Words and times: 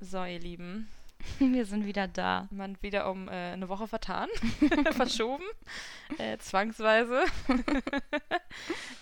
So, 0.00 0.24
ihr 0.24 0.38
Lieben, 0.38 0.88
Wir 1.38 1.66
sind 1.66 1.84
wieder 1.84 2.08
da. 2.08 2.48
man 2.50 2.80
wieder 2.82 3.10
um 3.10 3.28
äh, 3.28 3.52
eine 3.52 3.68
Woche 3.68 3.86
vertan, 3.86 4.28
verschoben, 4.92 5.44
äh, 6.18 6.38
zwangsweise. 6.38 7.24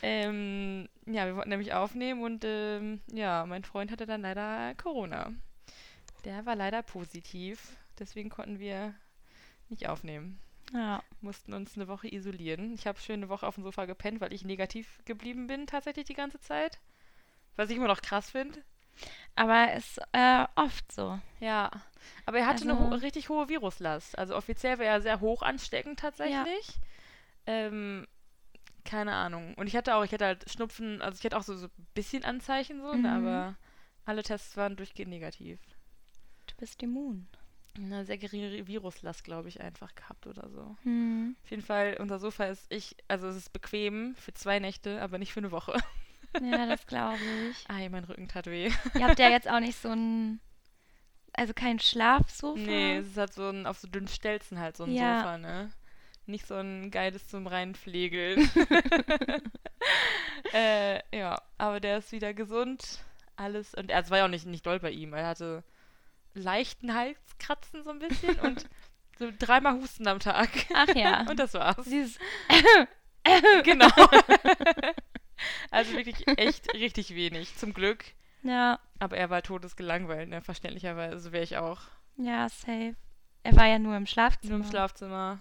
ähm, 0.02 0.88
ja, 1.06 1.26
wir 1.26 1.36
wollten 1.36 1.50
nämlich 1.50 1.72
aufnehmen 1.72 2.22
und 2.22 2.44
ähm, 2.44 3.00
ja, 3.12 3.46
mein 3.46 3.62
Freund 3.62 3.90
hatte 3.90 4.06
dann 4.06 4.22
leider 4.22 4.74
Corona. 4.74 5.32
Der 6.24 6.44
war 6.46 6.56
leider 6.56 6.82
positiv, 6.82 7.76
deswegen 7.98 8.28
konnten 8.28 8.58
wir 8.58 8.94
nicht 9.68 9.88
aufnehmen. 9.88 10.40
Ja. 10.72 11.02
Mussten 11.20 11.54
uns 11.54 11.76
eine 11.76 11.88
Woche 11.88 12.12
isolieren. 12.12 12.74
Ich 12.74 12.86
habe 12.86 12.98
schön 12.98 13.20
eine 13.20 13.28
Woche 13.28 13.46
auf 13.46 13.54
dem 13.54 13.64
Sofa 13.64 13.86
gepennt, 13.86 14.20
weil 14.20 14.32
ich 14.32 14.44
negativ 14.44 14.98
geblieben 15.04 15.46
bin 15.46 15.66
tatsächlich 15.66 16.06
die 16.06 16.14
ganze 16.14 16.40
Zeit. 16.40 16.78
Was 17.56 17.70
ich 17.70 17.76
immer 17.76 17.88
noch 17.88 18.02
krass 18.02 18.30
finde. 18.30 18.62
Aber 19.36 19.72
ist 19.74 19.98
äh, 20.12 20.46
oft 20.56 20.90
so. 20.92 21.18
Ja, 21.40 21.70
aber 22.26 22.38
er 22.38 22.46
hatte 22.46 22.64
eine 22.64 22.72
Also- 22.76 22.90
ho 22.90 22.94
richtig 22.94 23.28
hohe 23.28 23.48
Viruslast. 23.48 24.18
Also 24.18 24.36
offiziell 24.36 24.78
wäre 24.78 24.94
er 24.94 25.00
sehr 25.00 25.20
hoch 25.20 25.42
ansteckend 25.42 26.00
tatsächlich. 26.00 26.68
Ähm, 27.46 28.06
keine 28.84 29.14
Ahnung. 29.14 29.54
Und 29.54 29.66
ich 29.66 29.76
hatte 29.76 29.94
auch, 29.94 30.04
ich 30.04 30.12
hatte 30.12 30.24
halt 30.26 30.50
Schnupfen, 30.50 31.00
also 31.02 31.18
ich 31.18 31.24
hatte 31.24 31.36
auch 31.36 31.42
so, 31.42 31.54
so 31.56 31.66
ein 31.66 31.86
bisschen 31.94 32.24
Anzeichen 32.24 32.80
so, 32.82 32.92
ne, 32.94 32.98
Mhm. 32.98 33.06
aber 33.26 33.56
alle 34.04 34.22
Tests 34.22 34.56
waren 34.56 34.76
durchgehend 34.76 35.10
negativ. 35.10 35.60
Du 36.46 36.54
bist 36.56 36.82
immun. 36.82 37.28
Eine 37.76 38.04
sehr 38.04 38.18
geringe 38.18 38.66
Viruslast, 38.66 39.22
glaube 39.22 39.48
ich, 39.48 39.60
einfach 39.60 39.94
gehabt 39.94 40.26
oder 40.26 40.48
so. 40.50 40.76
Hm. 40.82 41.36
Auf 41.44 41.50
jeden 41.50 41.62
Fall, 41.62 41.96
unser 42.00 42.18
Sofa 42.18 42.46
ist 42.46 42.66
ich, 42.72 42.96
also 43.06 43.28
es 43.28 43.36
ist 43.36 43.52
bequem 43.52 44.16
für 44.16 44.34
zwei 44.34 44.58
Nächte, 44.58 45.00
aber 45.00 45.18
nicht 45.18 45.32
für 45.32 45.40
eine 45.40 45.52
Woche. 45.52 45.78
Ja, 46.40 46.66
das 46.66 46.86
glaube 46.86 47.18
ich. 47.50 47.64
Ei, 47.68 47.88
mein 47.88 48.04
Rücken 48.04 48.28
tat 48.28 48.46
weh. 48.46 48.70
Ihr 48.94 49.06
habt 49.06 49.18
ja 49.18 49.28
jetzt 49.30 49.48
auch 49.48 49.60
nicht 49.60 49.80
so 49.80 49.88
ein, 49.88 50.40
also 51.32 51.54
kein 51.54 51.78
Schlafsofa. 51.78 52.60
Nee, 52.60 52.96
es 52.98 53.08
ist 53.08 53.16
halt 53.16 53.32
so 53.32 53.48
ein, 53.48 53.66
auf 53.66 53.78
so 53.78 53.88
dünnen 53.88 54.08
Stelzen 54.08 54.58
halt 54.58 54.76
so 54.76 54.84
ein 54.84 54.92
Ja. 54.92 55.20
Sofa, 55.20 55.38
ne? 55.38 55.70
Nicht 56.26 56.46
so 56.46 56.56
ein 56.56 56.90
geiles 56.90 57.26
zum 57.28 57.46
reinpflegeln. 57.46 58.50
äh, 60.52 61.00
ja, 61.16 61.40
aber 61.56 61.80
der 61.80 61.98
ist 61.98 62.12
wieder 62.12 62.34
gesund. 62.34 62.98
Alles. 63.36 63.74
Und 63.74 63.90
er 63.90 64.00
es 64.00 64.10
war 64.10 64.18
ja 64.18 64.24
auch 64.26 64.30
nicht, 64.30 64.44
nicht 64.44 64.66
doll 64.66 64.78
bei 64.78 64.90
ihm. 64.90 65.14
Er 65.14 65.26
hatte 65.26 65.64
leichten 66.34 66.94
Halskratzen 66.94 67.82
so 67.82 67.90
ein 67.90 67.98
bisschen 67.98 68.38
und 68.40 68.68
so 69.18 69.30
dreimal 69.38 69.74
Husten 69.80 70.06
am 70.06 70.20
Tag. 70.20 70.50
Ach 70.74 70.94
ja. 70.94 71.22
und 71.28 71.38
das 71.38 71.54
war's. 71.54 71.84
Dieses 71.84 72.18
genau. 73.64 73.88
Also 75.96 75.96
wirklich 75.96 76.26
echt 76.38 76.72
richtig 76.74 77.14
wenig. 77.14 77.56
Zum 77.56 77.72
Glück. 77.74 78.04
ja, 78.42 78.78
Aber 78.98 79.16
er 79.16 79.30
war 79.30 79.42
todesgelangweilt, 79.42 80.28
ne? 80.28 80.40
Verständlicherweise 80.40 81.32
wäre 81.32 81.44
ich 81.44 81.56
auch. 81.56 81.82
ja, 82.16 82.48
safe. 82.48 82.94
Er 83.44 83.56
war 83.56 83.66
ja 83.66 83.78
nur 83.78 83.96
im 83.96 84.06
Schlafzimmer. 84.06 84.56
Nur 84.58 84.64
im 84.66 84.70
Schlafzimmer. 84.70 85.38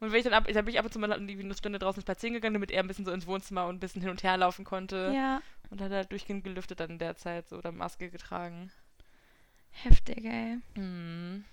Und 0.00 0.12
wenn 0.12 0.18
ich 0.18 0.24
dann 0.24 0.34
ab, 0.34 0.44
dann 0.46 0.64
bin 0.64 0.74
ich 0.74 0.78
ab 0.78 0.84
und 0.84 0.92
zu 0.92 0.98
mal 1.00 1.10
irgendwie 1.10 1.38
eine 1.40 1.54
Stunde 1.54 1.78
draußen 1.80 2.02
spazieren 2.02 2.34
gegangen, 2.34 2.54
damit 2.54 2.70
er 2.70 2.82
ein 2.82 2.86
bisschen 2.86 3.04
so 3.04 3.10
ins 3.10 3.26
Wohnzimmer 3.26 3.66
und 3.66 3.76
ein 3.76 3.80
bisschen 3.80 4.00
hin 4.02 4.10
und 4.10 4.22
her 4.22 4.36
laufen 4.36 4.64
konnte. 4.64 5.12
Ja, 5.14 5.40
Und 5.70 5.80
hat 5.80 5.90
halt 5.90 6.12
durchgehend 6.12 6.44
gelüftet 6.44 6.78
dann 6.78 6.90
in 6.90 6.98
der 6.98 7.16
Zeit 7.16 7.48
so 7.48 7.56
oder 7.56 7.72
Maske 7.72 8.08
getragen. 8.10 8.70
heftig, 9.70 10.24
ey. 10.24 10.58
Mhm. 10.76 11.44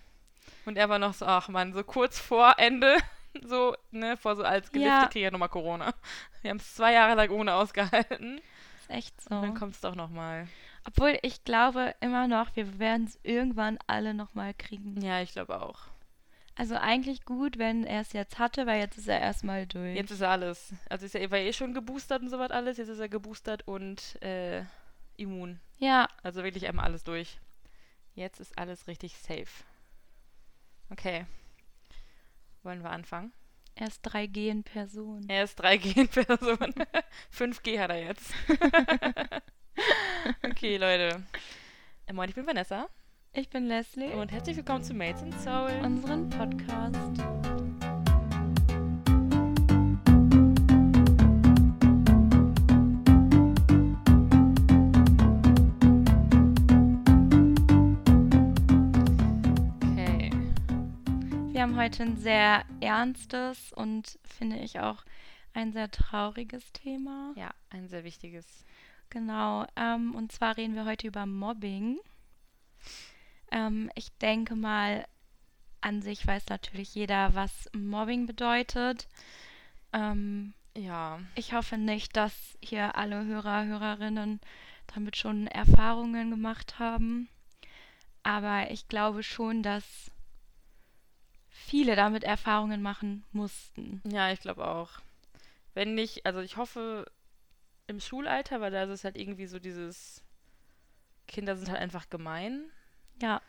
Und 0.66 0.77
er 0.77 0.89
war 0.89 0.99
noch 0.99 1.13
so, 1.16 1.25
ach 1.25 1.47
man, 1.49 1.73
so 1.73 1.83
kurz 1.83 2.19
vor 2.19 2.55
Ende, 2.57 2.97
so, 3.45 3.75
ne, 3.91 4.17
vor 4.17 4.36
so 4.36 4.44
als 4.44 4.72
gelüftet 4.72 4.94
Ja. 4.94 5.08
kriege 5.08 5.19
ich 5.19 5.23
ja 5.25 5.31
nochmal 5.31 5.50
Corona. 5.50 5.94
Wir 6.41 6.52
haben 6.52 6.58
es 6.58 6.75
zwei 6.75 6.94
Jahre 6.94 7.16
lang 7.16 7.30
ohne 7.30 7.53
ausgehalten. 7.53 8.39
Ist 8.80 8.89
echt 8.89 9.22
so. 9.22 9.36
Und 9.36 9.41
dann 9.41 9.55
kommt 9.55 9.75
es 9.75 9.81
doch 9.81 9.95
nochmal. 9.95 10.47
Obwohl 10.88 11.17
ich 11.23 11.44
glaube 11.44 11.95
immer 12.00 12.28
noch, 12.28 12.56
wir 12.56 12.78
werden 12.78 13.08
es 13.08 13.17
irgendwann 13.23 13.80
alle 13.88 14.13
nochmal 14.13 14.53
kriegen. 14.53 15.02
Ja, 15.02 15.19
ich 15.22 15.31
glaube 15.31 15.59
auch. 15.59 15.88
Also 16.58 16.75
eigentlich 16.75 17.25
gut, 17.25 17.58
wenn 17.58 17.83
er 17.86 18.02
es 18.02 18.13
jetzt 18.13 18.38
hatte, 18.38 18.67
weil 18.67 18.80
jetzt 18.80 18.97
ist 18.97 19.08
er 19.08 19.19
erstmal 19.19 19.66
durch. 19.66 19.95
Jetzt 19.95 20.11
ist 20.11 20.22
alles. 20.22 20.73
Also 20.88 21.06
ist 21.07 21.16
er 21.16 21.31
war 21.31 21.40
eh 21.40 21.52
schon 21.52 21.73
geboostert 21.73 22.22
und 22.22 22.29
sowas 22.29 22.52
alles. 22.52 22.78
Jetzt 22.78 22.90
ist 22.90 23.00
er 23.00 23.09
geboostert 23.09 23.67
und 23.67 24.22
äh, 24.22 24.63
immun. 25.17 25.59
Ja, 25.79 26.07
Also 26.23 26.44
wirklich 26.44 26.67
einmal 26.67 26.85
alles 26.85 27.03
durch. 27.03 27.40
Jetzt 28.13 28.40
ist 28.40 28.57
alles 28.57 28.88
richtig 28.88 29.17
safe. 29.17 29.63
Okay. 30.91 31.25
Wollen 32.66 32.81
wir 32.84 32.90
anfangen? 32.90 33.31
er 33.76 33.88
ist 33.88 34.06
3G 34.08 34.50
in 34.50 34.64
Person. 34.64 35.26
Er 35.30 35.44
ist 35.44 35.62
3G 35.62 35.98
in 35.98 36.08
Person. 36.08 36.58
5G 37.38 37.80
hat 37.80 37.92
er 37.92 38.03
jetzt. 38.06 38.34
okay, 40.44 40.78
Leute. 40.78 41.24
Äh, 42.08 42.14
Moin, 42.14 42.30
ich 42.30 42.36
bin 42.36 42.48
Vanessa 42.48 42.88
Ich 43.34 43.50
bin 43.50 43.68
Leslie. 43.68 44.14
und 44.14 44.31
herzlich 44.31 44.58
willkommen 44.58 44.84
zu 44.84 44.94
Mates 44.96 45.22
in 45.22 45.31
Soul. 45.40 45.72
unseren 45.84 46.30
Podcast. 46.30 47.44
Wir 61.55 61.61
haben 61.61 61.77
heute 61.77 62.03
ein 62.03 62.17
sehr 62.17 62.66
ernstes 62.81 63.71
und 63.71 64.19
finde 64.25 64.57
ich 64.57 64.81
auch 64.81 65.05
ein 65.53 65.71
sehr 65.71 65.89
trauriges 65.89 66.73
Thema. 66.73 67.31
Ja, 67.38 67.49
ein 67.69 67.88
sehr 67.88 68.03
wichtiges. 68.03 68.66
Genau. 69.09 69.66
Ähm, 69.77 70.13
und 70.16 70.33
zwar 70.33 70.57
reden 70.57 70.75
wir 70.75 70.83
heute 70.83 71.07
über 71.07 71.25
Mobbing. 71.25 71.97
Ähm, 73.51 73.89
ich 73.95 74.11
denke 74.17 74.57
mal, 74.57 75.07
an 75.79 76.01
sich 76.01 76.27
weiß 76.27 76.47
natürlich 76.49 76.93
jeder, 76.93 77.35
was 77.35 77.69
Mobbing 77.73 78.25
bedeutet. 78.25 79.07
Ähm, 79.93 80.53
Ja. 80.75 81.22
ich 81.35 81.53
hoffe 81.53 81.77
nicht, 81.77 82.17
dass 82.17 82.57
hier 82.61 82.97
alle 82.97 83.23
Hörer, 83.23 83.63
Hörerinnen 83.63 84.41
damit 84.93 85.16
schon 85.16 85.47
Erfahrungen 85.47 86.31
gemacht 86.31 86.79
haben. 86.79 87.29
Aber 88.23 88.72
ich 88.72 88.89
glaube 88.89 89.23
schon, 89.23 89.63
dass 89.63 90.11
viele 91.55 91.95
damit 91.95 92.23
Erfahrungen 92.23 92.81
machen 92.81 93.23
mussten. 93.31 94.01
Ja, 94.05 94.31
ich 94.31 94.39
glaube 94.39 94.67
auch. 94.67 94.89
Wenn 95.73 95.95
nicht, 95.95 96.25
also 96.25 96.41
ich 96.41 96.57
hoffe 96.57 97.09
im 97.88 97.99
Schulalter, 97.99 98.61
weil 98.61 98.71
da 98.71 98.83
ist 98.83 98.89
es 98.89 99.03
halt 99.03 99.17
irgendwie 99.17 99.45
so 99.45 99.59
dieses 99.59 100.23
Kinder 101.27 101.55
sind 101.55 101.69
halt 101.69 101.79
einfach 101.79 102.09
gemein. 102.09 102.66
Ja, 103.21 103.41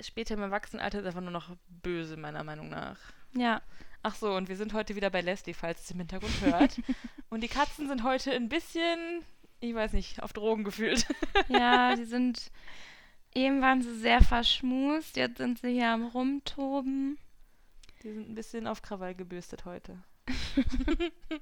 Später 0.00 0.34
im 0.34 0.42
Erwachsenenalter 0.42 1.00
ist 1.00 1.06
einfach 1.06 1.20
nur 1.20 1.30
noch 1.30 1.54
böse, 1.68 2.16
meiner 2.16 2.42
Meinung 2.44 2.68
nach. 2.68 2.98
ja, 3.34 3.62
Ach 4.04 4.16
so, 4.16 4.34
und 4.34 4.48
wir 4.48 4.56
sind 4.56 4.72
heute 4.72 4.96
wieder 4.96 5.10
bei 5.10 5.20
Leslie, 5.20 5.54
falls 5.54 5.84
es 5.84 5.90
im 5.92 5.98
Hintergrund 5.98 6.40
hört. 6.40 6.80
und 7.30 7.42
die 7.42 7.48
Katzen 7.48 7.86
sind 7.86 8.02
heute 8.02 8.32
ein 8.32 8.48
bisschen, 8.48 9.24
ich 9.60 9.74
weiß 9.74 9.92
nicht, 9.92 10.20
auf 10.20 10.32
Drogen 10.32 10.64
gefühlt. 10.64 11.06
ja, 11.48 11.94
die 11.96 12.04
sind. 12.04 12.50
Eben 13.34 13.60
waren 13.60 13.82
sie 13.82 13.94
sehr 13.94 14.22
verschmust, 14.22 15.16
jetzt 15.16 15.36
sind 15.38 15.58
sie 15.58 15.72
hier 15.72 15.88
am 15.88 16.06
Rumtoben. 16.06 17.18
Die 18.02 18.12
sind 18.12 18.28
ein 18.28 18.34
bisschen 18.34 18.66
auf 18.66 18.82
Krawall 18.82 19.14
gebürstet 19.14 19.64
heute. 19.64 20.02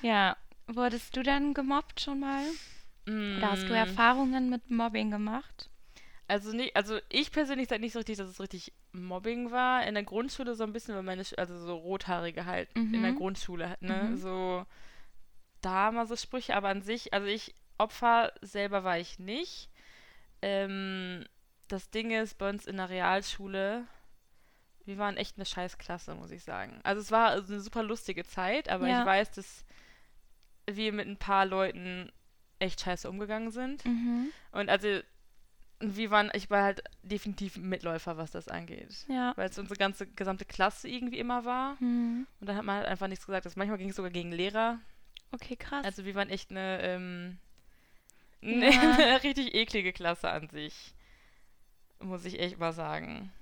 Ja, 0.00 0.36
wurdest 0.68 1.16
du 1.16 1.22
denn 1.24 1.52
gemobbt 1.52 2.00
schon 2.00 2.20
mal? 2.20 2.54
Oder 3.34 3.50
hast 3.50 3.70
du 3.70 3.74
Mm, 3.74 3.74
Erfahrungen 3.74 4.50
mit 4.50 4.70
Mobbing 4.70 5.10
gemacht? 5.10 5.70
Also 6.26 6.52
nicht, 6.52 6.74
also 6.76 6.98
ich 7.10 7.30
persönlich 7.32 7.68
sage 7.68 7.80
nicht 7.82 7.92
so 7.92 7.98
richtig, 7.98 8.16
dass 8.16 8.28
es 8.28 8.40
richtig 8.40 8.72
Mobbing 8.92 9.50
war. 9.50 9.86
In 9.86 9.94
der 9.94 10.04
Grundschule 10.04 10.54
so 10.54 10.64
ein 10.64 10.72
bisschen, 10.72 10.94
weil 10.94 11.02
meine, 11.02 11.22
Sch- 11.22 11.36
also 11.36 11.58
so 11.58 11.76
rothaarige 11.76 12.46
halt 12.46 12.68
in 12.92 13.02
der 13.02 13.12
Mhm. 13.12 13.14
Grundschule, 13.14 13.76
ne? 13.80 14.10
Mhm. 14.10 14.16
So 14.16 14.64
da 15.62 15.90
mal 15.92 16.06
so 16.06 16.16
Sprüche, 16.16 16.54
aber 16.56 16.68
an 16.68 16.82
sich, 16.82 17.12
also 17.14 17.26
ich 17.26 17.54
Opfer 17.78 18.32
selber 18.42 18.84
war 18.84 18.98
ich 18.98 19.18
nicht. 19.18 19.70
Ähm, 20.44 21.24
das 21.68 21.90
Ding 21.90 22.10
ist, 22.10 22.36
bei 22.36 22.50
uns 22.50 22.66
in 22.66 22.76
der 22.76 22.90
Realschule, 22.90 23.86
wir 24.84 24.98
waren 24.98 25.16
echt 25.16 25.36
eine 25.38 25.46
Scheißklasse, 25.46 26.14
muss 26.14 26.30
ich 26.30 26.42
sagen. 26.44 26.78
Also 26.82 27.00
es 27.00 27.10
war 27.10 27.28
also 27.30 27.52
eine 27.54 27.62
super 27.62 27.82
lustige 27.82 28.24
Zeit, 28.24 28.68
aber 28.68 28.86
Ja. 28.86 29.00
ich 29.00 29.06
weiß, 29.06 29.30
dass 29.32 29.64
wir 30.70 30.92
mit 30.92 31.08
ein 31.08 31.16
paar 31.16 31.46
Leuten 31.46 32.12
echt 32.58 32.80
scheiße 32.82 33.08
umgegangen 33.08 33.50
sind. 33.50 33.84
Mhm. 33.86 34.28
Und 34.52 34.68
also 34.68 35.00
wir 35.80 36.10
waren, 36.10 36.30
ich 36.34 36.50
war 36.50 36.62
halt 36.62 36.82
definitiv 37.02 37.56
Mitläufer, 37.56 38.16
was 38.16 38.30
das 38.30 38.48
angeht. 38.48 39.06
Ja. 39.08 39.32
Weil 39.36 39.48
es 39.48 39.58
unsere 39.58 39.78
ganze 39.78 40.06
gesamte 40.06 40.44
Klasse 40.44 40.88
irgendwie 40.88 41.18
immer 41.18 41.44
war. 41.44 41.76
Mhm. 41.80 42.26
Und 42.40 42.46
dann 42.48 42.56
hat 42.56 42.64
man 42.64 42.76
halt 42.76 42.86
einfach 42.86 43.08
nichts 43.08 43.26
gesagt. 43.26 43.46
Das 43.46 43.56
manchmal 43.56 43.78
ging 43.78 43.88
es 43.90 43.96
sogar 43.96 44.10
gegen 44.10 44.32
Lehrer. 44.32 44.78
Okay, 45.32 45.56
krass. 45.56 45.84
Also 45.84 46.04
wir 46.04 46.14
waren 46.14 46.28
echt 46.30 46.50
eine, 46.50 46.80
ähm, 46.82 47.38
Ja. 48.44 48.70
eine 48.98 49.22
richtig 49.22 49.54
eklige 49.54 49.92
Klasse 49.92 50.30
an 50.30 50.48
sich. 50.48 50.94
Muss 52.00 52.24
ich 52.24 52.38
echt 52.38 52.58
mal 52.58 52.72
sagen. 52.72 53.32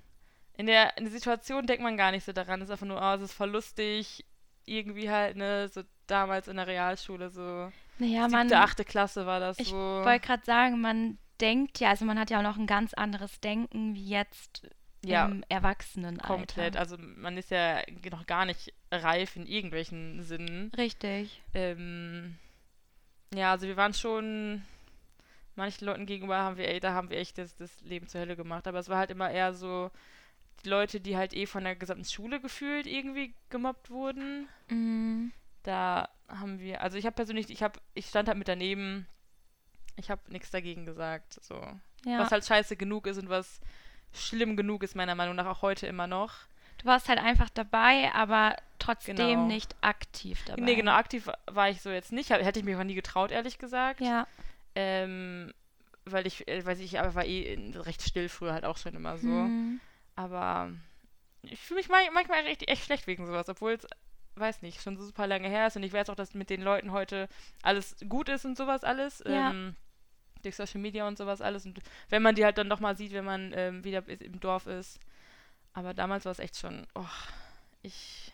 In 0.55 0.67
der, 0.67 0.97
in 0.97 1.03
der 1.05 1.11
Situation 1.13 1.65
denkt 1.65 1.83
man 1.83 1.97
gar 1.97 2.11
nicht 2.11 2.23
so 2.23 2.31
daran. 2.31 2.61
Es 2.61 2.67
ist 2.67 2.71
einfach 2.71 2.85
nur, 2.85 3.01
oh, 3.01 3.15
es 3.15 3.21
ist 3.23 3.33
voll 3.33 3.49
lustig. 3.49 4.23
Irgendwie 4.65 5.09
halt, 5.09 5.35
ne, 5.35 5.67
so 5.67 5.81
damals 6.07 6.47
in 6.47 6.55
der 6.57 6.67
Realschule 6.67 7.29
so. 7.29 7.71
naja, 7.97 8.29
siebte, 8.29 8.31
man. 8.31 8.53
achte 8.53 8.85
Klasse 8.85 9.25
war 9.25 9.39
das 9.39 9.59
Ich 9.59 9.69
so. 9.69 9.75
wollte 9.75 10.25
gerade 10.25 10.45
sagen, 10.45 10.79
man 10.79 11.17
denkt 11.41 11.79
ja, 11.79 11.89
also 11.89 12.05
man 12.05 12.17
hat 12.19 12.29
ja 12.29 12.37
auch 12.37 12.43
noch 12.43 12.57
ein 12.57 12.67
ganz 12.67 12.93
anderes 12.93 13.41
Denken 13.41 13.95
wie 13.95 14.07
jetzt 14.07 14.69
Ja, 15.03 15.25
im 15.25 15.43
Erwachsenenalter. 15.49 16.27
komplett. 16.27 16.77
Also 16.77 16.95
man 16.97 17.35
ist 17.37 17.51
ja 17.51 17.81
noch 18.11 18.25
gar 18.25 18.45
nicht 18.45 18.71
reif 18.91 19.35
in 19.35 19.47
irgendwelchen 19.47 20.21
Sinnen. 20.21 20.71
Richtig. 20.77 21.41
Ähm, 21.53 22.37
ja, 23.33 23.51
also 23.51 23.67
wir 23.67 23.75
waren 23.75 23.93
schon 23.93 24.63
manchen 25.55 25.85
Leuten 25.85 26.05
gegenüber 26.05 26.37
haben 26.37 26.57
wir, 26.57 26.67
ey, 26.67 26.79
da 26.79 26.93
haben 26.93 27.09
wir 27.09 27.17
echt 27.17 27.37
das, 27.37 27.55
das 27.57 27.79
Leben 27.81 28.07
zur 28.07 28.21
Hölle 28.21 28.35
gemacht. 28.35 28.67
Aber 28.67 28.79
es 28.79 28.89
war 28.89 28.97
halt 28.97 29.11
immer 29.11 29.29
eher 29.31 29.53
so 29.53 29.91
die 30.63 30.69
Leute, 30.69 30.99
die 31.01 31.17
halt 31.17 31.33
eh 31.33 31.45
von 31.45 31.63
der 31.63 31.75
gesamten 31.75 32.05
Schule 32.05 32.39
gefühlt 32.39 32.85
irgendwie 32.87 33.33
gemobbt 33.49 33.89
wurden. 33.89 34.47
Mm, 34.69 35.31
Da 35.63 36.09
haben 36.27 36.59
wir, 36.59 36.81
also 36.81 36.97
ich 36.97 37.05
habe 37.05 37.15
persönlich, 37.15 37.49
ich 37.49 37.61
habe, 37.63 37.79
ich 37.93 38.07
stand 38.07 38.27
halt 38.27 38.37
mit 38.37 38.47
daneben, 38.47 39.07
ich 39.95 40.09
habe 40.09 40.21
nichts 40.31 40.51
dagegen 40.51 40.85
gesagt. 40.85 41.37
So. 41.43 41.55
ja. 42.05 42.19
Was 42.19 42.31
halt 42.31 42.45
scheiße 42.45 42.75
genug 42.75 43.07
ist 43.07 43.17
und 43.17 43.29
was 43.29 43.59
schlimm 44.13 44.55
genug 44.57 44.83
ist, 44.83 44.95
meiner 44.95 45.15
Meinung 45.15 45.35
nach, 45.35 45.45
auch 45.47 45.61
heute 45.61 45.87
immer 45.87 46.07
noch. 46.07 46.33
Du 46.79 46.85
warst 46.85 47.07
halt 47.09 47.19
einfach 47.19 47.49
dabei, 47.49 48.11
aber 48.13 48.55
trotzdem 48.79 49.15
Genau. 49.15 49.45
nicht 49.45 49.75
aktiv 49.81 50.43
dabei. 50.45 50.61
Nee, 50.61 50.75
genau, 50.75 50.93
aktiv 50.93 51.29
war 51.45 51.69
ich 51.69 51.81
so 51.81 51.89
jetzt 51.89 52.11
nicht. 52.11 52.29
Hätte 52.29 52.59
ich 52.59 52.65
mir 52.65 52.71
einfach 52.71 52.83
nie 52.83 52.95
getraut, 52.95 53.31
ehrlich 53.31 53.57
gesagt. 53.57 54.01
Ja. 54.01 54.27
Ähm, 54.75 55.53
weil 56.05 56.27
ich, 56.27 56.47
äh, 56.47 56.65
weiß 56.65 56.79
ich, 56.79 56.99
aber 56.99 57.15
war 57.15 57.25
eh 57.25 57.57
recht 57.75 58.01
still 58.01 58.27
früher 58.29 58.53
halt 58.53 58.65
auch 58.65 58.77
schon 58.77 58.93
immer 58.95 59.17
so. 59.17 59.27
Hm. 59.29 59.79
Aber 60.15 60.71
ich 61.43 61.59
fühle 61.59 61.79
mich 61.79 61.89
ma- 61.89 62.11
manchmal 62.13 62.45
echt, 62.45 62.67
echt 62.67 62.85
schlecht 62.85 63.07
wegen 63.07 63.25
sowas, 63.25 63.47
obwohl 63.49 63.73
es, 63.73 63.87
weiß 64.35 64.61
nicht, 64.61 64.81
schon 64.81 64.97
so 64.97 65.05
super 65.05 65.27
lange 65.27 65.47
her 65.47 65.67
ist 65.67 65.75
und 65.77 65.83
ich 65.83 65.93
weiß 65.93 66.09
auch, 66.09 66.15
dass 66.15 66.33
mit 66.33 66.49
den 66.49 66.61
Leuten 66.61 66.91
heute 66.91 67.29
alles 67.61 67.95
gut 68.09 68.29
ist 68.29 68.45
und 68.45 68.57
sowas 68.57 68.83
alles. 68.83 69.23
Ja. 69.25 69.51
Ähm, 69.51 69.75
durch 70.41 70.57
Social 70.57 70.81
Media 70.81 71.07
und 71.07 71.17
sowas 71.17 71.39
alles. 71.39 71.65
Und 71.65 71.79
wenn 72.09 72.21
man 72.21 72.35
die 72.35 72.43
halt 72.43 72.57
dann 72.57 72.69
doch 72.69 72.81
mal 72.81 72.97
sieht, 72.97 73.13
wenn 73.13 73.23
man 73.23 73.53
ähm, 73.55 73.83
wieder 73.85 74.05
im 74.07 74.41
Dorf 74.41 74.67
ist. 74.67 74.99
Aber 75.71 75.93
damals 75.93 76.25
war 76.25 76.33
es 76.33 76.39
echt 76.39 76.57
schon, 76.57 76.85
oh, 76.95 77.05
ich. 77.81 78.33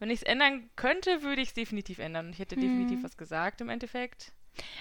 Wenn 0.00 0.10
ich 0.10 0.20
es 0.20 0.22
ändern 0.24 0.68
könnte, 0.74 1.22
würde 1.22 1.40
ich 1.40 1.48
es 1.48 1.54
definitiv 1.54 1.98
ändern. 2.00 2.26
Und 2.26 2.32
ich 2.32 2.38
hätte 2.40 2.56
Hm. 2.56 2.62
definitiv 2.62 3.04
was 3.04 3.16
gesagt 3.16 3.60
im 3.60 3.68
Endeffekt. 3.68 4.32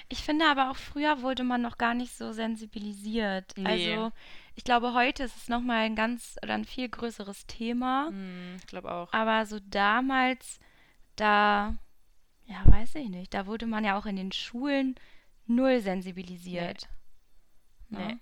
Ich 0.09 0.23
finde 0.23 0.45
aber 0.45 0.71
auch 0.71 0.75
früher 0.77 1.21
wurde 1.21 1.43
man 1.43 1.61
noch 1.61 1.77
gar 1.77 1.93
nicht 1.93 2.15
so 2.15 2.31
sensibilisiert. 2.33 3.53
Nee. 3.57 3.65
Also 3.95 4.11
ich 4.55 4.63
glaube, 4.63 4.93
heute 4.93 5.23
ist 5.23 5.35
es 5.35 5.49
nochmal 5.49 5.85
ein 5.85 5.95
ganz 5.95 6.37
oder 6.43 6.53
ein 6.55 6.65
viel 6.65 6.89
größeres 6.89 7.45
Thema. 7.47 8.07
Hm, 8.09 8.55
ich 8.57 8.67
glaube 8.67 8.91
auch. 8.91 9.11
Aber 9.13 9.45
so 9.45 9.59
damals, 9.59 10.59
da, 11.15 11.75
ja, 12.45 12.61
weiß 12.65 12.95
ich 12.95 13.09
nicht, 13.09 13.33
da 13.33 13.45
wurde 13.45 13.65
man 13.67 13.83
ja 13.85 13.97
auch 13.97 14.05
in 14.05 14.15
den 14.15 14.31
Schulen 14.31 14.95
null 15.45 15.79
sensibilisiert. 15.81 16.87
Nee. 17.89 17.97
Ne? 17.99 18.07
Nee. 18.07 18.17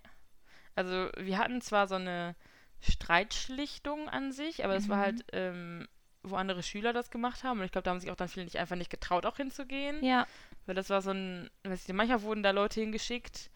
Also 0.75 1.10
wir 1.18 1.38
hatten 1.38 1.62
zwar 1.62 1.88
so 1.88 1.96
eine 1.96 2.36
Streitschlichtung 2.81 4.10
an 4.10 4.31
sich, 4.31 4.66
aber 4.66 4.75
es 4.75 4.90
war 4.90 4.98
Mhm. 4.98 5.01
halt, 5.01 5.25
ähm, 5.31 5.88
wo 6.24 6.36
andere 6.36 6.63
Schüler 6.63 6.92
das 6.92 7.12
gemacht 7.12 7.44
haben. 7.44 7.60
Und 7.60 7.66
ich 7.66 7.72
glaube, 7.72 7.84
da 7.84 7.92
haben 7.92 8.00
sich 8.00 8.12
auch 8.12 8.16
dann 8.16 8.28
viele 8.28 8.46
nicht 8.46 8.58
einfach 8.58 8.75
nicht 8.75 8.90
getraut, 8.90 9.25
auch 9.25 9.38
hinzugehen. 9.38 10.04
Ja, 10.04 10.25
Weil 10.65 10.75
das 10.75 10.89
war 10.89 11.01
so 11.01 11.12
ein, 11.12 11.50
weiß 11.63 11.81
ich, 11.83 11.88
nicht, 11.88 11.95
manchmal 11.97 12.21
wurden 12.23 12.44
da 12.44 12.51
Leute 12.51 12.79
hingeschickt. 12.81 13.50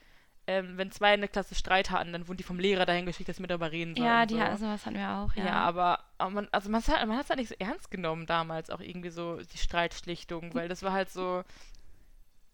Ähm, 0.47 0.77
wenn 0.77 0.91
zwei 0.91 1.13
in 1.13 1.19
der 1.21 1.29
Klasse 1.29 1.53
Streit 1.53 1.91
hatten, 1.91 2.11
dann 2.11 2.27
wurden 2.27 2.38
die 2.38 2.44
vom 2.44 2.59
Lehrer 2.59 2.85
dahin 2.88 3.06
geschickt, 3.06 3.29
dass 3.29 3.35
sie 3.35 3.41
mit 3.44 3.51
darüber 3.51 3.71
reden 3.71 3.94
sollen. 3.95 4.07
ja, 4.07 4.25
die 4.25 4.33
so. 4.35 4.39
hatten, 4.41 4.57
sowas 4.57 4.83
hatten 4.85 4.97
wir 4.97 5.09
auch, 5.11 5.33
ja. 5.35 5.45
Ja, 5.45 5.53
aber, 5.61 6.00
aber 6.17 6.31
man, 6.31 6.47
also 6.51 6.71
man 6.71 6.81
hat 6.83 7.23
es 7.23 7.29
halt 7.29 7.38
nicht 7.39 7.50
so 7.50 7.56
ernst 7.59 7.91
genommen 7.91 8.25
damals 8.25 8.71
auch 8.71 8.79
irgendwie 8.79 9.11
so 9.11 9.38
die 9.38 9.57
Streitschlichtung, 9.59 10.53
weil 10.56 10.67
das 10.67 10.81
war 10.81 10.91
halt 10.91 11.09
so. 11.11 11.44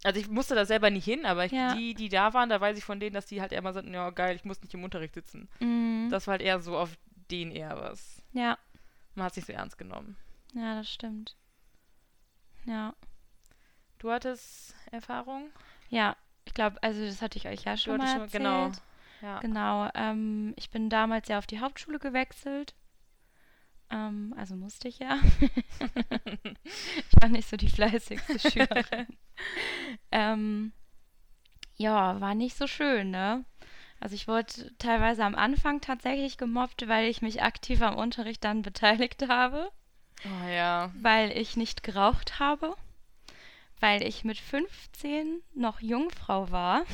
Also 0.03 0.19
ich 0.19 0.27
musste 0.29 0.55
da 0.55 0.65
selber 0.65 0.89
nicht 0.89 1.05
hin, 1.05 1.25
aber 1.25 1.45
ich, 1.45 1.51
Ja. 1.53 1.73
die, 1.73 1.93
die 1.93 2.09
da 2.09 2.33
waren, 2.33 2.49
da 2.49 2.59
weiß 2.61 2.77
ich 2.77 2.83
von 2.83 2.99
denen, 2.99 3.13
dass 3.13 3.25
die 3.27 3.39
halt 3.41 3.53
immer 3.53 3.71
sagten, 3.73 3.93
ja 3.93 4.09
geil, 4.09 4.35
ich 4.35 4.43
muss 4.45 4.61
nicht 4.61 4.73
im 4.73 4.83
Unterricht 4.83 5.13
sitzen. 5.15 5.47
Mhm. 5.59 6.09
Das 6.11 6.27
war 6.27 6.33
halt 6.33 6.41
eher 6.41 6.59
so 6.59 6.77
auf 6.77 6.89
den 7.31 7.51
eher 7.51 7.75
was. 7.79 8.21
ja, 8.33 8.57
Man 9.15 9.25
hat 9.25 9.31
es 9.31 9.37
nicht 9.37 9.47
so 9.47 9.53
ernst 9.53 9.77
genommen. 9.77 10.15
ja, 10.53 10.75
das 10.75 10.89
stimmt. 10.91 11.35
Ja, 12.65 12.93
Du 13.99 14.11
hattest 14.11 14.75
Erfahrung? 14.91 15.49
ja, 15.89 16.15
ich 16.45 16.53
glaube, 16.53 16.81
also 16.83 17.03
das 17.05 17.21
hatte 17.21 17.37
ich 17.37 17.47
euch 17.47 17.63
ja 17.63 17.75
Du 17.75 17.81
schon 17.81 17.97
mal 17.97 18.13
hattest 18.13 18.35
erzählt. 18.35 18.41
genau. 18.43 18.71
Ja. 19.21 19.39
Genau, 19.39 19.89
ähm, 19.95 20.53
ich 20.57 20.69
bin 20.69 20.89
damals 20.89 21.27
ja 21.27 21.37
auf 21.39 21.47
die 21.47 21.59
Hauptschule 21.59 21.99
gewechselt. 21.99 22.75
Ähm, 23.89 24.33
also 24.37 24.55
musste 24.55 24.87
ich 24.87 24.99
ja. 24.99 25.17
ich 25.79 27.21
war 27.21 27.29
nicht 27.29 27.47
so 27.49 27.57
die 27.57 27.69
fleißigste 27.69 28.39
Schülerin. 28.39 29.07
ähm, 30.11 30.71
ja, 31.77 32.19
war 32.21 32.35
nicht 32.35 32.55
so 32.57 32.67
schön, 32.67 33.11
ne? 33.11 33.45
Also 33.99 34.15
ich 34.15 34.27
wurde 34.27 34.75
teilweise 34.77 35.23
am 35.23 35.35
Anfang 35.35 35.81
tatsächlich 35.81 36.37
gemobbt, 36.37 36.87
weil 36.87 37.07
ich 37.09 37.21
mich 37.21 37.41
aktiv 37.43 37.81
am 37.81 37.95
Unterricht 37.95 38.43
dann 38.43 38.61
beteiligt 38.61 39.27
habe, 39.27 39.71
Oh 40.25 40.47
ja. 40.47 40.91
weil 40.93 41.31
ich 41.37 41.55
nicht 41.57 41.83
geraucht 41.83 42.39
habe, 42.39 42.75
weil 43.79 44.03
ich 44.03 44.23
mit 44.23 44.37
15 44.37 45.41
noch 45.53 45.79
Jungfrau 45.81 46.51
war. 46.51 46.85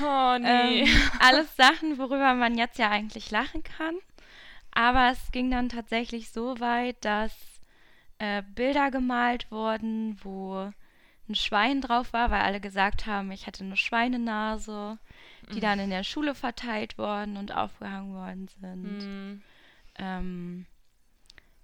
Oh 0.00 0.36
nee. 0.40 0.82
Ähm, 0.82 0.88
alles 1.20 1.54
Sachen, 1.54 1.98
worüber 1.98 2.34
man 2.34 2.58
jetzt 2.58 2.78
ja 2.78 2.90
eigentlich 2.90 3.30
lachen 3.30 3.62
kann. 3.62 3.94
Aber 4.72 5.10
es 5.10 5.30
ging 5.30 5.50
dann 5.50 5.68
tatsächlich 5.68 6.32
so 6.32 6.58
weit, 6.58 7.04
dass 7.04 7.32
äh, 8.18 8.42
Bilder 8.42 8.90
gemalt 8.90 9.50
wurden, 9.50 10.18
wo 10.22 10.72
ein 11.28 11.34
Schwein 11.34 11.80
drauf 11.80 12.12
war, 12.12 12.30
weil 12.30 12.42
alle 12.42 12.60
gesagt 12.60 13.06
haben, 13.06 13.30
ich 13.30 13.46
hätte 13.46 13.64
eine 13.64 13.76
Schweinenase, 13.76 14.98
die 15.52 15.60
dann 15.60 15.78
in 15.78 15.90
der 15.90 16.04
Schule 16.04 16.34
verteilt 16.34 16.98
worden 16.98 17.36
und 17.36 17.54
aufgehangen 17.54 18.14
worden 18.14 18.48
sind. 18.60 19.02
Hm. 19.02 19.42
Ähm, 19.96 20.66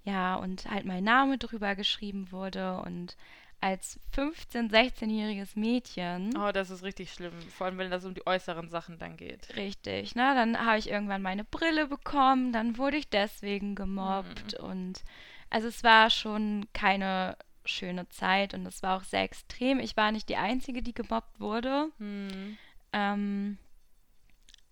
ja, 0.05 0.37
und 0.37 0.69
halt 0.71 0.85
mein 0.85 1.05
Name 1.05 1.39
drüber 1.39 1.75
geschrieben 1.75 2.33
wurde 2.33 2.81
und 2.81 3.17
als 3.63 4.01
15-, 4.17 4.71
16-jähriges 4.71 5.59
Mädchen. 5.59 6.35
Oh, 6.37 6.51
das 6.51 6.71
ist 6.71 6.83
richtig 6.83 7.13
schlimm. 7.13 7.39
Vor 7.43 7.67
allem, 7.67 7.77
wenn 7.77 7.91
das 7.91 8.07
um 8.07 8.15
die 8.15 8.27
äußeren 8.27 8.71
Sachen 8.71 8.99
dann 8.99 9.19
geht. 9.19 9.55
Richtig, 9.55 10.15
ne? 10.15 10.33
Dann 10.35 10.65
habe 10.65 10.79
ich 10.79 10.89
irgendwann 10.89 11.21
meine 11.21 11.45
Brille 11.45 11.87
bekommen, 11.87 12.53
dann 12.53 12.79
wurde 12.79 12.97
ich 12.97 13.11
deswegen 13.11 13.75
gemobbt 13.75 14.55
und 14.55 15.05
also 15.51 15.69
es 15.69 15.85
war 15.85 16.09
schon 16.09 16.67
keine 16.73 17.37
schöne 17.67 18.09
Zeit 18.09 18.55
und 18.55 18.65
es 18.65 18.83
war 18.83 18.97
auch 18.97 19.05
sehr 19.05 19.23
extrem. 19.23 19.79
Ich 19.79 19.95
war 19.95 20.11
nicht 20.11 20.31
die 20.31 20.37
Einzige, 20.37 20.83
die 20.83 20.95
gemobbt 20.95 21.39
wurde, 21.39 21.91
Hm. 21.99 22.57
ähm, 22.95 23.59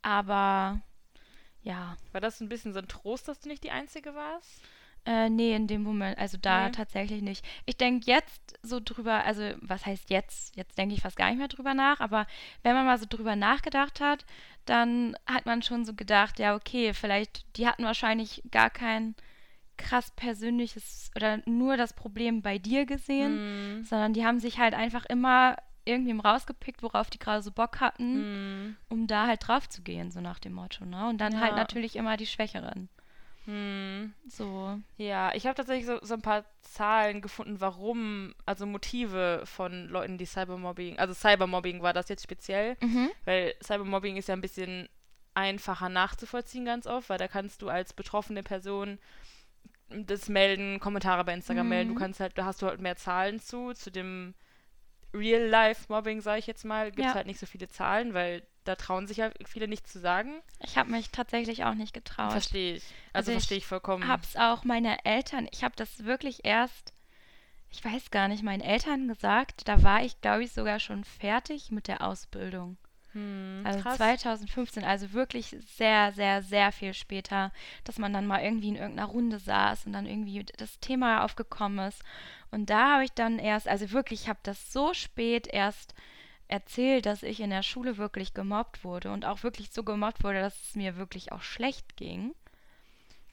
aber 0.03 0.81
ja, 1.63 1.97
War 2.13 2.21
das 2.21 2.41
ein 2.41 2.49
bisschen 2.49 2.73
so 2.73 2.79
ein 2.79 2.89
Trost, 2.89 3.29
dass 3.29 3.41
du 3.41 3.49
nicht 3.49 3.65
die 3.65 3.71
Einzige 3.71 4.15
warst? 4.15 4.63
Äh, 5.09 5.31
nee, 5.31 5.55
in 5.57 5.67
dem 5.67 5.83
Moment, 5.83 6.19
also 6.19 6.37
da 6.37 6.67
Nee. 6.67 6.73
tatsächlich 6.73 7.23
nicht. 7.23 7.43
Ich 7.65 7.79
denke 7.79 8.05
jetzt 8.11 8.59
so 8.63 8.79
drüber, 8.85 9.25
also 9.25 9.43
was 9.63 9.87
heißt 9.87 10.11
jetzt? 10.11 10.55
Jetzt 10.55 10.77
denke 10.77 10.95
ich 10.95 11.01
fast 11.01 11.17
gar 11.17 11.31
nicht 11.31 11.39
mehr 11.39 11.49
drüber 11.49 11.73
nach, 11.73 12.01
aber 12.01 12.27
wenn 12.63 12.75
man 12.75 12.85
mal 12.85 12.99
so 12.99 13.07
drüber 13.09 13.35
nachgedacht 13.35 14.01
hat, 14.01 14.27
dann 14.67 15.17
hat 15.27 15.47
man 15.47 15.63
schon 15.63 15.87
so 15.87 15.95
gedacht, 15.95 16.39
ja, 16.39 16.55
okay, 16.55 16.93
vielleicht, 16.93 17.47
die 17.57 17.67
hatten 17.67 17.85
wahrscheinlich 17.85 18.43
gar 18.51 18.69
kein 18.69 19.15
krass 19.79 20.11
persönliches 20.15 21.11
oder 21.17 21.41
nur 21.47 21.79
das 21.79 21.95
Problem 21.95 22.43
bei 22.43 22.59
dir 22.59 22.85
gesehen, 22.85 23.41
Hm. 23.41 23.85
sondern 23.85 24.13
die 24.13 24.27
haben 24.27 24.41
sich 24.41 24.59
halt 24.59 24.75
einfach 24.75 25.07
immer 25.07 25.57
irgendwem 25.87 26.21
rausgepickt, 26.21 26.83
worauf 26.83 27.09
die 27.09 27.19
gerade 27.19 27.43
so 27.43 27.51
Bock 27.51 27.81
hatten, 27.81 28.27
Hm. 28.27 28.77
um 28.91 29.07
da 29.07 29.27
halt 29.27 29.47
drauf 29.49 29.69
zu 29.71 29.81
gehen, 29.81 30.11
so 30.11 30.21
nach 30.21 30.39
dem 30.39 30.53
Motto, 30.53 30.85
ne? 30.85 31.09
Und 31.09 31.19
dann 31.19 31.41
halt 31.41 31.53
Ja. 31.53 31.57
natürlich 31.57 31.97
immer 31.97 32.19
die 32.19 32.27
Schwächeren. 32.27 32.91
Hm. 33.49 34.13
So. 34.27 34.79
Ja, 34.99 35.33
ich 35.35 35.47
habe 35.47 35.55
tatsächlich 35.55 35.87
so, 35.87 35.99
so 36.03 36.13
ein 36.13 36.21
paar 36.21 36.45
Zahlen 36.61 37.23
gefunden, 37.23 37.61
warum, 37.63 38.35
also 38.45 38.67
Motive 38.67 39.43
von 39.47 39.89
Leuten, 39.89 40.19
die 40.19 40.27
Cybermobbing, 40.27 40.99
also 40.99 41.15
Cybermobbing 41.15 41.81
war 41.81 41.95
das 41.95 42.11
jetzt 42.11 42.23
speziell, 42.25 42.77
Mhm. 42.83 43.09
weil 43.25 43.55
Cybermobbing 43.65 44.19
ist 44.19 44.29
ja 44.29 44.35
ein 44.35 44.43
bisschen 44.43 44.89
einfacher 45.33 45.89
nachzuvollziehen 45.89 46.67
ganz 46.67 46.87
oft, 46.87 47.09
weil 47.09 47.17
da 47.17 47.27
kannst 47.27 47.63
du 47.63 47.71
als 47.71 47.95
betroffene 47.95 48.43
Person 48.43 48.99
das 49.89 50.29
melden, 50.29 50.79
Kommentare 50.81 51.25
bei 51.25 51.33
Instagram 51.33 51.71
melden, 51.71 51.89
du 51.89 51.95
Mhm. 51.95 51.99
kannst 51.99 52.21
halt, 52.21 52.37
da 52.37 52.45
hast 52.45 52.61
du 52.61 52.67
halt 52.67 52.81
mehr 52.81 52.97
Zahlen 52.97 53.41
zu, 53.41 53.73
zu 53.73 53.91
dem 53.91 54.35
Real-Life-Mobbing, 55.15 56.21
sage 56.21 56.41
ich 56.41 56.47
jetzt 56.47 56.65
mal, 56.65 56.91
gibt 56.91 57.01
es 57.01 57.13
Ja. 57.13 57.15
halt 57.15 57.27
nicht 57.27 57.41
so 57.41 57.47
viele 57.47 57.69
Zahlen, 57.69 58.13
weil 58.13 58.43
da 58.69 58.77
trauen 58.77 59.07
sich 59.07 59.17
ja 59.17 59.31
viele 59.47 59.67
nichts 59.67 59.93
zu 59.93 59.99
sagen. 59.99 60.41
Ich 60.61 60.77
habe 60.77 60.91
mich 60.91 61.11
tatsächlich 61.11 61.65
auch 61.65 61.75
nicht 61.75 61.95
getraut. 61.95 62.33
Verstehe 62.33 62.77
ich. 62.77 62.85
Also 63.13 63.31
Also, 63.31 63.31
ich 63.33 63.37
verstehe 63.39 63.59
ich 63.59 63.67
vollkommen. 63.67 64.07
Hab's 64.07 64.37
auch 64.37 64.65
meine 64.65 65.05
Eltern, 65.05 65.49
ich 65.53 65.65
habe 65.65 65.75
das 65.77 66.05
wirklich 66.05 66.45
erst, 66.45 66.93
ich 67.71 67.85
weiß 67.85 68.11
gar 68.11 68.29
nicht, 68.29 68.43
meinen 68.43 68.61
Eltern 68.61 69.09
gesagt, 69.09 69.67
da 69.67 69.83
war 69.83 70.03
ich, 70.05 70.21
glaube 70.21 70.45
ich, 70.45 70.53
sogar 70.53 70.79
schon 70.81 71.05
fertig 71.05 71.71
mit 71.71 71.89
der 71.89 72.03
Ausbildung. 72.03 72.77
Hm, 73.13 73.63
Also 73.65 73.81
krass. 73.81 73.97
2015, 73.97 74.85
also 74.85 75.13
wirklich 75.15 75.57
sehr, 75.67 76.13
sehr, 76.13 76.43
sehr 76.43 76.73
viel 76.73 76.93
später, 76.93 77.53
dass 77.85 77.99
man 77.99 78.13
dann 78.13 78.27
mal 78.27 78.43
irgendwie 78.43 78.69
in 78.69 78.77
irgendeiner 78.77 79.09
Runde 79.09 79.39
saß 79.39 79.87
und 79.87 79.95
dann 79.95 80.05
irgendwie 80.05 80.45
das 80.59 80.79
Thema 80.81 81.25
aufgekommen 81.25 81.89
ist. 81.89 82.03
Und 82.51 82.69
da 82.69 82.95
habe 82.95 83.05
ich 83.05 83.13
dann 83.13 83.39
erst, 83.39 83.67
also 83.67 83.91
wirklich, 83.93 84.23
ich 84.23 84.29
habe 84.29 84.41
das 84.43 84.73
so 84.73 84.93
spät 84.93 85.47
erst 85.47 85.95
erzählt, 86.49 87.07
dass 87.07 87.23
ich 87.23 87.41
in 87.41 87.51
der 87.51 87.63
Schule 87.63 87.97
wirklich 87.99 88.35
gemobbt 88.35 88.83
wurde 88.85 89.13
und 89.13 89.25
auch 89.25 89.43
wirklich 89.43 89.71
so 89.71 89.83
gemobbt 89.85 90.25
wurde, 90.25 90.41
dass 90.41 90.61
es 90.69 90.75
mir 90.75 90.97
wirklich 90.97 91.31
auch 91.33 91.43
schlecht 91.43 91.97
ging. 91.97 92.35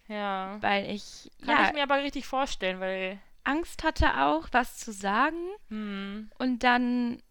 Ja. 0.07 0.57
Weil 0.62 0.89
ich, 0.91 1.31
Kann 1.45 1.57
ja, 1.57 1.67
ich 1.67 1.74
mir 1.74 1.84
aber 1.84 2.03
richtig 2.03 2.25
vorstellen, 2.27 2.79
weil. 2.79 3.19
Angst 3.43 3.84
hatte 3.84 4.22
auch, 4.25 4.48
was 4.51 4.77
zu 4.77 4.91
sagen. 4.91 5.38
Hm, 5.69 6.31
Und 6.39 6.63
dann, 6.63 7.22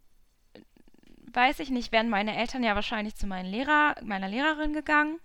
weiß 1.32 1.58
ich 1.60 1.70
nicht, 1.70 1.92
wären 1.92 2.08
meine 2.08 2.36
Eltern 2.36 2.62
ja 2.62 2.74
wahrscheinlich 2.74 3.16
zu 3.16 3.26
meinen 3.26 3.50
Lehrer, 3.50 3.96
meiner 4.02 4.28
Lehrerin 4.28 4.72
gegangen, 4.72 5.18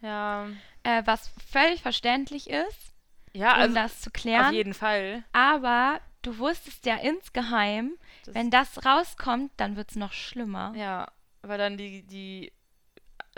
ja. 0.00 0.46
äh, 0.82 1.02
was 1.04 1.30
völlig 1.50 1.82
verständlich 1.82 2.48
ist, 2.50 2.94
Ja, 3.32 3.54
um 3.54 3.60
also 3.60 3.74
das 3.74 4.00
zu 4.00 4.08
auf 4.08 4.12
klären. 4.12 4.54
jeden 4.54 4.74
Fall. 4.74 5.24
Aber 5.32 6.00
du 6.22 6.38
wusstest 6.38 6.86
ja 6.86 6.96
insgeheim, 6.96 7.92
Das, 8.24 8.34
wenn 8.34 8.50
das 8.50 8.84
rauskommt, 8.84 9.52
dann 9.56 9.76
wird 9.76 9.90
es 9.90 9.96
noch 9.96 10.12
schlimmer. 10.12 10.72
ja, 10.76 11.10
weil 11.42 11.58
dann 11.58 11.76
die, 11.76 12.02
die 12.04 12.52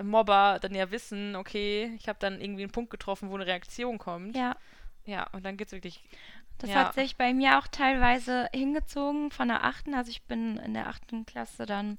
Mobber 0.03 0.59
dann 0.61 0.75
ja 0.75 0.91
wissen, 0.91 1.35
okay, 1.37 1.93
ich 1.99 2.09
habe 2.09 2.19
dann 2.21 2.41
irgendwie 2.41 2.63
einen 2.63 2.73
Punkt 2.73 2.91
getroffen, 2.91 3.31
wo 3.31 3.35
eine 3.35 3.47
Reaktion 3.47 3.99
kommt. 3.99 4.37
Ja, 4.37 4.57
Ja, 5.05 5.27
und 5.33 5.45
dann 5.45 5.57
geht's 5.57 5.73
wirklich. 5.73 6.03
das 6.59 6.71
Ja. 6.71 6.77
hat 6.87 6.95
sich 6.95 7.17
bei 7.17 7.33
mir 7.35 7.59
auch 7.59 7.67
teilweise 7.67 8.49
hingezogen 8.55 9.31
von 9.31 9.49
der 9.49 9.65
achten. 9.65 9.95
Also 9.95 10.11
ich 10.11 10.23
bin 10.25 10.57
in 10.59 10.75
der 10.75 10.87
achten 10.89 11.27
Klasse 11.27 11.67
dann 11.67 11.99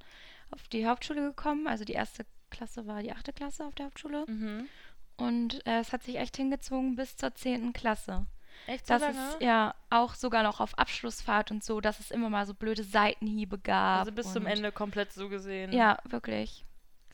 auf 0.50 0.66
die 0.68 0.86
Hauptschule 0.86 1.20
gekommen. 1.22 1.66
Also 1.66 1.84
die 1.84 1.92
erste 1.94 2.24
Klasse 2.50 2.86
war 2.86 3.02
die 3.02 3.12
achte 3.12 3.32
Klasse 3.32 3.64
auf 3.66 3.74
der 3.74 3.86
Hauptschule. 3.86 4.24
Mhm. 4.28 4.68
Und 5.16 5.66
äh, 5.66 5.80
es 5.80 5.92
hat 5.92 6.02
sich 6.04 6.16
echt 6.16 6.36
hingezogen 6.36 6.96
bis 6.96 7.16
zur 7.16 7.34
zehnten 7.34 7.72
Klasse. 7.72 8.26
Echt 8.66 8.86
so 8.86 8.94
Das 8.94 9.02
lange? 9.02 9.28
ist 9.30 9.40
ja 9.40 9.74
auch 9.90 10.14
sogar 10.14 10.42
noch 10.42 10.60
auf 10.60 10.76
Abschlussfahrt 10.78 11.50
und 11.50 11.64
so, 11.64 11.80
dass 11.80 12.00
es 12.00 12.10
immer 12.10 12.28
mal 12.30 12.46
so 12.46 12.54
blöde 12.54 12.84
Seitenhiebe 12.84 13.58
gab. 13.58 14.00
also 14.00 14.12
bis 14.12 14.32
zum 14.32 14.46
Ende 14.46 14.72
komplett 14.72 15.12
so 15.12 15.28
gesehen. 15.28 15.72
Ja, 15.72 15.98
wirklich. 16.04 16.64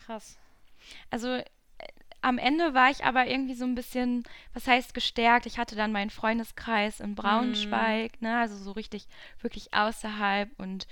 Krass. 0.05 0.39
Also 1.11 1.29
äh, 1.29 1.45
am 2.23 2.39
Ende 2.39 2.75
war 2.75 2.91
ich 2.91 3.05
aber 3.05 3.27
irgendwie 3.27 3.55
so 3.55 3.65
ein 3.65 3.75
bisschen, 3.75 4.25
was 4.53 4.67
heißt 4.67 4.95
gestärkt? 4.95 5.47
Ich 5.47 5.59
hatte 5.59 5.77
dann 5.77 5.93
meinen 5.93 6.11
Freundeskreis 6.11 7.01
in 7.01 7.15
Braunschweig, 7.15 8.21
ne, 8.23 8.39
also 8.39 8.57
so 8.57 8.73
richtig, 8.73 9.07
wirklich 9.41 9.75
außerhalb 9.75 10.51
und 10.59 10.87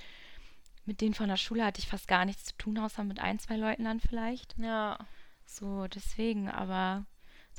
mit 0.84 1.00
denen 1.00 1.14
von 1.14 1.28
der 1.28 1.36
Schule 1.36 1.64
hatte 1.64 1.78
ich 1.80 1.86
fast 1.88 2.08
gar 2.08 2.24
nichts 2.24 2.44
zu 2.44 2.56
tun, 2.58 2.76
außer 2.78 3.04
mit 3.04 3.20
ein, 3.20 3.38
zwei 3.38 3.56
Leuten 3.56 3.84
dann 3.84 4.00
vielleicht. 4.00 4.56
Ja. 4.58 4.98
So, 5.44 5.86
deswegen, 5.86 6.50
aber 6.50 7.04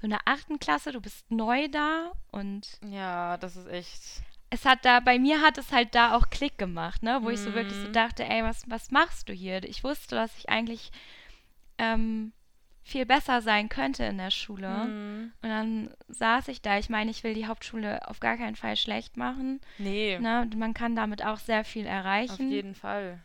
so 0.04 0.06
in 0.06 0.10
der 0.12 0.20
achten 0.26 0.60
Klasse, 0.60 0.92
du 0.92 1.00
bist 1.00 1.32
neu 1.32 1.70
da 1.70 2.12
und 2.32 2.68
Ja, 2.92 3.38
das 3.38 3.56
ist 3.56 3.68
echt. 3.68 4.02
es 4.50 4.66
hat 4.66 4.84
da, 4.84 5.00
bei 5.00 5.18
mir 5.18 5.42
hat 5.42 5.58
es 5.58 5.72
halt 5.72 5.96
da 5.96 6.14
auch 6.18 6.30
Klick 6.30 6.58
gemacht, 6.58 7.02
ne, 7.04 7.20
wo 7.22 7.30
ich 7.30 7.40
so 7.40 7.54
wirklich 7.54 7.78
so 7.80 7.88
Mhm. 7.88 7.94
dachte, 7.94 8.26
ey, 8.26 8.44
was, 8.44 8.70
was 8.70 8.92
machst 8.92 9.30
du 9.30 9.34
hier? 9.34 9.64
Ich 9.64 9.82
wusste, 9.86 10.16
dass 10.16 10.38
ich 10.38 10.50
eigentlich 10.50 10.92
ähm, 11.78 12.34
viel 12.84 13.06
besser 13.06 13.42
sein 13.42 13.70
könnte 13.70 14.04
in 14.04 14.18
der 14.18 14.30
Schule. 14.30 14.68
Mhm. 14.88 15.32
Und 15.42 15.50
dann 15.50 15.94
saß 16.10 16.50
ich 16.50 16.62
da. 16.62 16.78
Ich 16.78 16.90
meine, 16.90 17.10
ich 17.12 17.24
will 17.24 17.34
die 17.34 17.48
Hauptschule 17.48 18.06
auf 18.10 18.20
gar 18.20 18.36
keinen 18.36 18.58
Fall 18.58 18.76
schlecht 18.76 19.16
machen. 19.16 19.62
Nee, 19.78 20.20
Ne? 20.20 20.50
Man 20.58 20.74
kann 20.74 20.96
damit 20.98 21.24
auch 21.24 21.40
sehr 21.40 21.64
viel 21.64 21.86
auf 21.88 21.94
erreichen. 21.94 22.52
jeden 22.52 22.76
Fall. 22.76 23.24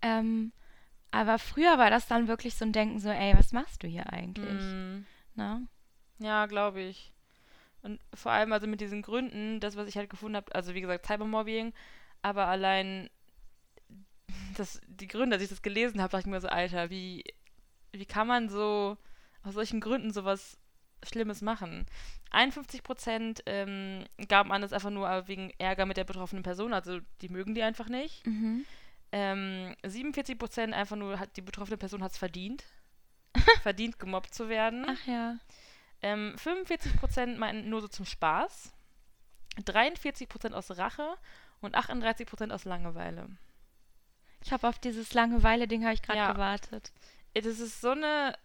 Ähm, 0.00 0.52
aber 1.10 1.38
früher 1.40 1.76
war 1.76 1.90
das 1.90 2.06
dann 2.06 2.28
wirklich 2.28 2.54
so 2.54 2.64
ein 2.64 2.72
Denken, 2.72 3.00
so, 3.00 3.08
ey, 3.10 3.36
was 3.36 3.52
machst 3.52 3.82
du 3.82 3.88
hier 3.88 4.12
eigentlich? 4.12 4.62
Mhm. 4.62 5.06
Ne? 5.34 5.66
Ja, 6.18 6.46
glaube 6.46 6.80
ich. 6.80 7.12
Und 7.82 8.00
vor 8.14 8.32
allem 8.32 8.52
also 8.52 8.66
mit 8.66 8.80
diesen 8.80 9.02
Gründen, 9.02 9.60
das, 9.60 9.76
was 9.76 9.88
ich 9.88 9.96
halt 9.96 10.08
gefunden 10.08 10.36
habe, 10.36 10.54
also 10.54 10.74
wie 10.74 10.80
gesagt, 10.80 11.06
Cybermobbing, 11.06 11.74
aber 12.22 12.46
allein 12.46 13.10
das, 14.56 14.80
die 14.86 15.08
Gründe, 15.08 15.36
als 15.36 15.42
ich 15.42 15.50
das 15.50 15.62
gelesen 15.62 16.00
habe, 16.00 16.10
dachte 16.10 16.26
ich 16.26 16.32
mir 16.32 16.40
so, 16.40 16.48
Alter, 16.48 16.90
wie, 16.90 17.24
wie 17.92 18.06
kann 18.06 18.26
man 18.26 18.48
so 18.48 18.96
aus 19.42 19.54
solchen 19.54 19.80
Gründen 19.80 20.12
sowas 20.12 20.58
Schlimmes 21.02 21.42
machen? 21.42 21.84
51 22.30 22.82
Prozent 22.82 23.42
ähm, 23.46 24.04
gaben 24.28 24.50
an, 24.50 24.62
das 24.62 24.72
einfach 24.72 24.90
nur 24.90 25.28
wegen 25.28 25.52
Ärger 25.58 25.84
mit 25.84 25.98
der 25.98 26.04
betroffenen 26.04 26.42
Person, 26.42 26.72
also 26.72 27.00
die 27.20 27.28
mögen 27.28 27.54
die 27.54 27.62
einfach 27.62 27.88
nicht. 27.88 28.26
Mhm. 28.26 28.64
Ähm, 29.12 29.76
47 29.84 30.38
Prozent 30.38 30.74
einfach 30.74 30.96
nur, 30.96 31.20
hat, 31.20 31.36
die 31.36 31.42
betroffene 31.42 31.76
Person 31.76 32.02
hat 32.02 32.12
es 32.12 32.18
verdient. 32.18 32.64
verdient, 33.62 33.98
gemobbt 33.98 34.34
zu 34.34 34.48
werden. 34.48 34.86
Ach 34.88 35.06
ja. 35.06 35.36
Ähm, 36.04 36.34
45% 36.36 37.36
meinten 37.38 37.70
nur 37.70 37.80
so 37.80 37.88
zum 37.88 38.04
Spaß, 38.04 38.72
43% 39.64 40.52
aus 40.52 40.76
Rache 40.76 41.16
und 41.60 41.76
38% 41.76 42.50
aus 42.52 42.64
Langeweile. 42.66 43.28
Ich 44.42 44.52
habe 44.52 44.68
auf 44.68 44.78
dieses 44.78 45.14
Langeweile-Ding 45.14 45.82
habe 45.84 45.94
ich 45.94 46.02
gerade 46.02 46.18
Ja. 46.18 46.32
gewartet. 46.32 46.92
Äh, 47.32 47.40
Das 47.40 47.58
ist 47.58 47.80
so 47.80 47.90
eine. 47.92 48.36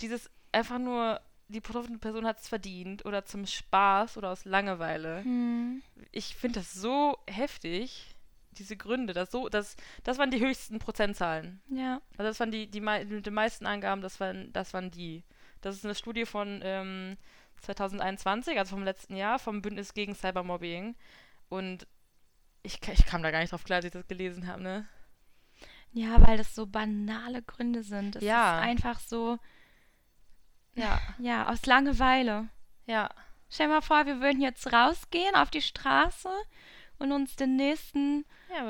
Dieses 0.00 0.30
einfach 0.52 0.78
nur, 0.78 1.20
die 1.48 1.60
betroffene 1.60 1.98
Person 1.98 2.26
hat 2.26 2.38
es 2.38 2.48
verdient 2.48 3.04
oder 3.04 3.24
zum 3.24 3.46
Spaß 3.46 4.16
oder 4.18 4.30
aus 4.30 4.44
Langeweile. 4.44 5.22
Hm. 5.24 5.82
Ich 6.12 6.36
finde 6.36 6.60
das 6.60 6.72
so 6.74 7.18
heftig, 7.26 8.14
diese 8.52 8.76
Gründe. 8.76 9.12
Das, 9.12 9.30
so, 9.30 9.48
das, 9.48 9.76
das 10.04 10.18
waren 10.18 10.30
die 10.30 10.40
höchsten 10.40 10.78
Prozentzahlen. 10.78 11.60
Ja. 11.68 12.00
Also 12.12 12.24
das 12.30 12.38
waren 12.40 12.50
die, 12.52 12.70
die 12.70 12.80
mit 12.80 13.26
den 13.26 13.34
meisten 13.34 13.66
Angaben, 13.66 14.02
das 14.02 14.20
waren, 14.20 14.52
das 14.52 14.72
waren 14.74 14.90
die. 14.90 15.24
Das 15.66 15.74
ist 15.74 15.84
eine 15.84 15.96
Studie 15.96 16.26
von 16.26 16.60
ähm, 16.62 17.16
2021, 17.60 18.56
also 18.56 18.76
vom 18.76 18.84
letzten 18.84 19.16
Jahr, 19.16 19.40
vom 19.40 19.62
Bündnis 19.62 19.94
gegen 19.94 20.14
Cybermobbing. 20.14 20.94
Und 21.48 21.88
ich, 22.62 22.78
ich 22.88 23.04
kam 23.04 23.22
da 23.24 23.32
gar 23.32 23.40
nicht 23.40 23.50
drauf 23.52 23.64
klar, 23.64 23.78
als 23.78 23.84
ich 23.86 23.90
das 23.90 24.06
gelesen 24.06 24.46
habe, 24.46 24.62
ne? 24.62 24.86
Ja, 25.92 26.24
weil 26.24 26.36
das 26.36 26.54
so 26.54 26.66
banale 26.66 27.42
Gründe 27.42 27.82
sind. 27.82 28.14
Es 28.14 28.22
Ja. 28.22 28.58
ist 28.58 28.64
einfach 28.64 29.00
so, 29.00 29.38
Ja, 30.74 31.00
ja, 31.18 31.48
aus 31.48 31.66
Langeweile. 31.66 32.48
ja, 32.86 33.08
Stell 33.50 33.66
dir 33.66 33.74
mal 33.74 33.80
vor, 33.80 34.06
wir 34.06 34.20
würden 34.20 34.40
jetzt 34.40 34.72
rausgehen 34.72 35.34
auf 35.34 35.50
die 35.50 35.62
Straße 35.62 36.28
und 36.98 37.10
uns 37.10 37.34
den 37.34 37.56
nächsten 37.56 38.24
ja, 38.50 38.62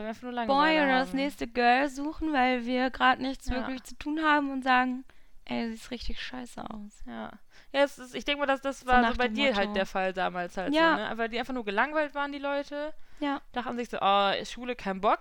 Boy 0.47 0.79
oder 0.79 1.01
das 1.01 1.13
nächste 1.13 1.47
Girl 1.47 1.89
suchen, 1.91 2.33
weil 2.33 2.65
wir 2.65 2.91
gerade 2.91 3.21
nichts 3.21 3.49
Ja. 3.49 3.57
wirklich 3.57 3.83
zu 3.85 3.97
tun 3.97 4.23
haben 4.23 4.51
und 4.51 4.63
sagen, 4.63 5.05
ey, 5.47 5.75
sieht 5.75 5.91
richtig 5.91 6.21
scheiße 6.23 6.63
aus. 6.71 7.03
Ja. 7.07 7.33
Ja, 7.73 7.83
es 7.85 7.99
ist, 7.99 8.15
ich 8.15 8.25
denke 8.25 8.41
mal, 8.41 8.47
dass 8.47 8.61
das 8.61 8.87
war 8.87 9.11
so 9.13 9.17
bei 9.19 9.29
dir 9.29 9.55
halt 9.57 9.69
Motto. 9.69 9.75
der 9.79 9.87
Fall 9.87 10.13
damals 10.13 10.57
halt 10.57 10.75
Ja. 10.75 10.91
so, 10.91 10.97
ne? 11.03 11.09
Aber 11.09 11.29
die 11.29 11.39
einfach 11.39 11.55
nur 11.55 11.65
gelangweilt 11.65 12.15
waren, 12.15 12.33
die 12.33 12.39
Leute. 12.39 12.93
Ja. 13.21 13.41
Dachten 13.53 13.77
sich 13.77 13.89
so, 13.89 13.99
oh, 14.01 14.33
Schule 14.45 14.77
kein 14.77 15.01
Bock. 15.01 15.21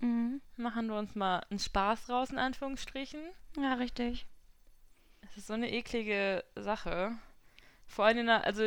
Mhm. 0.00 0.40
Machen 0.56 0.88
wir 0.88 0.96
uns 0.98 1.14
mal 1.14 1.40
einen 1.50 1.58
Spaß 1.58 2.08
raus, 2.10 2.30
in 2.30 2.38
Anführungsstrichen. 2.38 3.20
Ja, 3.56 3.74
richtig. 3.74 4.26
Das 5.22 5.36
ist 5.36 5.46
so 5.46 5.54
eine 5.54 5.70
eklige 5.70 6.44
Sache. 6.56 7.12
Vor 7.86 8.04
allem 8.06 8.18
in 8.18 8.26
der, 8.26 8.44
also 8.44 8.64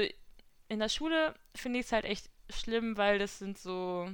in 0.70 0.80
der 0.80 0.90
Schule 0.90 1.34
finde 1.56 1.80
ich 1.80 1.86
es 1.88 1.92
halt 1.92 2.06
echt 2.06 2.30
schlimm, 2.50 2.98
weil 2.98 3.20
das 3.20 3.40
sind 3.40 3.58
so. 3.58 4.10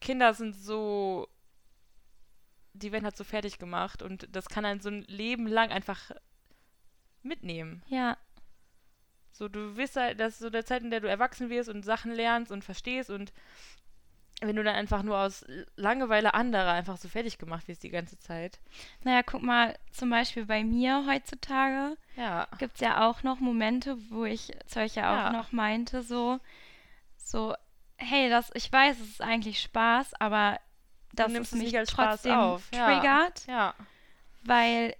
Kinder 0.00 0.32
sind 0.34 0.54
so. 0.54 1.28
Die 2.78 2.92
werden 2.92 3.04
halt 3.04 3.16
so 3.16 3.24
fertig 3.24 3.58
gemacht 3.58 4.02
und 4.02 4.28
das 4.34 4.48
kann 4.48 4.64
einen 4.64 4.80
so 4.80 4.88
ein 4.88 5.02
Leben 5.02 5.46
lang 5.46 5.70
einfach 5.70 6.10
mitnehmen. 7.22 7.82
Ja, 7.86 8.16
So, 9.32 9.48
du 9.48 9.76
wirst 9.76 9.96
halt, 9.96 10.18
das 10.18 10.34
ist 10.34 10.38
so 10.40 10.50
der 10.50 10.64
Zeit, 10.64 10.82
in 10.82 10.90
der 10.90 11.00
du 11.00 11.08
erwachsen 11.08 11.48
wirst 11.50 11.68
und 11.68 11.84
Sachen 11.84 12.12
lernst 12.12 12.50
und 12.50 12.64
verstehst 12.64 13.10
und 13.10 13.32
wenn 14.40 14.54
du 14.54 14.62
dann 14.62 14.74
einfach 14.76 15.02
nur 15.02 15.18
aus 15.18 15.44
Langeweile 15.76 16.32
anderer 16.34 16.72
einfach 16.72 16.96
so 16.96 17.08
fertig 17.08 17.38
gemacht 17.38 17.66
wirst 17.66 17.82
die 17.82 17.90
ganze 17.90 18.18
Zeit. 18.18 18.60
naja, 19.02 19.22
guck 19.24 19.42
mal, 19.42 19.76
zum 19.90 20.10
Beispiel 20.10 20.44
bei 20.46 20.62
mir 20.62 21.04
heutzutage 21.08 21.96
Ja. 22.16 22.46
gibt 22.58 22.74
es 22.74 22.80
ja 22.80 23.08
auch 23.08 23.22
noch 23.24 23.40
Momente, 23.40 23.96
wo 24.10 24.24
ich 24.24 24.52
solche 24.66 25.06
auch 25.08 25.16
Ja. 25.16 25.32
noch 25.32 25.50
meinte, 25.52 26.02
so, 26.02 26.38
so, 27.16 27.54
hey, 27.96 28.28
das, 28.30 28.50
ich 28.54 28.70
weiß, 28.72 29.00
es 29.00 29.08
ist 29.08 29.22
eigentlich 29.22 29.60
Spaß, 29.60 30.14
aber 30.20 30.60
das 31.24 31.32
nimmst 31.32 31.52
ist 31.52 31.58
es 31.58 31.64
mich 31.64 31.72
nicht 31.72 31.90
trotzdem 31.90 32.32
auf, 32.34 32.62
ja. 32.74 32.86
triggert, 32.86 33.46
Ja. 33.46 33.74
weil 34.44 34.94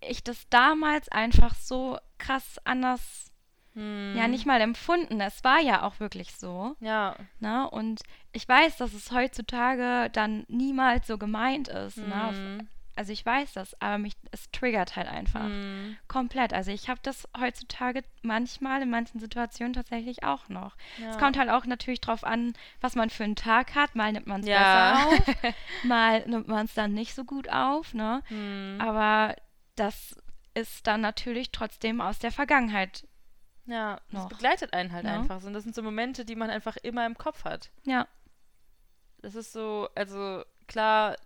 ich 0.00 0.22
das 0.24 0.48
damals 0.48 1.08
einfach 1.10 1.54
so 1.54 1.98
krass 2.18 2.58
anders, 2.64 3.30
Hm. 3.74 4.14
ja, 4.16 4.26
nicht 4.28 4.46
mal 4.46 4.60
empfunden. 4.60 5.20
Es 5.20 5.44
war 5.44 5.60
ja 5.60 5.82
auch 5.82 6.00
wirklich 6.00 6.34
so, 6.36 6.74
Ja. 6.80 7.14
ne? 7.38 7.68
Und 7.70 8.02
ich 8.32 8.48
weiß, 8.48 8.78
dass 8.78 8.94
es 8.94 9.12
heutzutage 9.12 10.10
dann 10.10 10.44
niemals 10.48 11.06
so 11.06 11.18
gemeint 11.18 11.68
ist, 11.68 11.98
ne? 11.98 12.30
Hm. 12.30 12.68
Also 13.00 13.14
ich 13.14 13.24
weiß 13.24 13.54
das, 13.54 13.80
aber 13.80 13.96
mich, 13.96 14.12
es 14.30 14.50
triggert 14.50 14.94
halt 14.94 15.08
einfach. 15.08 15.44
Hm. 15.46 15.96
Komplett. 16.06 16.52
Also 16.52 16.70
ich 16.70 16.90
habe 16.90 17.00
das 17.02 17.26
heutzutage 17.40 18.02
manchmal 18.20 18.82
in 18.82 18.90
manchen 18.90 19.20
Situationen 19.20 19.72
tatsächlich 19.72 20.22
auch 20.22 20.50
noch. 20.50 20.76
Ja. 20.98 21.08
Es 21.08 21.16
kommt 21.16 21.38
halt 21.38 21.48
auch 21.48 21.64
natürlich 21.64 22.02
drauf 22.02 22.24
an, 22.24 22.52
was 22.82 22.96
man 22.96 23.08
für 23.08 23.24
einen 23.24 23.36
Tag 23.36 23.74
hat. 23.74 23.94
Mal 23.94 24.12
nimmt 24.12 24.26
man 24.26 24.42
es 24.42 24.46
Ja. 24.46 24.92
besser 24.92 25.06
auf, 25.06 25.54
mal 25.84 26.28
nimmt 26.28 26.46
man 26.48 26.66
es 26.66 26.74
dann 26.74 26.92
nicht 26.92 27.14
so 27.14 27.24
gut 27.24 27.48
auf, 27.48 27.94
ne? 27.94 28.22
Hm. 28.28 28.76
Aber 28.82 29.34
das 29.76 30.14
ist 30.52 30.86
dann 30.86 31.00
natürlich 31.00 31.52
trotzdem 31.52 32.02
aus 32.02 32.18
der 32.18 32.32
Vergangenheit. 32.32 33.08
Ja, 33.64 33.94
das 34.10 34.24
noch, 34.24 34.28
begleitet 34.28 34.74
einen 34.74 34.92
halt 34.92 35.04
ne? 35.04 35.12
einfach. 35.20 35.42
Und 35.42 35.54
das 35.54 35.62
sind 35.62 35.74
so 35.74 35.82
Momente, 35.82 36.26
die 36.26 36.36
man 36.36 36.50
einfach 36.50 36.76
immer 36.76 37.06
im 37.06 37.16
Kopf 37.16 37.44
hat. 37.44 37.70
Ja, 37.86 38.06
Das 39.22 39.34
ist 39.34 39.54
so, 39.54 39.88
also 39.94 40.44
klar, 40.66 41.16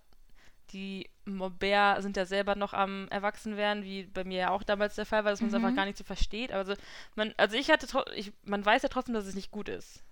die 0.74 1.08
Mobber 1.24 1.96
sind 2.02 2.16
ja 2.18 2.26
selber 2.26 2.54
noch 2.56 2.74
am 2.74 3.08
Erwachsenwerden, 3.08 3.82
wie 3.84 4.04
bei 4.04 4.24
mir 4.24 4.38
ja 4.38 4.50
auch 4.50 4.62
damals 4.62 4.94
der 4.96 5.06
Fall 5.06 5.24
war, 5.24 5.30
dass 5.30 5.40
man 5.40 5.48
es 5.48 5.54
Mhm. 5.56 5.64
einfach 5.64 5.76
gar 5.76 5.86
nicht 5.86 5.96
so 5.96 6.04
versteht. 6.04 6.50
Aber 6.50 6.58
also, 6.68 6.74
man, 7.14 7.32
also 7.38 7.56
ich 7.56 7.70
hatte, 7.70 7.86
ich, 8.14 8.32
man 8.42 8.64
weiß 8.64 8.82
ja 8.82 8.88
trotzdem, 8.90 9.14
dass 9.14 9.24
es 9.26 9.34
nicht 9.34 9.50
gut 9.50 9.68
ist. 9.68 10.02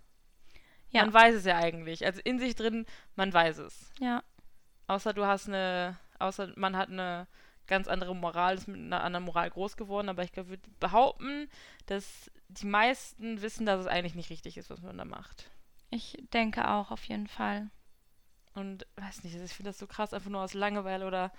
Ja. 0.91 1.03
Man 1.05 1.13
weiß 1.13 1.35
es 1.35 1.45
ja 1.45 1.57
eigentlich. 1.59 2.05
Also 2.07 2.21
in 2.25 2.39
sich 2.39 2.55
drin, 2.55 2.87
man 3.17 3.33
weiß 3.33 3.59
es. 3.59 3.93
Ja. 3.99 4.23
Außer 4.87 5.13
du 5.13 5.27
hast 5.27 5.49
eine, 5.49 5.99
außer 6.19 6.53
man 6.57 6.77
hat 6.77 6.89
eine 6.89 7.27
ganz 7.67 7.89
andere 7.89 8.15
Moral, 8.15 8.55
ist 8.55 8.69
mit 8.69 8.77
einer 8.77 9.03
anderen 9.03 9.25
Moral 9.25 9.51
groß 9.51 9.77
geworden. 9.77 10.09
Aber 10.09 10.23
ich 10.23 10.35
würde 10.37 10.59
behaupten, 10.81 11.49
dass 11.87 12.31
die 12.49 12.67
meisten 12.67 13.41
wissen, 13.43 13.67
dass 13.67 13.81
es 13.81 13.87
eigentlich 13.87 14.15
nicht 14.15 14.31
richtig 14.31 14.57
ist, 14.59 14.71
was 14.71 14.83
man 14.83 14.99
da 14.99 15.05
macht. 15.05 15.51
Ich 15.91 16.19
denke 16.33 16.69
auch 16.69 16.91
auf 16.91 17.05
jeden 17.05 17.27
Fall. 17.27 17.71
Und 18.55 18.87
weiß 18.97 19.25
nicht, 19.25 19.35
ich 19.37 19.53
finde 19.53 19.71
das 19.71 19.79
so 19.79 19.87
krass, 19.87 20.13
einfach 20.13 20.31
nur 20.31 20.43
aus 20.43 20.55
Langeweile 20.55 21.07
oder 21.07 21.33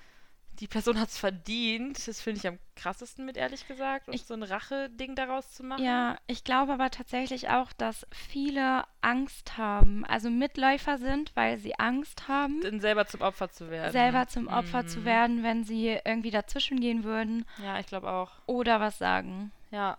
die 0.60 0.68
Person 0.68 1.00
hat 1.00 1.10
es 1.10 1.18
verdient. 1.18 2.08
Das 2.08 2.22
finde 2.22 2.40
ich 2.40 2.48
am 2.48 2.60
krassesten 2.76 3.26
mit, 3.26 3.38
ehrlich 3.38 3.68
gesagt. 3.68 4.08
Und 4.08 4.14
Ich- 4.14 4.26
so 4.26 4.36
ein 4.36 4.44
Rache-Ding 4.44 5.16
daraus 5.16 5.52
zu 5.52 5.64
machen. 5.64 5.84
Ja, 5.84 6.18
ich 6.28 6.44
glaube 6.44 6.74
aber 6.74 6.92
tatsächlich 6.92 7.50
auch, 7.50 7.74
dass 7.74 8.06
viele 8.12 8.84
Angst 9.02 9.58
haben, 9.58 10.06
also 10.06 10.30
Mitläufer 10.30 11.00
sind, 11.00 11.36
weil 11.36 11.58
sie 11.58 11.78
Angst 11.80 12.28
haben, 12.28 12.62
Dann 12.62 12.82
selber 12.82 13.08
zum 13.08 13.22
Opfer 13.22 13.50
zu 13.50 13.72
werden. 13.72 13.92
selber 13.92 14.28
zum 14.28 14.48
Opfer 14.48 14.86
zu 14.86 15.00
Mhm. 15.00 15.06
werden, 15.06 15.44
wenn 15.44 15.64
sie 15.64 16.00
irgendwie 16.06 16.32
dazwischen 16.32 16.80
gehen 16.80 17.04
würden 17.04 17.46
Ja, 17.58 17.80
ich 17.80 17.88
glaube 17.88 18.12
auch. 18.12 18.32
oder 18.46 18.80
was 18.80 19.00
sagen. 19.00 19.52
Ja. 19.72 19.98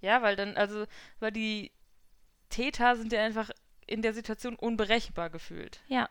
Ja, 0.00 0.20
weil 0.20 0.34
dann, 0.34 0.56
also, 0.56 0.84
weil 1.20 1.30
die 1.30 1.70
Täter 2.50 2.96
sind 2.96 3.12
ja 3.12 3.22
einfach 3.24 3.50
in 3.86 4.02
der 4.02 4.14
Situation 4.14 4.54
unberechenbar 4.56 5.30
gefühlt. 5.30 5.80
Ja. 5.88 6.08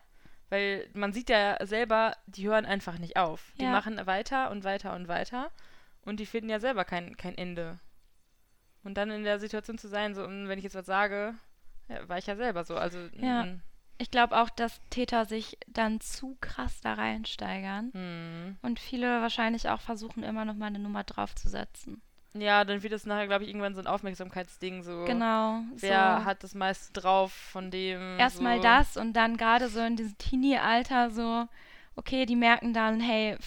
Weil 0.49 0.87
man 0.93 1.13
sieht 1.13 1.29
ja 1.29 1.57
selber, 1.65 2.15
die 2.27 2.47
hören 2.47 2.65
einfach 2.65 2.97
nicht 2.99 3.17
auf. 3.17 3.53
Die 3.59 3.63
Ja. 3.63 3.71
machen 3.71 4.05
weiter 4.05 4.51
und 4.51 4.63
weiter 4.63 4.93
und 4.95 5.07
weiter 5.07 5.51
und 6.05 6.19
die 6.19 6.25
finden 6.25 6.49
ja 6.49 6.59
selber 6.59 6.85
kein, 6.85 7.17
kein 7.17 7.37
Ende. 7.37 7.79
Und 8.83 8.95
dann 8.95 9.09
in 9.11 9.23
der 9.23 9.39
Situation 9.39 9.77
zu 9.77 9.87
sein, 9.87 10.13
so, 10.13 10.23
und 10.25 10.47
wenn 10.49 10.57
ich 10.57 10.63
jetzt 10.65 10.75
was 10.75 10.85
sage, 10.85 11.35
ja, 11.87 12.07
war 12.09 12.17
ich 12.17 12.27
ja 12.27 12.35
selber 12.35 12.63
so. 12.65 12.75
Also, 12.75 12.99
Ja. 13.13 13.45
mm, 13.45 13.61
Ich 13.99 14.11
glaube 14.11 14.35
auch, 14.41 14.49
dass 14.49 14.81
Täter 14.89 15.25
sich 15.25 15.57
dann 15.67 16.01
zu 16.01 16.35
krass 16.41 16.81
da 16.81 16.93
reinsteigern 16.95 17.91
mm. 17.93 18.57
und 18.65 18.79
viele 18.79 19.21
wahrscheinlich 19.21 19.69
auch 19.69 19.79
versuchen, 19.81 20.23
immer 20.23 20.43
noch 20.45 20.55
mal 20.55 20.65
eine 20.67 20.79
Nummer 20.79 21.03
draufzusetzen. 21.03 22.01
Ja, 22.33 22.65
dann 22.65 22.81
wird 22.83 22.93
es 22.93 23.05
nachher, 23.05 23.27
glaube 23.27 23.43
ich, 23.43 23.49
irgendwann 23.49 23.75
so 23.75 23.81
ein 23.81 23.87
Aufmerksamkeitsding, 23.87 24.83
so. 24.83 25.05
Genau. 25.05 25.61
Wer 25.75 26.19
so. 26.19 26.25
hat 26.25 26.43
das 26.43 26.55
meiste 26.55 26.93
drauf 26.93 27.31
von 27.31 27.69
dem? 27.71 28.17
erstmal 28.19 28.57
so. 28.57 28.63
das 28.63 28.97
und 28.97 29.13
dann 29.13 29.37
gerade 29.37 29.69
so 29.69 29.79
in 29.81 29.95
diesem 29.95 30.17
Teenie-Alter 30.17 31.11
so, 31.11 31.47
okay, 31.95 32.25
die 32.25 32.35
merken 32.35 32.73
dann, 32.73 32.99
hey, 32.99 33.37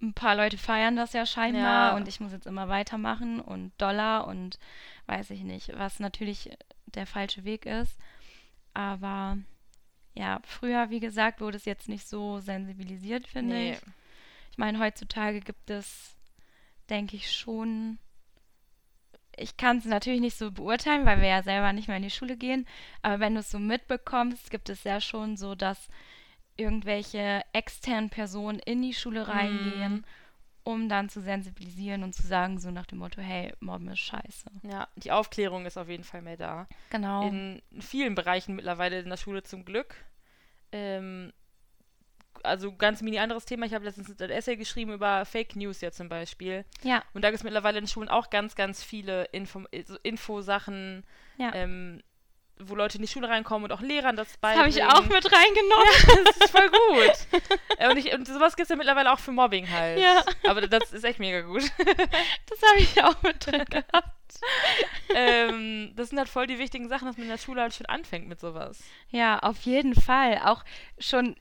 ein 0.00 0.14
paar 0.14 0.34
Leute 0.34 0.58
feiern 0.58 0.96
das 0.96 1.12
ja 1.12 1.26
scheinbar 1.26 1.90
Ja. 1.92 1.96
und 1.96 2.08
ich 2.08 2.18
muss 2.20 2.32
jetzt 2.32 2.46
immer 2.46 2.68
weitermachen 2.68 3.40
und 3.40 3.72
Dollar 3.78 4.26
und 4.26 4.58
weiß 5.06 5.30
ich 5.30 5.42
nicht, 5.42 5.76
was 5.78 6.00
natürlich 6.00 6.50
der 6.86 7.06
falsche 7.06 7.44
Weg 7.44 7.66
ist. 7.66 7.96
Aber 8.74 9.38
ja, 10.14 10.40
früher, 10.44 10.90
wie 10.90 11.00
gesagt, 11.00 11.40
wurde 11.40 11.56
es 11.56 11.64
jetzt 11.64 11.88
nicht 11.88 12.06
so 12.08 12.38
sensibilisiert, 12.40 13.26
finde 13.26 13.54
Nee. 13.54 13.72
ich. 13.72 13.78
Ich 14.50 14.58
meine, 14.58 14.78
heutzutage 14.80 15.40
gibt 15.40 15.70
es, 15.70 16.16
denke 16.90 17.16
ich, 17.16 17.32
schon. 17.32 17.98
Ich 19.42 19.56
kann 19.56 19.78
es 19.78 19.84
natürlich 19.84 20.20
nicht 20.20 20.36
so 20.38 20.50
beurteilen, 20.52 21.04
weil 21.04 21.20
wir 21.20 21.28
ja 21.28 21.42
selber 21.42 21.72
nicht 21.72 21.88
mehr 21.88 21.96
in 21.96 22.02
die 22.04 22.10
Schule 22.10 22.36
gehen. 22.36 22.66
Aber 23.02 23.20
wenn 23.20 23.34
du 23.34 23.40
es 23.40 23.50
so 23.50 23.58
mitbekommst, 23.58 24.50
gibt 24.50 24.68
es 24.68 24.84
ja 24.84 25.00
schon 25.00 25.36
so, 25.36 25.54
dass 25.54 25.88
irgendwelche 26.56 27.42
externen 27.52 28.10
Personen 28.10 28.58
in 28.58 28.82
die 28.82 28.94
Schule 28.94 29.26
reingehen, 29.28 29.92
Mhm. 29.94 30.04
um 30.64 30.88
dann 30.88 31.08
zu 31.08 31.20
sensibilisieren 31.20 32.02
und 32.04 32.14
zu 32.14 32.22
sagen, 32.26 32.58
so 32.60 32.70
nach 32.70 32.86
dem 32.86 32.98
Motto, 32.98 33.20
hey, 33.20 33.52
Mobben 33.60 33.88
ist 33.88 34.00
scheiße. 34.00 34.50
Ja, 34.70 34.86
die 34.96 35.10
Aufklärung 35.10 35.66
ist 35.66 35.76
auf 35.76 35.88
jeden 35.88 36.04
Fall 36.04 36.22
mehr 36.22 36.36
da. 36.36 36.68
Genau. 36.90 37.26
In 37.26 37.62
vielen 37.80 38.14
Bereichen 38.14 38.54
mittlerweile 38.54 39.00
in 39.00 39.08
der 39.08 39.16
Schule 39.16 39.42
zum 39.42 39.64
Glück. 39.64 39.96
Ähm, 40.70 41.32
also 42.44 42.72
ganz 42.72 43.02
mini 43.02 43.18
anderes 43.18 43.44
Thema. 43.44 43.66
Ich 43.66 43.74
habe 43.74 43.84
letztens 43.84 44.08
ein 44.20 44.30
Essay 44.30 44.56
geschrieben 44.56 44.92
über 44.92 45.24
Fake 45.24 45.56
News 45.56 45.80
ja 45.80 45.90
zum 45.92 46.08
Beispiel. 46.08 46.64
ja, 46.82 47.02
Und 47.14 47.22
da 47.22 47.28
gibt 47.30 47.38
es 47.38 47.44
mittlerweile 47.44 47.78
in 47.78 47.86
Schulen 47.86 48.08
auch 48.08 48.30
ganz, 48.30 48.54
ganz 48.54 48.82
viele 48.82 49.24
Info 49.32 49.62
Infosachen, 50.02 51.04
ja. 51.38 51.54
ähm, 51.54 52.02
wo 52.58 52.74
Leute 52.76 52.98
in 52.98 53.02
die 53.02 53.08
Schule 53.08 53.28
reinkommen 53.28 53.64
und 53.64 53.72
auch 53.76 53.80
Lehrern 53.80 54.14
das 54.14 54.28
das 54.28 54.36
beibringen. 54.38 54.60
habe 54.60 54.68
ich 54.70 54.82
auch 54.84 55.06
mit 55.08 55.32
reingenommen. 55.32 56.24
das 56.26 56.36
ist 56.36 56.50
voll 56.50 56.70
gut. 56.90 57.48
Äh, 57.78 57.90
und, 57.90 57.96
ich, 57.96 58.12
und 58.14 58.26
sowas 58.28 58.54
gibt 58.56 58.64
es 58.64 58.68
ja 58.70 58.76
mittlerweile 58.76 59.12
auch 59.12 59.18
für 59.18 59.32
Mobbing 59.32 59.68
halt. 59.70 59.98
Ja. 59.98 60.22
Aber 60.48 60.60
das 60.68 60.92
ist 60.92 61.04
echt 61.04 61.18
mega 61.18 61.40
gut. 61.40 61.62
Das 62.48 62.70
habe 62.70 62.80
ich 62.80 63.02
auch 63.02 63.20
mit 63.22 63.44
drin 63.46 63.64
gehabt. 63.70 64.12
ähm, 65.14 65.92
das 65.96 66.10
sind 66.10 66.18
halt 66.18 66.28
voll 66.28 66.46
die 66.46 66.58
wichtigen 66.58 66.88
Sachen, 66.88 67.06
dass 67.06 67.16
man 67.16 67.24
in 67.24 67.30
der 67.30 67.38
Schule 67.38 67.62
halt 67.62 67.74
schon 67.74 67.86
anfängt 67.86 68.28
mit 68.28 68.40
sowas. 68.40 68.78
Ja, 69.08 69.38
auf 69.40 69.60
jeden 69.62 69.94
Fall. 69.94 70.40
Auch 70.44 70.64
schon 70.98 71.36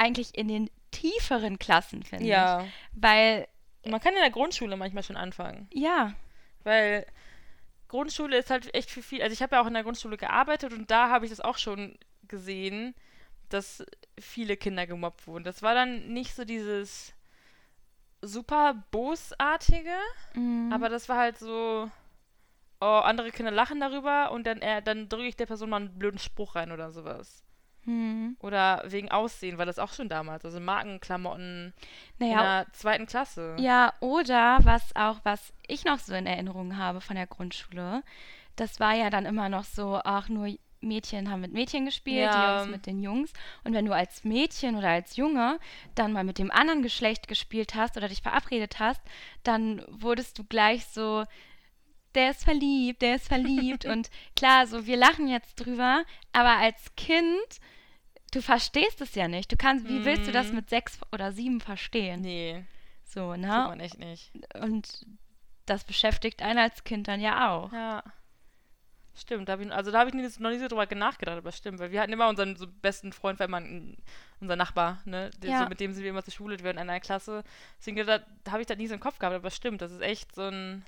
eigentlich 0.00 0.36
in 0.36 0.48
den 0.48 0.70
tieferen 0.90 1.58
Klassen, 1.58 2.02
finde 2.02 2.24
ich. 2.24 2.30
Ja. 2.30 2.66
Weil, 2.92 3.46
Man 3.84 4.00
kann 4.00 4.14
in 4.14 4.20
der 4.20 4.30
Grundschule 4.30 4.76
manchmal 4.76 5.02
schon 5.02 5.16
anfangen. 5.16 5.68
ja, 5.72 6.14
Weil 6.64 7.06
Grundschule 7.88 8.38
ist 8.38 8.50
halt 8.50 8.72
echt 8.74 8.90
für 8.90 9.02
viel. 9.02 9.22
Also 9.22 9.32
ich 9.32 9.42
habe 9.42 9.56
ja 9.56 9.62
auch 9.62 9.66
in 9.66 9.74
der 9.74 9.82
Grundschule 9.82 10.16
gearbeitet 10.16 10.72
und 10.72 10.90
da 10.90 11.10
habe 11.10 11.26
ich 11.26 11.30
das 11.30 11.40
auch 11.40 11.58
schon 11.58 11.98
gesehen, 12.28 12.94
dass 13.48 13.84
viele 14.18 14.56
Kinder 14.56 14.86
gemobbt 14.86 15.26
wurden. 15.26 15.44
Das 15.44 15.62
war 15.62 15.74
dann 15.74 16.12
nicht 16.12 16.34
so 16.34 16.44
dieses 16.44 17.12
super 18.22 18.84
bosartige, 18.90 19.96
mhm. 20.34 20.70
aber 20.72 20.88
das 20.88 21.08
war 21.08 21.18
halt 21.18 21.38
so, 21.38 21.90
oh, 22.80 22.84
andere 22.84 23.32
Kinder 23.32 23.50
lachen 23.50 23.80
darüber 23.80 24.30
und 24.30 24.46
dann, 24.46 24.62
äh, 24.62 24.82
dann 24.82 25.08
drücke 25.08 25.26
ich 25.26 25.36
der 25.36 25.46
Person 25.46 25.70
mal 25.70 25.78
einen 25.78 25.98
blöden 25.98 26.18
Spruch 26.20 26.54
rein 26.54 26.70
oder 26.70 26.92
sowas. 26.92 27.42
Mhm. 27.90 28.36
Oder 28.40 28.82
wegen 28.86 29.10
Aussehen, 29.10 29.58
war 29.58 29.66
das 29.66 29.78
auch 29.78 29.92
schon 29.92 30.08
damals. 30.08 30.44
Also 30.44 30.60
Markenklamotten 30.60 31.72
in 32.18 32.26
naja, 32.26 32.64
der 32.64 32.72
zweiten 32.72 33.06
Klasse. 33.06 33.56
ja, 33.58 33.92
oder 34.00 34.58
was 34.62 34.94
auch, 34.96 35.18
was 35.24 35.52
ich 35.66 35.84
noch 35.84 35.98
so 35.98 36.14
in 36.14 36.26
Erinnerung 36.26 36.76
habe 36.76 37.00
von 37.00 37.16
der 37.16 37.26
Grundschule, 37.26 38.02
das 38.56 38.80
war 38.80 38.94
ja 38.94 39.10
dann 39.10 39.26
immer 39.26 39.48
noch 39.48 39.64
so, 39.64 40.00
ach, 40.04 40.28
nur 40.28 40.48
Mädchen 40.82 41.30
haben 41.30 41.42
mit 41.42 41.52
Mädchen 41.52 41.84
gespielt, 41.84 42.32
die 42.34 42.38
Ja. 42.38 42.58
Jungs 42.60 42.70
mit 42.70 42.86
den 42.86 43.02
Jungs. 43.02 43.32
Und 43.64 43.74
wenn 43.74 43.84
du 43.84 43.92
als 43.94 44.24
Mädchen 44.24 44.76
oder 44.76 44.88
als 44.88 45.16
Junge 45.16 45.58
dann 45.94 46.12
mal 46.12 46.24
mit 46.24 46.38
dem 46.38 46.50
anderen 46.50 46.82
Geschlecht 46.82 47.28
gespielt 47.28 47.74
hast 47.74 47.96
oder 47.98 48.08
dich 48.08 48.22
verabredet 48.22 48.78
hast, 48.78 49.02
dann 49.42 49.84
wurdest 49.88 50.38
du 50.38 50.44
gleich 50.44 50.86
so, 50.86 51.24
der 52.14 52.30
ist 52.30 52.44
verliebt, 52.44 53.02
der 53.02 53.16
ist 53.16 53.28
verliebt. 53.28 53.84
und 53.92 54.10
klar, 54.36 54.66
so 54.66 54.86
wir 54.86 54.96
lachen 54.96 55.28
jetzt 55.28 55.56
drüber, 55.56 56.02
aber 56.32 56.56
als 56.56 56.94
Kind, 56.96 57.60
du 58.32 58.42
verstehst 58.42 59.00
es 59.00 59.14
ja 59.14 59.28
nicht. 59.28 59.50
Du 59.52 59.56
kannst, 59.56 59.88
wie 59.88 60.04
willst 60.04 60.26
du 60.26 60.32
das 60.32 60.48
Mhm. 60.48 60.56
mit 60.56 60.70
sechs 60.70 60.98
oder 61.12 61.32
sieben 61.32 61.60
verstehen? 61.60 62.20
Nee, 62.22 62.64
So, 63.04 63.32
tut 63.32 63.40
ne? 63.40 63.48
man 63.48 63.80
echt 63.80 63.98
nicht. 63.98 64.30
Und 64.60 65.06
das 65.66 65.84
beschäftigt 65.84 66.42
einen 66.42 66.58
als 66.58 66.84
Kind 66.84 67.08
dann 67.08 67.20
ja 67.20 67.50
auch. 67.50 67.72
Ja. 67.72 68.02
Stimmt, 69.14 69.48
da 69.48 69.58
ich, 69.58 69.70
also 69.72 69.90
da 69.90 69.98
habe 69.98 70.08
ich 70.08 70.14
nie, 70.14 70.22
noch 70.38 70.50
nie 70.50 70.58
so 70.58 70.68
drüber 70.68 70.86
nachgedacht, 70.94 71.36
aber 71.36 71.52
stimmt, 71.52 71.78
weil 71.80 71.90
wir 71.90 72.00
hatten 72.00 72.12
immer 72.12 72.28
unseren 72.28 72.56
so 72.56 72.66
besten 72.66 73.12
Freund, 73.12 73.38
weil 73.40 73.48
man, 73.48 73.96
unser 74.40 74.56
Nachbar, 74.56 75.02
ne, 75.04 75.30
Ja. 75.42 75.62
so, 75.64 75.68
mit 75.68 75.80
dem 75.80 75.92
sind 75.92 76.04
wir 76.04 76.10
immer 76.10 76.22
zur 76.22 76.32
Schule, 76.32 76.58
wir 76.60 76.70
in 76.70 76.78
einer 76.78 77.00
Klasse. 77.00 77.42
Deswegen 77.78 78.06
da, 78.06 78.20
da 78.44 78.52
habe 78.52 78.62
ich 78.62 78.66
das 78.68 78.78
nie 78.78 78.86
so 78.86 78.94
im 78.94 79.00
Kopf 79.00 79.18
gehabt, 79.18 79.34
aber 79.34 79.50
stimmt, 79.50 79.82
das 79.82 79.90
ist 79.92 80.00
echt 80.00 80.34
so 80.34 80.42
ein, 80.42 80.84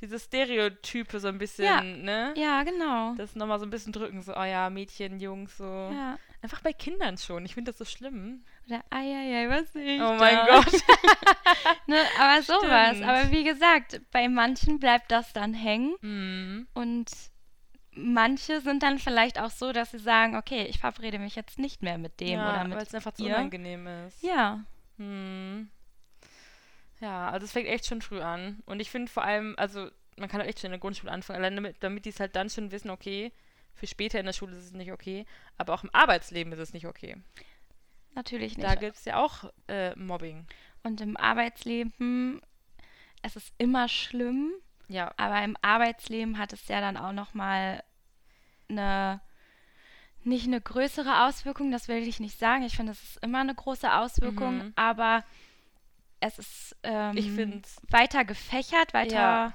diese 0.00 0.18
Stereotype 0.18 1.18
so 1.20 1.28
ein 1.28 1.38
bisschen, 1.38 1.64
Ja. 1.64 1.82
ne? 1.82 2.32
Ja, 2.36 2.62
genau. 2.62 3.14
Das 3.16 3.34
nochmal 3.34 3.58
so 3.58 3.66
ein 3.66 3.70
bisschen 3.70 3.92
drücken, 3.92 4.22
so, 4.22 4.34
oh 4.36 4.44
ja, 4.44 4.70
Mädchen, 4.70 5.18
Jungs, 5.20 5.56
so. 5.58 5.64
Ja. 5.64 6.18
Einfach 6.42 6.60
bei 6.60 6.72
Kindern 6.72 7.16
schon, 7.18 7.44
ich 7.44 7.54
finde 7.54 7.70
das 7.70 7.78
so 7.78 7.84
schlimm. 7.84 8.44
Oder, 8.66 8.82
ai, 8.90 9.46
was 9.48 9.72
sehe 9.72 9.94
ich 9.96 10.00
Oh 10.02 10.06
da? 10.06 10.14
mein 10.18 10.36
Gott. 10.46 10.72
Ne, 11.86 12.00
aber 12.18 12.42
sowas. 12.42 12.96
Stimmt. 12.96 13.04
Aber 13.08 13.30
wie 13.30 13.44
gesagt, 13.44 14.00
bei 14.10 14.28
manchen 14.28 14.78
bleibt 14.80 15.10
das 15.12 15.32
dann 15.32 15.54
hängen 15.54 15.94
Mhm. 16.00 16.66
und 16.74 17.10
manche 17.94 18.60
sind 18.60 18.82
dann 18.82 18.98
vielleicht 18.98 19.38
auch 19.38 19.50
so, 19.50 19.72
dass 19.72 19.92
sie 19.92 19.98
sagen, 19.98 20.36
okay, 20.36 20.64
ich 20.64 20.78
verabrede 20.80 21.18
mich 21.18 21.36
jetzt 21.36 21.58
nicht 21.58 21.82
mehr 21.82 21.96
mit 21.98 22.18
dem 22.20 22.40
ja, 22.40 22.48
oder 22.50 22.60
weil 22.62 22.68
mit 22.68 22.88
es 22.88 22.94
einfach 22.94 23.12
zu 23.12 23.22
ihr. 23.24 23.36
unangenehm 23.36 23.86
ist. 24.08 24.22
Ja, 24.22 24.64
Hm. 24.98 25.70
Ja, 27.00 27.30
also 27.30 27.44
es 27.44 27.52
fängt 27.52 27.66
echt 27.68 27.86
schon 27.86 28.02
früh 28.02 28.20
an. 28.20 28.62
Und 28.66 28.80
ich 28.80 28.90
finde 28.90 29.10
vor 29.10 29.24
allem, 29.24 29.54
also 29.58 29.88
man 30.16 30.28
kann 30.28 30.40
halt 30.40 30.48
echt 30.48 30.60
schon 30.60 30.68
in 30.68 30.72
der 30.72 30.78
Grundschule 30.80 31.10
anfangen, 31.10 31.38
allein 31.38 31.56
damit, 31.56 31.76
damit 31.80 32.04
die 32.04 32.10
es 32.10 32.20
halt 32.20 32.36
dann 32.36 32.50
schon 32.50 32.70
wissen, 32.70 32.90
okay, 32.90 33.32
für 33.74 33.86
später 33.86 34.20
in 34.20 34.26
der 34.26 34.32
Schule 34.32 34.56
ist 34.56 34.64
es 34.66 34.72
nicht 34.72 34.92
okay, 34.92 35.26
aber 35.58 35.74
auch 35.74 35.82
im 35.84 35.90
Arbeitsleben 35.94 36.52
ist 36.52 36.58
es 36.60 36.72
nicht 36.72 36.86
okay. 36.86 37.16
natürlich 38.14 38.56
nicht. 38.56 38.68
Da 38.68 38.74
gibt 38.74 38.96
es 38.96 39.04
ja 39.04 39.16
auch 39.16 39.50
äh, 39.68 39.94
Mobbing. 39.96 40.46
Und 40.82 41.00
im 41.00 41.16
Arbeitsleben, 41.16 42.40
es 43.22 43.36
ist 43.36 43.52
immer 43.58 43.88
schlimm, 43.88 44.52
Ja, 44.88 45.12
aber 45.16 45.42
im 45.42 45.56
Arbeitsleben 45.62 46.38
hat 46.38 46.52
es 46.52 46.68
ja 46.68 46.80
dann 46.80 46.96
auch 46.96 47.12
noch 47.12 47.34
mal 47.34 47.82
eine, 48.68 49.20
nicht 50.24 50.46
eine 50.46 50.60
größere 50.60 51.26
Auswirkung, 51.26 51.70
das 51.72 51.88
will 51.88 52.06
ich 52.06 52.20
nicht 52.20 52.38
sagen. 52.38 52.62
Ich 52.64 52.76
finde, 52.76 52.92
es 52.92 53.02
ist 53.02 53.16
immer 53.22 53.40
eine 53.40 53.54
große 53.54 53.92
Auswirkung, 53.92 54.56
Mhm. 54.58 54.72
aber 54.76 55.24
es 56.20 56.38
ist 56.38 56.76
ähm, 56.84 57.16
Ich 57.16 57.30
find's- 57.30 57.80
weiter 57.90 58.24
gefächert, 58.24 58.92
weiter 58.94 59.14
Ja. 59.14 59.54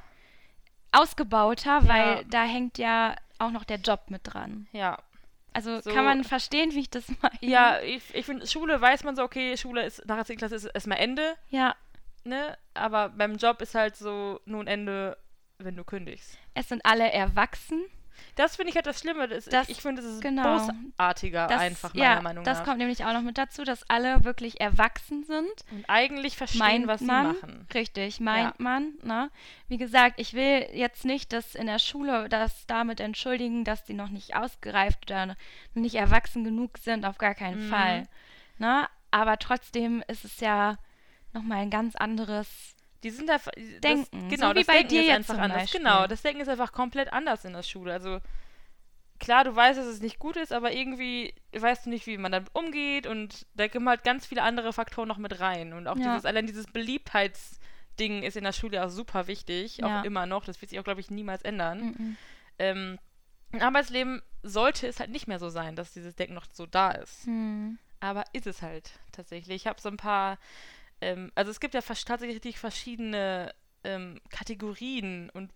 Ausgebauter, 0.97 1.81
Ja. 1.83 1.87
weil 1.87 2.25
da 2.25 2.43
hängt 2.43 2.77
ja 2.77 3.15
auch 3.39 3.51
noch 3.51 3.63
der 3.63 3.77
Job 3.77 4.05
mit 4.09 4.21
dran. 4.23 4.67
Ja. 4.71 4.97
Also 5.53 5.79
So- 5.81 5.91
kann 5.91 6.05
man 6.05 6.23
verstehen, 6.23 6.71
wie 6.73 6.79
ich 6.81 6.89
das 6.89 7.05
meine? 7.21 7.37
Ja, 7.41 7.79
ich, 7.81 8.13
ich 8.13 8.25
finde, 8.25 8.45
Schule 8.47 8.79
weiß 8.79 9.03
man 9.03 9.15
so, 9.15 9.23
okay, 9.23 9.57
Schule 9.57 9.85
ist 9.85 10.05
nach 10.05 10.15
der 10.17 10.25
10. 10.25 10.37
Klasse 10.37 10.55
ist 10.55 10.65
erstmal 10.65 10.99
Ende, 10.99 11.35
Ja, 11.49 11.75
ne? 12.23 12.57
Aber 12.73 13.09
beim 13.09 13.37
Job 13.37 13.61
ist 13.61 13.73
halt 13.75 13.95
so 13.95 14.39
nun 14.45 14.67
Ende, 14.67 15.17
wenn 15.57 15.75
du 15.75 15.83
kündigst. 15.83 16.37
es 16.53 16.69
sind 16.69 16.85
alle 16.85 17.11
erwachsen. 17.11 17.83
Das 18.35 18.55
finde 18.55 18.69
ich 18.69 18.75
halt 18.75 18.85
das 18.85 18.99
Schlimme. 18.99 19.27
Das, 19.27 19.45
Das- 19.45 19.69
ich 19.69 19.81
finde, 19.81 20.01
das 20.01 20.11
ist 20.11 20.21
genau. 20.21 20.57
bosartiger 20.97 21.47
Das, 21.47 21.61
einfach, 21.61 21.93
meiner 21.93 22.05
ja, 22.15 22.21
Meinung 22.21 22.43
das 22.43 22.59
nach. 22.59 22.65
kommt 22.65 22.77
nämlich 22.77 23.03
auch 23.05 23.13
noch 23.13 23.21
mit 23.21 23.37
dazu, 23.37 23.63
dass 23.63 23.89
alle 23.89 24.23
wirklich 24.23 24.59
erwachsen 24.61 25.23
sind. 25.23 25.51
Und 25.71 25.85
eigentlich 25.87 26.37
verstehen, 26.37 26.59
meint 26.59 26.87
was 26.87 27.01
man, 27.01 27.33
sie 27.35 27.41
machen. 27.41 27.67
richtig, 27.73 28.19
meint 28.19 28.59
man. 28.59 28.93
Ne? 29.03 29.29
Wie 29.67 29.77
gesagt, 29.77 30.19
ich 30.19 30.33
will 30.33 30.67
jetzt 30.73 31.05
nicht, 31.05 31.33
dass 31.33 31.55
in 31.55 31.67
der 31.67 31.79
Schule 31.79 32.29
das 32.29 32.65
damit 32.67 32.99
entschuldigen, 32.99 33.63
dass 33.63 33.83
die 33.85 33.93
noch 33.93 34.09
nicht 34.09 34.35
ausgereift 34.35 34.99
oder 35.09 35.35
nicht 35.73 35.95
erwachsen 35.95 36.43
genug 36.43 36.77
sind, 36.77 37.05
auf 37.05 37.17
gar 37.17 37.35
keinen 37.35 37.65
Mhm. 37.65 37.69
Fall. 37.69 38.07
Ne? 38.59 38.87
Aber 39.11 39.37
trotzdem 39.39 40.03
ist 40.07 40.25
es 40.25 40.39
ja 40.39 40.77
nochmal 41.33 41.59
ein 41.59 41.69
ganz 41.69 41.95
anderes. 41.95 42.75
Die 43.03 43.09
sind 43.09 43.29
einfach. 43.29 43.51
das- 43.55 43.79
Denken, 43.81 44.29
Genau, 44.29 44.49
so 44.49 44.55
wie 44.55 44.59
das 44.59 44.67
bei 44.67 44.73
Denken 44.83 44.89
dir 44.89 45.01
ist 45.03 45.09
einfach 45.11 45.37
anders. 45.37 45.61
Beispiel. 45.63 45.79
Genau, 45.79 46.07
das 46.07 46.21
Denken 46.21 46.41
ist 46.41 46.47
einfach 46.49 46.71
komplett 46.71 47.13
anders 47.13 47.45
in 47.45 47.53
der 47.53 47.63
Schule. 47.63 47.93
Also 47.93 48.19
klar, 49.19 49.43
du 49.43 49.55
weißt, 49.55 49.79
dass 49.79 49.85
es 49.87 50.01
nicht 50.01 50.19
gut 50.19 50.35
ist, 50.37 50.51
aber 50.53 50.71
irgendwie 50.73 51.33
weißt 51.53 51.85
du 51.85 51.89
nicht, 51.89 52.05
wie 52.07 52.17
man 52.17 52.31
damit 52.31 52.49
umgeht 52.53 53.07
und 53.07 53.45
da 53.55 53.67
kommen 53.67 53.87
halt 53.89 54.03
ganz 54.03 54.25
viele 54.25 54.43
andere 54.43 54.73
Faktoren 54.73 55.07
noch 55.07 55.17
mit 55.17 55.39
rein. 55.39 55.73
Und 55.73 55.87
auch 55.87 55.97
Ja. 55.97 56.11
dieses, 56.13 56.25
allein 56.25 56.47
dieses 56.47 56.67
Beliebtheitsding 56.67 58.23
ist 58.23 58.37
in 58.37 58.43
der 58.43 58.53
Schule 58.53 58.83
auch 58.85 58.89
super 58.89 59.27
wichtig, 59.27 59.77
Ja. 59.77 60.01
auch 60.01 60.03
immer 60.03 60.25
noch. 60.25 60.45
Das 60.45 60.61
wird 60.61 60.69
sich 60.69 60.79
auch, 60.79 60.83
glaube 60.83 61.01
ich, 61.01 61.09
niemals 61.09 61.41
ändern. 61.43 61.79
Mhm. 61.97 62.17
Ähm, 62.59 62.99
Im 63.53 63.61
Arbeitsleben 63.61 64.21
sollte 64.43 64.87
es 64.87 64.99
halt 64.99 65.09
nicht 65.09 65.27
mehr 65.27 65.39
so 65.39 65.47
sein, 65.49 65.75
dass 65.77 65.93
dieses 65.93 66.15
Denken 66.15 66.33
noch 66.33 66.45
so 66.51 66.65
da 66.65 66.91
ist. 66.91 67.25
Hm. 67.25 67.77
Aber 68.01 68.25
ist 68.33 68.45
es 68.45 68.61
halt 68.61 68.91
tatsächlich. 69.13 69.55
Ich 69.55 69.67
habe 69.67 69.79
so 69.79 69.87
ein 69.89 69.95
paar, 69.97 70.37
ähm, 71.01 71.31
also 71.35 71.51
es 71.51 71.59
gibt 71.59 71.73
ja 71.73 71.81
tatsächlich 71.81 72.59
verschiedene 72.59 73.53
ähm, 73.83 74.19
Kategorien 74.29 75.29
und 75.31 75.51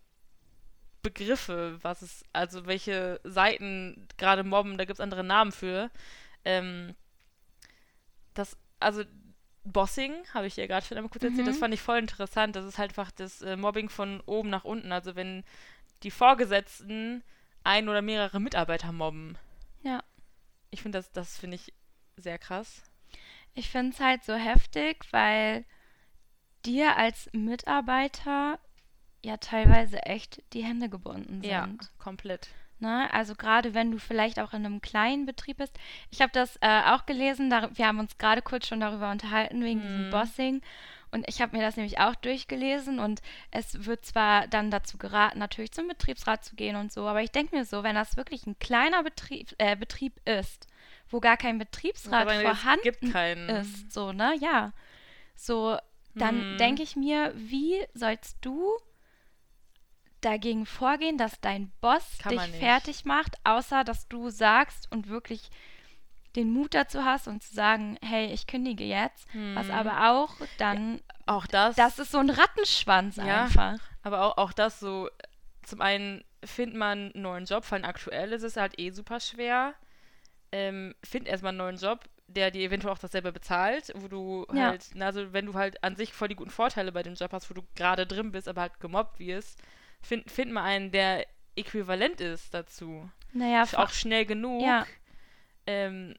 Begriffe, 1.03 1.79
was 1.81 2.03
es, 2.03 2.23
also 2.31 2.67
welche 2.67 3.19
Seiten 3.23 4.07
gerade 4.17 4.43
mobben, 4.43 4.77
da 4.77 4.85
gibt 4.85 4.99
es 4.99 5.03
andere 5.03 5.23
Namen 5.23 5.51
für. 5.51 5.89
Ähm, 6.45 6.95
das, 8.33 8.55
also 8.79 9.03
Bossing, 9.63 10.13
habe 10.33 10.47
ich 10.47 10.55
ja 10.57 10.67
gerade 10.67 10.85
schon 10.85 10.97
einmal 10.97 11.09
kurz 11.09 11.23
erzählt, 11.23 11.47
das 11.47 11.55
Mhm. 11.55 11.59
fand 11.59 11.73
ich 11.73 11.81
voll 11.81 11.97
interessant. 11.99 12.55
Das 12.55 12.65
ist 12.65 12.77
halt 12.77 12.91
einfach 12.91 13.11
das 13.11 13.41
äh, 13.41 13.55
Mobbing 13.57 13.89
von 13.89 14.21
oben 14.25 14.49
nach 14.49 14.63
unten. 14.63 14.91
Also 14.91 15.15
wenn 15.15 15.43
die 16.03 16.11
Vorgesetzten 16.11 17.23
ein 17.63 17.89
oder 17.89 18.01
mehrere 18.01 18.39
Mitarbeiter 18.39 18.91
mobben. 18.91 19.37
Ja. 19.83 20.03
Ich 20.71 20.81
finde 20.81 20.99
das, 20.99 21.11
das 21.11 21.37
finde 21.37 21.55
ich 21.55 21.73
sehr 22.17 22.39
krass. 22.39 22.83
Ich 23.53 23.69
finde 23.69 23.93
es 23.93 23.99
halt 23.99 24.23
so 24.23 24.33
heftig, 24.33 25.05
weil 25.11 25.65
dir 26.65 26.95
als 26.97 27.29
Mitarbeiter 27.33 28.59
ja 29.23 29.37
teilweise 29.37 30.03
echt 30.03 30.41
die 30.53 30.63
Hände 30.63 30.89
gebunden 30.89 31.41
sind. 31.41 31.49
Ja, 31.49 31.67
komplett. 31.99 32.49
Ne? 32.79 33.13
Also 33.13 33.35
gerade 33.35 33.73
wenn 33.73 33.91
du 33.91 33.99
vielleicht 33.99 34.39
auch 34.39 34.53
in 34.53 34.65
einem 34.65 34.81
kleinen 34.81 35.25
Betrieb 35.25 35.57
bist. 35.57 35.77
Ich 36.09 36.21
habe 36.21 36.31
das 36.33 36.57
äh, 36.61 36.81
auch 36.87 37.05
gelesen, 37.05 37.49
da, 37.49 37.69
wir 37.77 37.85
haben 37.87 37.99
uns 37.99 38.17
gerade 38.17 38.41
kurz 38.41 38.67
schon 38.67 38.79
darüber 38.79 39.11
unterhalten, 39.11 39.63
wegen 39.63 39.81
diesem 39.81 40.07
Mhm. 40.07 40.11
Bossing. 40.11 40.61
Und 41.11 41.27
ich 41.27 41.41
habe 41.41 41.55
mir 41.57 41.61
das 41.61 41.75
nämlich 41.75 41.99
auch 41.99 42.15
durchgelesen 42.15 42.99
und 42.99 43.21
es 43.51 43.85
wird 43.85 44.05
zwar 44.05 44.47
dann 44.47 44.71
dazu 44.71 44.97
geraten, 44.97 45.39
natürlich 45.39 45.73
zum 45.73 45.89
Betriebsrat 45.89 46.43
zu 46.45 46.55
gehen 46.55 46.77
und 46.77 46.91
so, 46.93 47.05
aber 47.05 47.21
ich 47.21 47.31
denke 47.31 47.53
mir 47.53 47.65
so, 47.65 47.83
wenn 47.83 47.95
das 47.95 48.15
wirklich 48.15 48.47
ein 48.47 48.57
kleiner 48.59 49.03
Betrieb, 49.03 49.53
äh, 49.57 49.75
Betrieb 49.75 50.13
ist, 50.25 50.67
wo 51.11 51.19
gar 51.19 51.37
kein 51.37 51.57
Betriebsrat 51.57 52.27
es 52.29 52.41
vorhanden 52.41 52.83
gibt 52.83 53.11
keinen. 53.11 53.49
ist, 53.49 53.91
so, 53.91 54.11
ne? 54.11 54.35
Ja. 54.39 54.73
So, 55.35 55.77
dann 56.15 56.41
Hm. 56.41 56.57
denke 56.57 56.83
ich 56.83 56.95
mir, 56.95 57.33
wie 57.35 57.85
sollst 57.93 58.37
du 58.41 58.73
dagegen 60.21 60.65
vorgehen, 60.65 61.17
dass 61.17 61.39
dein 61.41 61.71
Boss 61.81 62.19
Kann 62.19 62.31
dich 62.31 62.41
fertig 62.59 63.05
macht, 63.05 63.35
außer 63.43 63.83
dass 63.83 64.07
du 64.07 64.29
sagst 64.29 64.91
und 64.91 65.07
wirklich 65.07 65.49
den 66.35 66.51
Mut 66.53 66.73
dazu 66.73 67.03
hast 67.03 67.27
und 67.27 67.43
zu 67.43 67.53
sagen, 67.53 67.97
hey, 68.03 68.27
ich 68.31 68.47
kündige 68.47 68.85
jetzt, 68.85 69.27
was 69.55 69.67
Hm. 69.69 69.75
aber 69.75 70.11
auch 70.11 70.35
dann, 70.57 71.01
Auch 71.25 71.45
das. 71.47 71.75
das 71.75 71.99
ist 71.99 72.11
so 72.11 72.19
ein 72.19 72.29
Rattenschwanz 72.29 73.17
Ja. 73.17 73.45
einfach. 73.45 73.79
Aber 74.03 74.23
auch, 74.23 74.37
auch 74.37 74.53
das 74.53 74.79
so, 74.79 75.09
zum 75.63 75.81
einen 75.81 76.23
findet 76.43 76.77
man 76.77 77.11
einen 77.13 77.21
neuen 77.21 77.45
Job, 77.45 77.65
vor 77.65 77.75
allem 77.75 77.85
aktuell 77.85 78.31
ist 78.31 78.43
es 78.43 78.57
halt 78.57 78.79
eh 78.79 78.91
super 78.91 79.19
schwer. 79.19 79.73
Ähm, 80.51 80.93
find 81.03 81.27
erstmal 81.27 81.49
einen 81.49 81.57
neuen 81.59 81.77
Job, 81.77 82.03
der 82.27 82.51
dir 82.51 82.61
eventuell 82.63 82.93
auch 82.93 82.97
dasselbe 82.99 83.31
bezahlt, 83.31 83.91
wo 83.95 84.07
du 84.07 84.45
Ja. 84.53 84.69
halt, 84.69 84.89
also 84.99 85.33
wenn 85.33 85.45
du 85.45 85.53
halt 85.53 85.83
an 85.83 85.95
sich 85.95 86.13
voll 86.13 86.27
die 86.27 86.35
guten 86.35 86.49
Vorteile 86.49 86.91
bei 86.91 87.03
dem 87.03 87.13
Job 87.15 87.31
hast, 87.33 87.49
wo 87.49 87.53
du 87.53 87.63
gerade 87.75 88.05
drin 88.05 88.31
bist, 88.31 88.47
aber 88.47 88.61
halt 88.61 88.79
gemobbt 88.79 89.19
wirst, 89.19 89.61
find, 90.01 90.29
find 90.29 90.51
mal 90.51 90.63
einen, 90.63 90.91
der 90.91 91.25
äquivalent 91.55 92.21
ist 92.21 92.53
dazu. 92.53 93.09
Naja, 93.33 93.65
Auch 93.75 93.89
schnell 93.91 94.25
genug. 94.25 94.61
Ja. 94.61 94.85
Ähm, 95.67 96.15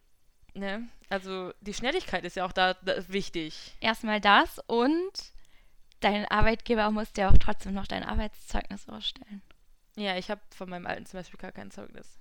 ne? 0.55 0.89
Also 1.09 1.53
die 1.61 1.75
Schnelligkeit 1.75 2.25
ist 2.25 2.37
ja 2.37 2.45
auch 2.47 2.53
da, 2.53 2.75
da 2.75 2.95
wichtig. 3.09 3.75
erstmal 3.81 4.21
das 4.21 4.59
und 4.67 5.11
dein 6.01 6.27
Arbeitgeber 6.27 6.91
muss 6.91 7.13
dir 7.13 7.29
auch 7.31 7.39
trotzdem 7.39 7.75
noch 7.75 7.87
dein 7.87 8.03
Arbeitszeugnis 8.03 8.89
ausstellen. 8.89 9.43
Ja, 9.97 10.17
ich 10.17 10.31
habe 10.31 10.41
von 10.55 10.71
meinem 10.71 10.87
alten 10.87 11.05
zum 11.05 11.21
Beispiel 11.21 11.39
gar 11.39 11.53
kein 11.53 11.71
Zeugnis. 11.71 12.19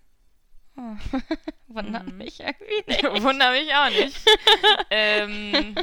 Oh. 0.78 0.96
Wundert 1.68 2.08
Mhm. 2.08 2.18
mich 2.18 2.40
irgendwie 2.40 2.84
nicht. 2.88 3.04
Wunder 3.04 3.52
mich 3.52 3.74
auch 3.74 3.90
nicht. 3.90 4.18
ähm, 4.90 5.76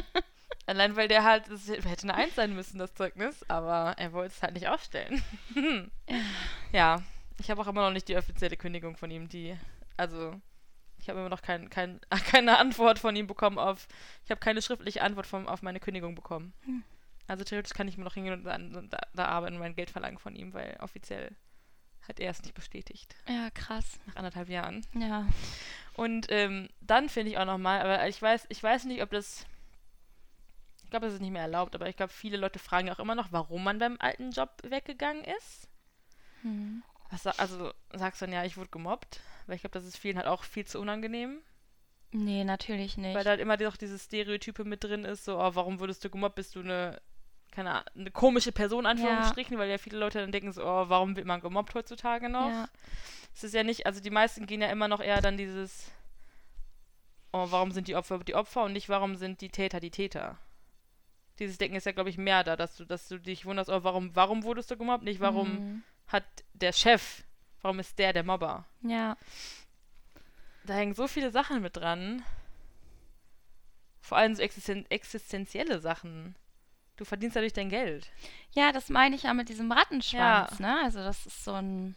allein 0.65 0.95
weil 0.95 1.07
der 1.07 1.23
halt, 1.23 1.49
das 1.49 1.67
hätte 1.67 2.03
eine 2.03 2.15
Eins 2.15 2.35
sein 2.35 2.53
müssen, 2.55 2.79
das 2.79 2.93
Zeugnis, 2.93 3.43
aber 3.49 3.95
er 3.97 4.13
wollte 4.13 4.33
es 4.35 4.41
halt 4.43 4.53
nicht 4.53 4.67
aufstellen. 4.67 5.21
ja, 6.71 7.01
ich 7.39 7.49
habe 7.49 7.61
auch 7.61 7.67
immer 7.67 7.81
noch 7.81 7.93
nicht 7.93 8.07
die 8.07 8.17
offizielle 8.17 8.57
Kündigung 8.57 8.97
von 8.97 9.09
ihm, 9.11 9.29
die, 9.29 9.55
also, 9.97 10.39
ich 10.99 11.07
habe 11.09 11.19
immer 11.19 11.29
noch 11.29 11.41
kein, 11.41 11.69
kein, 11.69 11.99
keine 12.31 12.57
Antwort 12.57 12.99
von 12.99 13.15
ihm 13.15 13.27
bekommen 13.27 13.57
auf, 13.57 13.87
ich 14.25 14.31
habe 14.31 14.39
keine 14.39 14.61
schriftliche 14.61 15.01
Antwort 15.01 15.27
von, 15.27 15.47
auf 15.47 15.61
meine 15.61 15.79
Kündigung 15.79 16.15
bekommen. 16.15 16.53
Hm. 16.65 16.83
Also 17.27 17.43
theoretisch 17.43 17.73
kann 17.73 17.87
ich 17.87 17.95
mir 17.97 18.03
noch 18.03 18.15
hingehen 18.15 18.33
und 18.33 18.43
da, 18.43 18.57
da, 18.57 18.99
da 19.13 19.25
arbeiten 19.25 19.53
und 19.55 19.59
mein 19.59 19.75
Geld 19.75 19.91
verlangen 19.91 20.17
von 20.17 20.35
ihm, 20.35 20.51
weil 20.53 20.75
offiziell 20.81 21.35
hat 22.09 22.19
er 22.19 22.31
es 22.31 22.41
nicht 22.41 22.55
bestätigt. 22.55 23.15
Ja, 23.27 23.49
krass. 23.51 23.99
Nach 24.07 24.17
anderthalb 24.17 24.49
Jahren. 24.49 24.85
Ja. 24.93 25.27
Und 25.93 26.27
ähm, 26.29 26.69
dann 26.81 27.07
finde 27.07 27.31
ich 27.31 27.37
auch 27.37 27.45
nochmal, 27.45 27.81
aber 27.81 28.07
ich 28.07 28.21
weiß, 28.21 28.47
ich 28.49 28.61
weiß 28.61 28.85
nicht, 28.85 29.01
ob 29.01 29.11
das. 29.11 29.45
Ich 30.83 30.89
glaube, 30.89 31.05
das 31.05 31.13
ist 31.13 31.21
nicht 31.21 31.31
mehr 31.31 31.43
erlaubt, 31.43 31.75
aber 31.75 31.87
ich 31.87 31.95
glaube, 31.95 32.11
viele 32.11 32.37
Leute 32.37 32.57
fragen 32.57 32.87
ja 32.87 32.93
auch 32.93 32.99
immer 32.99 33.13
noch, 33.13 33.31
warum 33.31 33.63
man 33.63 33.77
beim 33.77 33.97
alten 33.99 34.31
Job 34.31 34.49
weggegangen 34.63 35.23
ist. 35.23 35.69
Hm. 36.41 36.81
Was, 37.11 37.27
also 37.27 37.71
sagst 37.93 38.21
du 38.21 38.25
dann, 38.25 38.33
ja, 38.33 38.43
ich 38.43 38.57
wurde 38.57 38.71
gemobbt, 38.71 39.21
weil 39.45 39.55
ich 39.55 39.61
glaube, 39.61 39.73
das 39.73 39.85
ist 39.85 39.97
vielen 39.97 40.17
halt 40.17 40.25
auch 40.25 40.43
viel 40.43 40.65
zu 40.65 40.79
unangenehm. 40.79 41.41
Nee, 42.11 42.43
natürlich 42.43 42.97
nicht. 42.97 43.15
Weil 43.15 43.23
da 43.23 43.31
halt 43.31 43.39
immer 43.39 43.57
doch 43.57 43.77
dieses 43.77 44.05
Stereotype 44.05 44.63
mit 44.63 44.83
drin 44.83 45.05
ist, 45.05 45.25
so, 45.25 45.39
oh, 45.39 45.53
warum 45.53 45.79
wurdest 45.79 46.03
du 46.03 46.09
gemobbt? 46.09 46.35
Bist 46.35 46.55
du 46.55 46.61
eine, 46.61 46.99
keine 47.51 47.71
Ahnung, 47.71 47.85
eine 47.95 48.11
komische 48.11 48.51
Person, 48.51 48.85
Anführungsstrichen, 48.85 49.57
weil 49.57 49.69
ja 49.69 49.77
viele 49.77 49.97
Leute 49.97 50.19
dann 50.19 50.31
denken 50.31 50.51
so, 50.51 50.63
oh, 50.63 50.89
warum 50.89 51.15
wird 51.15 51.25
man 51.25 51.41
gemobbt 51.41 51.73
heutzutage 51.75 52.29
noch? 52.29 52.49
Ja. 52.49 52.69
Es 53.33 53.43
ist 53.43 53.53
ja 53.53 53.63
nicht, 53.63 53.85
also 53.85 54.01
die 54.01 54.09
meisten 54.09 54.45
gehen 54.45 54.61
ja 54.61 54.69
immer 54.69 54.87
noch 54.87 55.01
eher 55.01 55.21
dann 55.21 55.37
dieses, 55.37 55.91
oh, 57.31 57.47
warum 57.49 57.71
sind 57.71 57.87
die 57.87 57.95
Opfer 57.95 58.19
die 58.19 58.35
Opfer 58.35 58.63
und 58.63 58.73
nicht, 58.73 58.89
warum 58.89 59.15
sind 59.15 59.41
die 59.41 59.49
Täter 59.49 59.79
die 59.79 59.91
Täter? 59.91 60.37
Dieses 61.39 61.57
Denken 61.57 61.77
ist 61.77 61.85
ja, 61.85 61.93
glaube 61.93 62.09
ich, 62.09 62.17
mehr 62.17 62.43
da, 62.43 62.55
dass 62.55 62.75
du, 62.75 62.85
dass 62.85 63.07
du 63.07 63.17
dich 63.17 63.45
wunderst, 63.45 63.69
oh, 63.69 63.83
warum, 63.83 64.15
warum 64.15 64.43
wurdest 64.43 64.69
du 64.71 64.77
gemobbt? 64.77 65.03
Nicht, 65.03 65.19
warum 65.21 65.47
Hm. 65.47 65.83
hat 66.07 66.25
der 66.53 66.73
Chef, 66.73 67.23
warum 67.61 67.79
ist 67.79 67.97
der 67.97 68.13
der 68.13 68.23
Mobber? 68.23 68.65
Ja. 68.81 69.15
Da 70.65 70.73
hängen 70.73 70.93
so 70.93 71.07
viele 71.07 71.31
Sachen 71.31 71.61
mit 71.61 71.77
dran. 71.77 72.23
Vor 74.01 74.17
allem 74.17 74.35
so 74.35 74.41
existen 74.41 74.89
existenzielle 74.89 75.79
Sachen. 75.79 76.35
Du 76.99 77.05
verdienst 77.05 77.37
dadurch 77.37 77.53
dein 77.53 77.69
Geld. 77.69 78.09
Ja, 78.51 78.73
das 78.73 78.89
meine 78.89 79.15
ich 79.15 79.23
ja 79.23 79.33
mit 79.33 79.47
diesem 79.47 79.71
Rattenschwanz, 79.71 80.59
ne? 80.59 80.81
Also 80.83 80.99
das 80.99 81.25
ist 81.25 81.45
so 81.45 81.53
ein, 81.53 81.95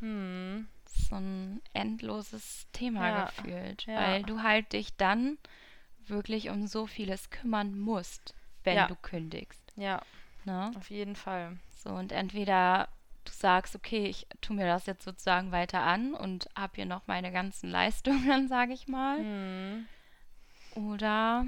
Hm. 0.00 0.68
so 0.84 1.14
ein 1.14 1.62
endloses 1.72 2.66
Thema 2.74 3.08
Ja, 3.08 3.24
gefühlt. 3.24 3.86
ja. 3.86 3.96
Weil 3.96 4.22
du 4.24 4.42
halt 4.42 4.74
dich 4.74 4.94
dann 4.98 5.38
wirklich 6.06 6.50
um 6.50 6.66
so 6.66 6.86
vieles 6.86 7.30
kümmern 7.30 7.78
musst, 7.78 8.34
wenn 8.64 8.76
Ja. 8.76 8.86
du 8.86 8.96
kündigst. 8.96 9.62
Ja, 9.76 10.02
Ne? 10.44 10.72
auf 10.76 10.90
jeden 10.90 11.16
Fall. 11.16 11.56
So, 11.82 11.88
und 11.94 12.12
entweder 12.12 12.88
du 13.24 13.32
sagst, 13.32 13.74
okay, 13.74 14.04
ich 14.08 14.26
tue 14.42 14.56
mir 14.56 14.66
das 14.66 14.84
jetzt 14.84 15.04
sozusagen 15.04 15.52
weiter 15.52 15.80
an 15.80 16.12
und 16.12 16.50
habe 16.54 16.74
hier 16.74 16.84
noch 16.84 17.06
meine 17.06 17.32
ganzen 17.32 17.70
Leistungen, 17.70 18.46
sage 18.48 18.74
ich 18.74 18.88
mal. 18.88 19.20
Mhm. 19.20 19.86
Oder 20.74 21.46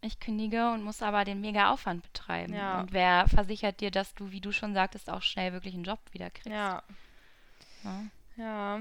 ich 0.00 0.20
kündige 0.20 0.70
und 0.72 0.82
muss 0.82 1.02
aber 1.02 1.24
den 1.24 1.40
mega 1.40 1.70
Aufwand 1.70 2.02
betreiben. 2.02 2.54
Ja. 2.54 2.80
Und 2.80 2.92
wer 2.92 3.26
versichert 3.28 3.80
dir, 3.80 3.90
dass 3.90 4.14
du, 4.14 4.30
wie 4.30 4.40
du 4.40 4.52
schon 4.52 4.74
sagtest, 4.74 5.10
auch 5.10 5.22
schnell 5.22 5.52
wirklich 5.52 5.74
einen 5.74 5.84
Job 5.84 6.00
wieder 6.12 6.30
kriegst? 6.30 6.46
Ja. 6.48 6.82
Ja. 7.82 8.04
Ja. 8.36 8.80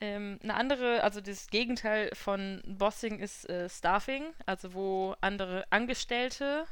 Ähm, 0.00 0.38
eine 0.42 0.54
andere, 0.54 1.02
also 1.02 1.20
das 1.22 1.48
Gegenteil 1.48 2.10
von 2.14 2.62
Bossing 2.66 3.18
ist 3.18 3.48
äh, 3.48 3.68
Staffing, 3.70 4.24
also 4.44 4.74
wo 4.74 5.16
andere 5.22 5.66
Angestellte 5.70 6.66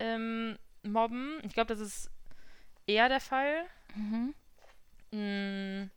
ähm, 0.00 0.58
mobben. 0.82 1.38
Ich 1.44 1.52
glaube, 1.54 1.68
das 1.74 1.80
ist 1.80 2.10
eher 2.86 3.08
der 3.08 3.20
Fall. 3.20 3.64
Mhm. 3.94 4.34
Mm, 5.12 5.90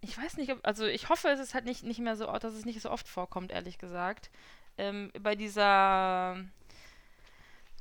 Ich 0.00 0.16
weiß 0.16 0.36
nicht, 0.36 0.52
ob, 0.52 0.60
also 0.66 0.86
ich 0.86 1.08
hoffe, 1.08 1.28
es 1.28 1.40
ist 1.40 1.54
halt 1.54 1.64
nicht, 1.64 1.82
nicht 1.82 1.98
mehr 1.98 2.16
so, 2.16 2.26
dass 2.26 2.54
es 2.54 2.64
nicht 2.64 2.80
so 2.80 2.90
oft 2.90 3.08
vorkommt, 3.08 3.50
ehrlich 3.52 3.78
gesagt. 3.78 4.30
Ähm, 4.78 5.10
bei 5.20 5.34
dieser 5.34 6.36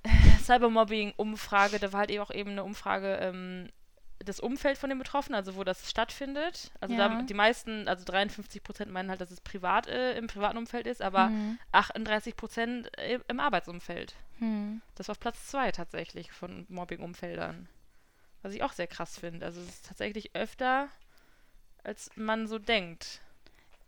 äh, 0.04 0.10
Cybermobbing-Umfrage, 0.44 1.80
da 1.80 1.92
war 1.94 2.02
halt 2.02 2.12
eben 2.12 2.24
auch 2.24 2.32
eben 2.32 2.52
eine 2.52 2.64
Umfrage, 2.64 3.16
ähm, 3.22 3.70
das 4.20 4.40
Umfeld 4.40 4.78
von 4.80 4.90
den 4.90 4.98
Betroffenen, 4.98 5.36
also 5.36 5.56
wo 5.56 5.64
das 5.64 5.90
stattfindet. 5.90 6.72
Also 6.82 6.96
Ja. 6.96 7.08
da, 7.10 7.22
die 7.22 7.34
meisten, 7.36 7.88
also 7.88 8.04
53 8.04 8.64
Prozent 8.64 8.92
meinen 8.92 9.10
halt, 9.10 9.22
dass 9.22 9.30
es 9.32 9.42
privat 9.42 9.88
äh, 9.88 10.18
im 10.18 10.26
privaten 10.28 10.58
Umfeld 10.58 10.88
ist, 10.88 11.02
aber 11.04 11.30
Mhm. 11.30 11.60
38 11.72 12.36
Prozent 12.36 12.98
äh, 12.98 13.20
im 13.28 13.40
Arbeitsumfeld. 13.40 14.16
Mhm. 14.40 14.82
Das 14.96 15.08
war 15.08 15.12
auf 15.14 15.20
Platz 15.20 15.46
zwei 15.48 15.72
tatsächlich 15.72 16.32
von 16.32 16.66
Mobbing-Umfeldern. 16.70 17.70
Was 18.42 18.54
ich 18.54 18.64
auch 18.64 18.74
sehr 18.74 18.88
krass 18.88 19.20
finde. 19.20 19.46
Also 19.46 19.62
es 19.62 19.68
ist 19.70 19.86
tatsächlich 19.88 20.36
öfter, 20.36 20.90
als 21.84 22.10
man 22.16 22.48
so 22.48 22.58
denkt. 22.58 23.22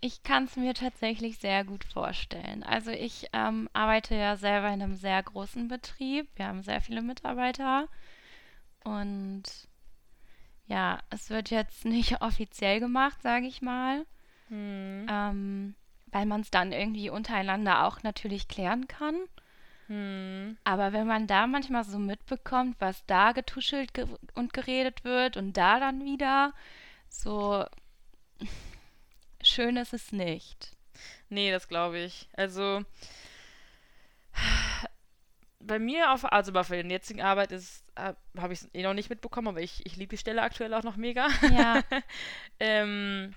Ich 0.01 0.23
kann 0.23 0.45
es 0.45 0.55
mir 0.55 0.73
tatsächlich 0.73 1.39
sehr 1.39 1.65
gut 1.65 1.83
vorstellen. 1.83 2.63
Also 2.63 2.91
ich 2.91 3.27
ähm, 3.33 3.69
arbeite 3.73 4.15
ja 4.15 4.37
selber 4.37 4.67
in 4.67 4.81
einem 4.81 4.95
sehr 4.95 5.21
großen 5.21 5.67
Betrieb. 5.67 6.27
Wir 6.35 6.47
haben 6.47 6.63
sehr 6.63 6.79
viele 6.79 7.01
Mitarbeiter. 7.01 7.87
Und 8.83 9.43
ja, 10.67 10.99
es 11.09 11.29
wird 11.29 11.49
jetzt 11.49 11.83
nicht 11.85 12.21
offiziell 12.21 12.79
gemacht, 12.79 13.21
sage 13.21 13.47
ich 13.47 13.61
mal, 13.61 14.05
Hm. 14.47 15.05
ähm, 15.09 15.75
weil 16.07 16.25
man 16.25 16.41
es 16.41 16.49
dann 16.49 16.71
irgendwie 16.71 17.09
untereinander 17.09 17.85
auch 17.85 18.01
natürlich 18.01 18.47
klären 18.47 18.87
kann. 18.87 19.15
Hm. 19.87 20.57
Aber 20.63 20.93
wenn 20.93 21.07
man 21.07 21.27
da 21.27 21.45
manchmal 21.45 21.83
so 21.83 21.99
mitbekommt, 21.99 22.77
was 22.79 23.05
da 23.05 23.31
getuschelt 23.31 23.93
ge 23.93 24.07
und 24.35 24.53
geredet 24.53 25.03
wird 25.03 25.37
und 25.37 25.53
da 25.57 25.79
dann 25.79 26.03
wieder, 26.03 26.53
so 27.09 27.65
schön 29.49 29.77
ist 29.77 29.93
es 29.93 30.11
nicht. 30.11 30.71
Nee, 31.29 31.51
das 31.51 31.67
glaube 31.67 31.99
ich. 31.99 32.29
Also 32.33 32.83
bei 35.59 35.79
mir 35.79 36.11
auf, 36.11 36.31
also 36.31 36.51
bei 36.51 36.63
der 36.63 36.85
jetzigen 36.85 37.21
Arbeit 37.21 37.51
ist, 37.51 37.83
habe 37.95 38.53
ich 38.53 38.61
es 38.61 38.69
eh 38.73 38.83
noch 38.83 38.93
nicht 38.93 39.09
mitbekommen, 39.09 39.49
aber 39.49 39.61
ich, 39.61 39.85
ich 39.85 39.97
liebe 39.97 40.11
die 40.11 40.17
Stelle 40.17 40.41
aktuell 40.41 40.73
auch 40.73 40.83
noch 40.83 40.95
mega. 40.95 41.27
Ja, 41.51 41.83
ähm, 42.59 43.33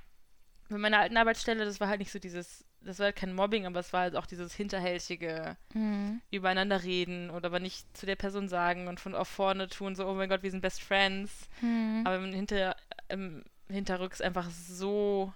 bei 0.68 0.78
meiner 0.78 1.00
alten 1.00 1.16
Arbeitsstelle, 1.16 1.64
das 1.64 1.80
war 1.80 1.88
halt 1.88 1.98
nicht 1.98 2.12
so 2.12 2.18
dieses, 2.18 2.64
das 2.80 2.98
war 2.98 3.06
halt 3.06 3.16
kein 3.16 3.34
Mobbing, 3.34 3.66
aber 3.66 3.80
es 3.80 3.92
war 3.92 4.02
halt 4.02 4.16
auch 4.16 4.26
dieses 4.26 4.54
hinterhältige 4.54 5.56
mhm. 5.74 6.22
übereinander 6.30 6.82
reden 6.82 7.30
oder 7.30 7.46
aber 7.46 7.60
nicht 7.60 7.96
zu 7.96 8.06
der 8.06 8.16
Person 8.16 8.48
sagen 8.48 8.88
und 8.88 9.00
von 9.00 9.14
auf 9.14 9.28
vorne 9.28 9.68
tun, 9.68 9.94
so, 9.94 10.06
oh 10.06 10.14
mein 10.14 10.28
Gott, 10.28 10.42
wir 10.42 10.50
sind 10.50 10.62
Best 10.62 10.82
Friends. 10.82 11.48
Mhm. 11.60 12.02
Aber 12.04 12.16
im 12.16 12.32
hinter, 12.32 12.76
im 13.08 13.44
Hinterrücks 13.68 14.20
einfach 14.20 14.48
so 14.50 15.32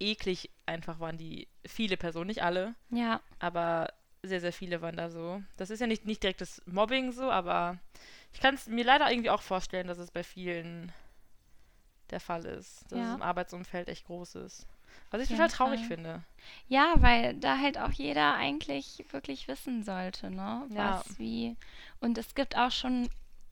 eklig 0.00 0.50
einfach 0.66 1.00
waren 1.00 1.18
die 1.18 1.48
viele 1.66 1.96
Personen, 1.96 2.28
nicht 2.28 2.42
alle, 2.42 2.74
ja, 2.90 3.20
aber 3.38 3.92
sehr, 4.22 4.40
sehr 4.40 4.52
viele 4.52 4.82
waren 4.82 4.96
da 4.96 5.10
so. 5.10 5.42
Das 5.56 5.70
ist 5.70 5.80
ja 5.80 5.86
nicht, 5.86 6.04
nicht 6.04 6.22
direkt 6.22 6.40
das 6.40 6.60
Mobbing 6.66 7.12
so, 7.12 7.30
aber 7.30 7.78
ich 8.32 8.40
kann 8.40 8.54
es 8.54 8.66
mir 8.66 8.84
leider 8.84 9.10
irgendwie 9.10 9.30
auch 9.30 9.42
vorstellen, 9.42 9.86
dass 9.86 9.98
es 9.98 10.10
bei 10.10 10.22
vielen 10.24 10.92
der 12.10 12.20
Fall 12.20 12.44
ist, 12.44 12.84
dass 12.90 12.98
Ja. 12.98 13.08
es 13.10 13.14
im 13.16 13.22
Arbeitsumfeld 13.22 13.88
echt 13.88 14.06
groß 14.06 14.36
ist. 14.36 14.66
Was 15.10 15.22
ich 15.22 15.28
total 15.28 15.48
traurig 15.48 15.80
Fall. 15.80 15.88
finde. 15.88 16.22
ja, 16.68 16.94
weil 16.96 17.34
da 17.34 17.58
halt 17.58 17.78
auch 17.78 17.92
jeder 17.92 18.34
eigentlich 18.34 19.04
wirklich 19.10 19.46
wissen 19.48 19.82
sollte, 19.84 20.30
ne? 20.30 20.66
Ja. 20.70 20.98
Was 20.98 21.18
wie. 21.18 21.56
Und 22.00 22.18
es 22.18 22.34
gibt 22.34 22.56
auch 22.56 22.70
schon. 22.72 23.08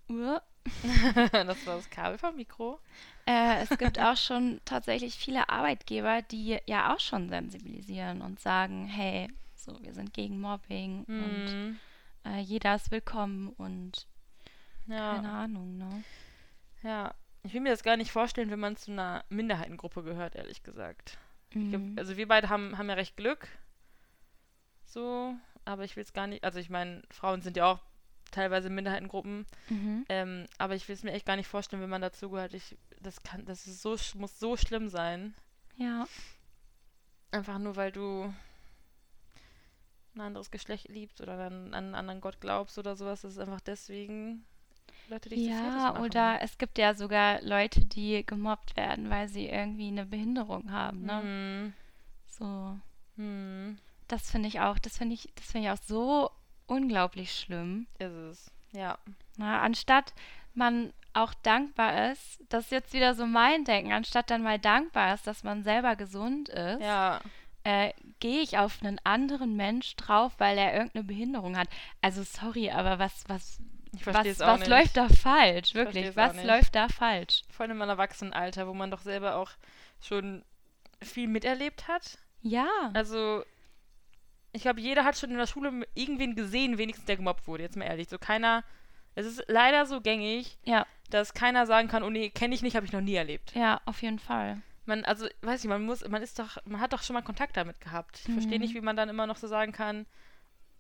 Uh, 0.08 0.38
das 1.32 1.66
war 1.66 1.76
das 1.76 1.90
Kabel 1.90 2.18
vom 2.18 2.36
Mikro. 2.36 2.80
Äh, 3.26 3.62
es 3.62 3.76
gibt 3.78 3.98
auch 3.98 4.16
schon 4.16 4.60
tatsächlich 4.64 5.14
viele 5.16 5.48
Arbeitgeber, 5.48 6.22
die 6.22 6.58
ja 6.66 6.94
auch 6.94 7.00
schon 7.00 7.28
sensibilisieren 7.28 8.22
und 8.22 8.40
sagen, 8.40 8.86
hey, 8.86 9.28
so, 9.54 9.82
wir 9.82 9.94
sind 9.94 10.12
gegen 10.14 10.40
Mobbing 10.40 11.06
und 11.16 11.56
Hm, 11.56 11.80
äh, 12.24 12.40
jeder 12.40 12.74
ist 12.76 12.90
willkommen 12.90 13.50
und 13.50 14.06
keine 15.02 15.30
ja, 15.30 15.32
Ahnung, 15.32 15.76
ne? 15.78 16.04
ja. 16.82 17.14
Ich 17.42 17.52
will 17.54 17.60
mir 17.60 17.70
das 17.70 17.82
gar 17.84 17.96
nicht 17.96 18.10
vorstellen, 18.10 18.50
wenn 18.50 18.58
man 18.60 18.76
zu 18.76 18.90
einer 18.90 19.24
Minderheitengruppe 19.28 20.02
gehört, 20.02 20.34
ehrlich 20.34 20.62
gesagt. 20.64 21.18
Ich 21.58 21.68
glaub, 21.68 21.82
Mhm. 21.82 21.96
also 21.96 22.16
wir 22.16 22.28
beide 22.28 22.48
haben, 22.48 22.76
haben 22.78 22.88
ja 22.88 22.94
recht 22.96 23.16
Glück. 23.16 23.48
So, 24.84 25.34
aber 25.64 25.84
ich 25.84 25.96
will 25.96 26.02
es 26.02 26.12
gar 26.12 26.26
nicht. 26.26 26.44
Also 26.44 26.58
ich 26.58 26.70
meine, 26.70 27.02
Frauen 27.10 27.42
sind 27.42 27.56
ja 27.56 27.66
auch 27.66 27.80
teilweise 28.36 28.68
in 28.68 28.74
Minderheitengruppen. 28.74 29.46
Mhm. 29.68 30.04
Ähm, 30.08 30.46
aber 30.58 30.74
ich 30.74 30.86
will 30.88 30.94
es 30.94 31.02
mir 31.02 31.12
echt 31.12 31.26
gar 31.26 31.36
nicht 31.36 31.48
vorstellen, 31.48 31.82
wenn 31.82 31.90
man 31.90 32.02
dazugehört. 32.02 32.54
Ich, 32.54 32.76
das 33.00 33.22
kann, 33.22 33.44
das 33.44 33.66
ist 33.66 33.82
so, 33.82 33.96
muss 34.18 34.38
so 34.38 34.56
schlimm 34.56 34.88
sein. 34.88 35.34
Ja, 35.76 36.06
Einfach 37.32 37.58
nur, 37.58 37.76
weil 37.76 37.92
du 37.92 38.32
ein 40.14 40.20
anderes 40.20 40.50
Geschlecht 40.50 40.88
liebst 40.88 41.20
oder 41.20 41.34
an, 41.34 41.74
an 41.74 41.74
einen 41.74 41.94
anderen 41.94 42.20
Gott 42.20 42.40
glaubst 42.40 42.78
oder 42.78 42.96
sowas. 42.96 43.22
Das 43.22 43.32
ist 43.32 43.38
einfach 43.38 43.60
deswegen 43.60 44.46
Leute, 45.08 45.28
die 45.28 45.36
so 45.36 45.50
ja, 45.50 46.00
oder 46.00 46.38
es 46.40 46.56
gibt 46.56 46.78
ja 46.78 46.94
sogar 46.94 47.42
Leute, 47.42 47.84
die 47.84 48.24
gemobbt 48.24 48.76
werden, 48.76 49.10
weil 49.10 49.28
sie 49.28 49.46
irgendwie 49.46 49.88
eine 49.88 50.06
Behinderung 50.06 50.70
haben, 50.70 51.02
ne? 51.02 51.20
Hm, 51.20 51.74
So, 52.26 52.78
hm, 53.16 53.78
das 54.08 54.30
finde 54.30 54.48
ich 54.48 54.60
auch, 54.60 54.78
das 54.78 54.96
finde 54.96 55.14
ich, 55.14 55.28
das 55.34 55.46
finde 55.52 55.68
ich 55.68 55.72
auch 55.72 55.82
so 55.84 56.30
unglaublich 56.66 57.32
schlimm. 57.32 57.86
ist 57.98 58.12
es. 58.12 58.50
Ja. 58.72 58.98
Na, 59.36 59.60
anstatt 59.62 60.12
man 60.54 60.92
auch 61.12 61.32
dankbar 61.42 62.10
ist, 62.12 62.40
das 62.48 62.64
ist 62.64 62.70
jetzt 62.72 62.92
wieder 62.92 63.14
so 63.14 63.26
mein 63.26 63.64
Denken, 63.64 63.92
anstatt 63.92 64.30
dann 64.30 64.42
mal 64.42 64.58
dankbar 64.58 65.14
ist, 65.14 65.26
dass 65.26 65.44
man 65.44 65.62
selber 65.62 65.96
gesund 65.96 66.48
ist, 66.50 66.80
Ja. 66.82 67.20
äh, 67.64 67.92
gehe 68.20 68.40
ich 68.42 68.58
auf 68.58 68.82
einen 68.82 68.98
anderen 69.04 69.56
Mensch 69.56 69.96
drauf, 69.96 70.32
weil 70.38 70.58
er 70.58 70.74
irgendeine 70.74 71.04
Behinderung 71.04 71.56
hat. 71.56 71.68
Also 72.02 72.22
sorry, 72.22 72.70
aber 72.70 72.98
was, 72.98 73.24
was, 73.28 73.60
was, 74.04 74.38
was 74.40 74.58
nicht. 74.60 74.68
läuft 74.68 74.96
da 74.98 75.08
falsch? 75.08 75.74
Wirklich, 75.74 76.14
was 76.16 76.42
läuft 76.44 76.74
da 76.74 76.88
falsch? 76.88 77.42
Vor 77.50 77.64
allem 77.64 77.80
im 77.80 77.88
Erwachsenenalter, 77.88 78.66
wo 78.66 78.74
man 78.74 78.90
doch 78.90 79.00
selber 79.00 79.36
auch 79.36 79.50
schon 80.02 80.44
viel 81.02 81.28
miterlebt 81.28 81.88
hat. 81.88 82.18
Ja, 82.42 82.68
Also, 82.94 83.42
ich 84.56 84.62
glaube, 84.62 84.80
jeder 84.80 85.04
hat 85.04 85.16
schon 85.18 85.30
in 85.30 85.36
der 85.38 85.46
Schule 85.46 85.86
irgendwen 85.94 86.34
gesehen, 86.34 86.78
wenigstens 86.78 87.06
der 87.06 87.16
gemobbt 87.16 87.46
wurde, 87.46 87.62
jetzt 87.62 87.76
mal 87.76 87.84
ehrlich. 87.84 88.08
So 88.08 88.18
keiner, 88.18 88.64
es 89.14 89.26
ist 89.26 89.44
leider 89.48 89.86
so 89.86 90.00
gängig, 90.00 90.58
ja, 90.64 90.86
dass 91.10 91.34
keiner 91.34 91.66
sagen 91.66 91.88
kann, 91.88 92.02
oh 92.02 92.10
nee, 92.10 92.30
kenne 92.30 92.54
ich 92.54 92.62
nicht, 92.62 92.74
habe 92.76 92.86
ich 92.86 92.92
noch 92.92 93.00
nie 93.00 93.14
erlebt. 93.14 93.52
ja, 93.54 93.80
auf 93.84 94.02
jeden 94.02 94.18
Fall. 94.18 94.60
Man, 94.86 95.04
also, 95.04 95.26
weiß 95.42 95.64
ich, 95.64 95.68
man 95.68 95.82
muss, 95.84 96.06
man 96.08 96.22
ist 96.22 96.38
doch, 96.38 96.58
man 96.64 96.80
hat 96.80 96.92
doch 96.92 97.02
schon 97.02 97.14
mal 97.14 97.22
Kontakt 97.22 97.56
damit 97.56 97.80
gehabt. 97.80 98.20
Ich 98.26 98.32
verstehe 98.32 98.54
Mhm. 98.58 98.62
nicht, 98.62 98.74
wie 98.74 98.80
man 98.80 98.96
dann 98.96 99.08
immer 99.08 99.26
noch 99.26 99.36
so 99.36 99.48
sagen 99.48 99.72
kann, 99.72 100.06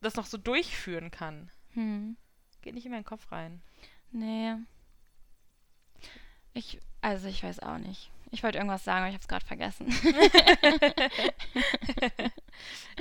das 0.00 0.14
noch 0.14 0.26
so 0.26 0.38
durchführen 0.38 1.10
kann. 1.10 1.50
Hm. 1.74 2.16
Geht 2.62 2.74
nicht 2.74 2.86
in 2.86 2.92
meinen 2.92 3.04
Kopf 3.04 3.32
rein. 3.32 3.60
Nee. 4.12 4.54
Ich, 6.54 6.78
also 7.00 7.26
ich 7.28 7.42
weiß 7.42 7.60
auch 7.60 7.78
nicht. 7.78 8.10
Ich 8.30 8.42
wollte 8.42 8.58
irgendwas 8.58 8.84
sagen, 8.84 9.00
aber 9.00 9.08
ich 9.08 9.14
habe 9.14 9.22
es 9.22 9.28
gerade 9.28 9.46
vergessen. 9.46 9.86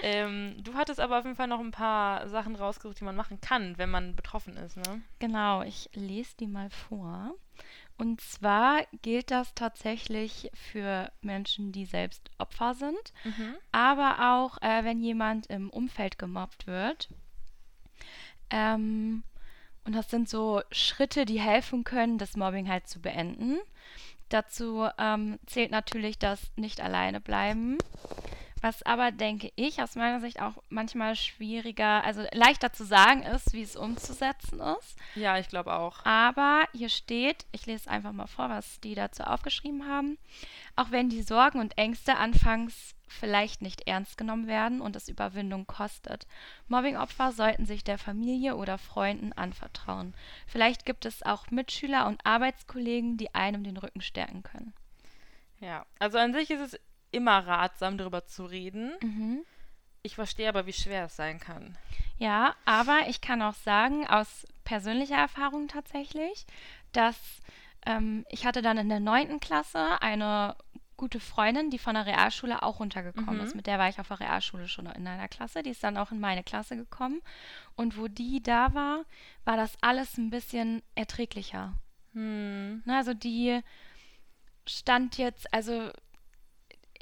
ähm, 0.04 0.56
du 0.64 0.74
hattest 0.76 1.00
aber 1.00 1.20
auf 1.20 1.26
jeden 1.26 1.36
Fall 1.36 1.48
noch 1.48 1.60
ein 1.60 1.72
paar 1.72 2.28
Sachen 2.30 2.56
rausgesucht, 2.56 3.00
die 3.00 3.04
man 3.06 3.16
machen 3.16 3.42
kann, 3.42 3.78
wenn 3.78 3.90
man 3.90 4.16
betroffen 4.16 4.56
ist, 4.58 4.78
ne? 4.78 5.02
Genau, 5.20 5.62
ich 5.64 5.90
lese 5.94 6.36
die 6.40 6.48
mal 6.48 6.70
vor. 6.70 7.34
Und 7.98 8.20
zwar 8.20 8.86
gilt 9.02 9.32
das 9.32 9.54
tatsächlich 9.56 10.52
für 10.54 11.12
Menschen, 11.22 11.72
die 11.72 11.86
selbst 11.86 12.30
Opfer 12.38 12.74
sind, 12.74 13.14
Mhm. 13.24 13.56
aber 13.72 14.34
auch, 14.36 14.62
äh, 14.62 14.84
wenn 14.84 15.02
jemand 15.02 15.48
im 15.48 15.70
Umfeld 15.70 16.20
gemobbt 16.20 16.68
wird. 16.68 17.10
Ähm, 18.50 19.24
und 19.86 19.94
das 19.94 20.10
sind 20.10 20.28
so 20.28 20.62
Schritte, 20.72 21.26
die 21.26 21.40
helfen 21.40 21.84
können, 21.84 22.18
das 22.18 22.36
Mobbing 22.36 22.68
halt 22.70 22.88
zu 22.88 23.00
beenden. 23.00 23.58
Dazu 24.36 24.86
ähm, 24.98 25.40
zählt 25.46 25.72
natürlich 25.72 26.20
das 26.20 26.52
Nicht 26.58 26.82
alleine 26.82 27.22
bleiben, 27.22 27.78
Was 28.60 28.84
aber, 28.84 29.12
denke 29.12 29.52
ich, 29.56 29.82
aus 29.82 29.96
meiner 29.96 30.20
Sicht 30.20 30.42
auch 30.42 30.56
manchmal 30.70 31.16
schwieriger, 31.16 32.04
also 32.04 32.26
leichter 32.34 32.74
zu 32.74 32.84
sagen 32.84 33.22
ist, 33.22 33.54
wie 33.54 33.62
es 33.62 33.76
umzusetzen 33.76 34.60
ist. 34.60 34.98
Ja, 35.14 35.38
ich 35.38 35.48
glaube 35.50 35.72
auch. 35.72 36.04
Aber 36.04 36.64
hier 36.74 36.90
steht, 36.90 37.46
ich 37.52 37.66
lese 37.68 37.90
einfach 37.90 38.12
mal 38.12 38.28
vor, 38.28 38.50
was 38.50 38.80
die 38.82 38.96
dazu 38.96 39.24
aufgeschrieben 39.24 39.88
haben. 39.88 40.18
Auch 40.76 40.92
wenn 40.92 41.10
die 41.10 41.22
Sorgen 41.22 41.60
und 41.60 41.78
Ängste 41.78 42.18
anfangs 42.18 42.95
vielleicht 43.08 43.62
nicht 43.62 43.88
ernst 43.88 44.18
genommen 44.18 44.48
werden 44.48 44.82
und 44.82 44.96
es 44.96 45.08
Überwindung 45.08 45.68
kostet. 45.68 46.28
Mobbingopfer 46.68 47.32
sollten 47.32 47.66
sich 47.66 47.84
der 47.84 47.98
Familie 47.98 48.56
oder 48.56 48.78
Freunden 48.78 49.34
anvertrauen. 49.34 50.14
Vielleicht 50.48 50.86
gibt 50.86 51.06
es 51.06 51.24
auch 51.24 51.52
Mitschüler 51.52 52.08
und 52.08 52.26
Arbeitskollegen, 52.26 53.18
die 53.18 53.34
einem 53.34 53.64
den 53.64 53.78
Rücken 53.78 54.02
stärken 54.02 54.44
können. 54.44 54.74
Ja, 55.60 55.86
also 56.00 56.18
an 56.18 56.34
sich 56.34 56.50
ist 56.52 56.74
es 56.74 56.80
immer 57.12 57.46
ratsam, 57.46 57.98
darüber 57.98 58.26
zu 58.26 58.46
reden. 58.46 58.94
Mhm. 59.02 59.46
Ich 60.04 60.16
verstehe 60.16 60.50
aber, 60.50 60.66
wie 60.66 60.74
schwer 60.74 61.06
es 61.06 61.16
sein 61.16 61.40
kann. 61.40 61.78
Ja, 62.18 62.56
aber 62.66 63.08
ich 63.08 63.22
kann 63.22 63.42
auch 63.42 63.56
sagen, 63.56 64.08
aus 64.08 64.46
persönlicher 64.64 65.18
Erfahrung 65.18 65.68
tatsächlich, 65.68 66.46
dass 66.92 67.18
ähm, 67.86 68.26
ich 68.30 68.46
hatte 68.46 68.62
dann 68.62 68.78
in 68.78 68.90
der 68.90 69.00
neunten 69.00 69.40
Klasse 69.40 70.02
eine 70.02 70.56
gute 70.98 71.20
Freundin, 71.20 71.70
die 71.70 71.80
von 71.80 71.96
der 71.96 72.06
Realschule 72.06 72.64
auch 72.64 72.80
runtergekommen 72.80 73.38
Mhm. 73.38 73.42
ist. 73.44 73.56
Mit 73.56 73.68
der 73.68 73.80
war 73.80 73.90
ich 73.90 74.00
auf 74.00 74.08
der 74.08 74.20
Realschule 74.20 74.68
schon 74.68 74.86
in 74.88 75.08
einer 75.08 75.28
Klasse. 75.28 75.62
Die 75.64 75.70
ist 75.72 75.84
dann 75.84 75.98
auch 75.98 76.12
in 76.12 76.20
meine 76.20 76.44
Klasse 76.44 76.76
gekommen. 76.78 77.22
Und 77.76 77.98
wo 77.98 78.08
die 78.08 78.42
da 78.42 78.74
war, 78.74 79.04
war 79.44 79.58
das 79.58 79.74
alles 79.82 80.18
ein 80.18 80.30
bisschen 80.30 80.82
erträglicher. 80.96 81.74
Hm. 82.14 82.82
Ne, 82.86 82.96
also 82.96 83.14
die 83.14 83.60
stand 84.68 85.18
jetzt, 85.18 85.54
also 85.54 85.90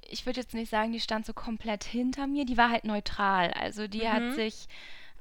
ich 0.10 0.26
würde 0.26 0.42
jetzt 0.42 0.54
nicht 0.54 0.70
sagen, 0.70 0.92
die 0.92 1.00
stand 1.00 1.26
so 1.26 1.34
komplett 1.34 1.84
hinter 1.84 2.28
mir, 2.28 2.46
die 2.46 2.58
war 2.58 2.70
halt 2.70 2.84
neutral. 2.84 3.52
Also 3.54 3.88
die 3.88 4.08
hat 4.10 4.22
Mhm. 4.24 4.34
sich 4.36 4.68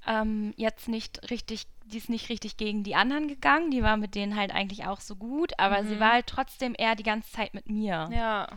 ähm, 0.07 0.53
jetzt 0.57 0.89
nicht 0.89 1.31
richtig, 1.31 1.67
die 1.93 1.99
ist 1.99 2.09
nicht 2.11 2.29
richtig 2.29 2.57
gegen 2.57 2.83
die 2.83 2.95
anderen 2.95 3.29
gegangen, 3.29 3.71
die 3.71 3.83
war 3.83 3.97
mit 3.97 4.15
denen 4.15 4.37
halt 4.37 4.53
eigentlich 4.53 4.87
auch 4.87 5.01
so 5.01 5.15
gut, 5.17 5.53
aber 5.59 5.85
sie 5.85 5.97
Mhm. 5.97 6.01
war 6.01 6.13
halt 6.13 6.27
trotzdem 6.27 6.75
eher 6.77 6.95
die 6.97 7.03
ganze 7.03 7.31
Zeit 7.33 7.55
mit 7.55 7.69
mir. 7.69 8.09
Ja, 8.13 8.49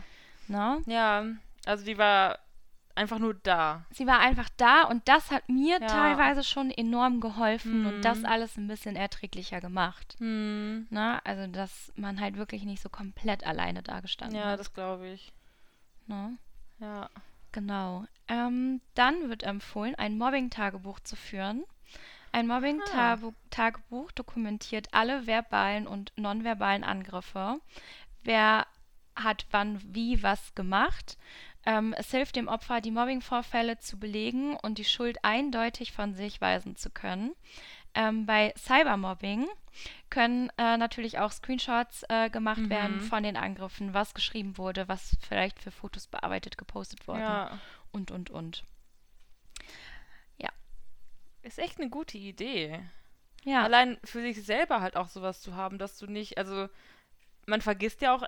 Ne? 0.48 0.82
ja. 0.86 1.24
Also 1.64 1.84
die 1.84 1.98
war 1.98 2.38
einfach 2.94 3.18
nur 3.18 3.34
da. 3.34 3.84
Sie 3.90 4.06
war 4.06 4.20
einfach 4.20 4.48
da 4.56 4.84
und 4.84 5.06
das 5.08 5.30
hat 5.30 5.48
mir 5.48 5.80
Ja. 5.80 5.86
teilweise 5.86 6.42
schon 6.44 6.70
enorm 6.70 7.20
geholfen 7.20 7.84
und 7.84 8.02
das 8.02 8.20
Mhm. 8.20 8.26
alles 8.26 8.56
ein 8.56 8.68
bisschen 8.68 8.96
erträglicher 8.96 9.60
gemacht. 9.60 10.14
Hm. 10.18 10.86
Ne? 10.90 11.20
Also, 11.26 11.46
dass 11.48 11.92
man 11.96 12.20
halt 12.20 12.36
wirklich 12.36 12.62
nicht 12.64 12.80
so 12.82 12.88
komplett 12.88 13.44
alleine 13.46 13.82
dagestanden 13.82 14.38
Ja, 14.38 14.46
hat. 14.52 14.60
das 14.60 14.72
glaube 14.72 15.08
ich. 15.08 15.32
Ne? 16.06 16.38
Ja. 16.78 17.10
Genau. 17.52 18.04
Ähm, 18.28 18.80
dann 18.94 19.28
wird 19.28 19.42
empfohlen, 19.42 19.94
ein 19.96 20.16
Mobbing-Tagebuch 20.18 21.00
zu 21.00 21.16
führen. 21.16 21.64
Ein 22.36 22.48
Mobbing-Tagebuch 22.48 24.12
dokumentiert 24.12 24.88
alle 24.92 25.26
verbalen 25.26 25.86
und 25.86 26.12
nonverbalen 26.16 26.84
Angriffe. 26.84 27.62
Wer 28.24 28.66
hat 29.14 29.46
wann 29.52 29.80
wie 29.94 30.22
was 30.22 30.54
gemacht. 30.54 31.16
Ähm, 31.64 31.94
es 31.96 32.10
hilft 32.10 32.36
dem 32.36 32.48
Opfer, 32.48 32.82
die 32.82 32.90
Mobbing-Vorfälle 32.90 33.78
zu 33.78 33.98
belegen 33.98 34.54
und 34.54 34.76
die 34.76 34.84
Schuld 34.84 35.16
eindeutig 35.24 35.92
von 35.92 36.12
sich 36.12 36.42
weisen 36.42 36.76
zu 36.76 36.90
können. 36.90 37.32
Ähm, 37.94 38.26
bei 38.26 38.52
Cybermobbing 38.58 39.46
können 40.10 40.52
äh, 40.58 40.76
natürlich 40.76 41.18
auch 41.18 41.32
Screenshots 41.32 42.04
äh, 42.10 42.28
gemacht 42.28 42.58
Mhm. 42.58 42.68
werden 42.70 43.00
von 43.00 43.22
den 43.22 43.38
Angriffen, 43.38 43.94
was 43.94 44.12
geschrieben 44.12 44.58
wurde, 44.58 44.86
was 44.88 45.16
vielleicht 45.26 45.58
für 45.58 45.70
Fotos 45.70 46.06
bearbeitet, 46.06 46.58
gepostet 46.58 47.08
wurde 47.08 47.20
Ja. 47.22 47.58
und, 47.92 48.10
und, 48.10 48.28
und. 48.28 48.62
Ist 51.46 51.58
echt 51.58 51.78
eine 51.80 51.88
gute 51.90 52.18
Idee. 52.18 52.80
Ja, 53.44 53.62
Allein 53.62 53.98
für 54.04 54.20
sich 54.20 54.44
selber 54.44 54.80
halt 54.80 54.96
auch 54.96 55.08
sowas 55.08 55.40
zu 55.40 55.54
haben, 55.54 55.78
dass 55.78 55.96
du 55.98 56.06
nicht, 56.06 56.36
also 56.38 56.68
man 57.46 57.60
vergisst 57.60 58.00
ja 58.02 58.12
auch 58.14 58.24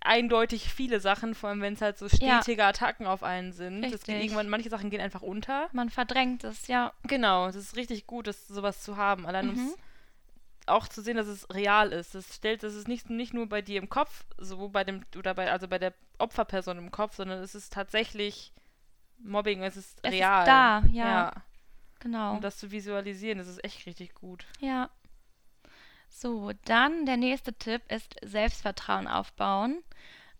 eindeutig 0.00 0.72
viele 0.72 1.00
Sachen, 1.00 1.34
vor 1.34 1.48
allem 1.48 1.62
wenn 1.62 1.74
es 1.74 1.80
halt 1.80 1.96
so 1.96 2.06
Ja. 2.20 2.42
stetige 2.42 2.64
Attacken 2.64 3.06
auf 3.06 3.22
einen 3.22 3.52
sind. 3.52 3.84
Es 3.84 4.02
geht 4.04 4.20
irgendwann, 4.22 4.48
manche 4.50 4.68
Sachen 4.68 4.90
gehen 4.90 5.00
einfach 5.00 5.22
unter. 5.22 5.68
man 5.72 5.88
verdrängt 5.88 6.44
es, 6.44 6.66
ja. 6.66 6.92
Genau, 7.04 7.46
das 7.46 7.56
ist 7.56 7.76
richtig 7.76 8.06
gut, 8.06 8.26
das, 8.26 8.46
sowas 8.48 8.82
zu 8.82 8.96
haben. 8.98 9.26
Allein 9.26 9.48
um 9.48 9.54
Mhm. 9.54 9.68
es 9.68 9.76
auch 10.66 10.86
zu 10.88 11.00
sehen, 11.00 11.16
dass 11.16 11.26
es 11.28 11.48
real 11.54 11.90
ist. 11.92 12.14
Das 12.14 12.34
stellt, 12.34 12.62
das 12.62 12.74
ist 12.74 12.88
nicht, 12.88 13.08
nicht 13.08 13.32
nur 13.32 13.48
bei 13.48 13.62
dir 13.62 13.78
im 13.80 13.88
Kopf, 13.88 14.24
so 14.36 14.68
bei 14.68 14.84
dem, 14.84 15.04
oder 15.16 15.34
bei, 15.34 15.50
also 15.50 15.66
bei 15.68 15.78
der 15.78 15.94
Opferperson 16.18 16.76
im 16.78 16.90
Kopf, 16.90 17.16
sondern 17.16 17.38
es 17.42 17.54
ist 17.54 17.72
tatsächlich 17.72 18.52
Mobbing, 19.18 19.62
es 19.62 19.76
ist 19.76 19.98
Es 20.02 20.10
ist 20.12 20.18
real. 20.20 20.44
da, 20.46 20.82
ja. 20.92 21.32
Genau. 22.02 22.34
Um 22.34 22.40
das 22.40 22.58
zu 22.58 22.72
visualisieren, 22.72 23.38
das 23.38 23.46
ist 23.46 23.64
echt 23.64 23.86
richtig 23.86 24.14
gut. 24.14 24.44
Ja. 24.58 24.90
So, 26.08 26.50
dann 26.64 27.06
der 27.06 27.16
nächste 27.16 27.54
Tipp 27.54 27.80
ist 27.90 28.16
Selbstvertrauen 28.22 29.06
aufbauen. 29.06 29.82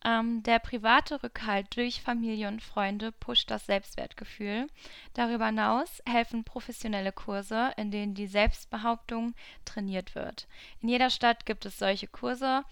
Ähm, 0.05 0.42
der 0.42 0.59
private 0.59 1.22
Rückhalt 1.22 1.77
durch 1.77 2.03
Familie 2.03 2.48
und 2.48 2.61
Freunde 2.61 3.12
pusht 3.12 3.48
das 3.51 3.66
Selbstwertgefühl. 3.66 4.66
Darüber 5.14 5.46
hinaus 5.46 6.03
helfen 6.05 6.42
professionelle 6.42 7.12
Kurse, 7.12 7.72
in 7.77 7.92
denen 7.92 8.14
die 8.14 8.27
Selbstbehauptung 8.27 9.35
trainiert 9.64 10.16
wird. 10.16 10.48
In 10.81 10.88
jeder 10.88 11.11
Stadt 11.11 11.46
gibt 11.46 11.64
es 11.64 11.79
solche 11.79 12.09
Kurse. 12.09 12.64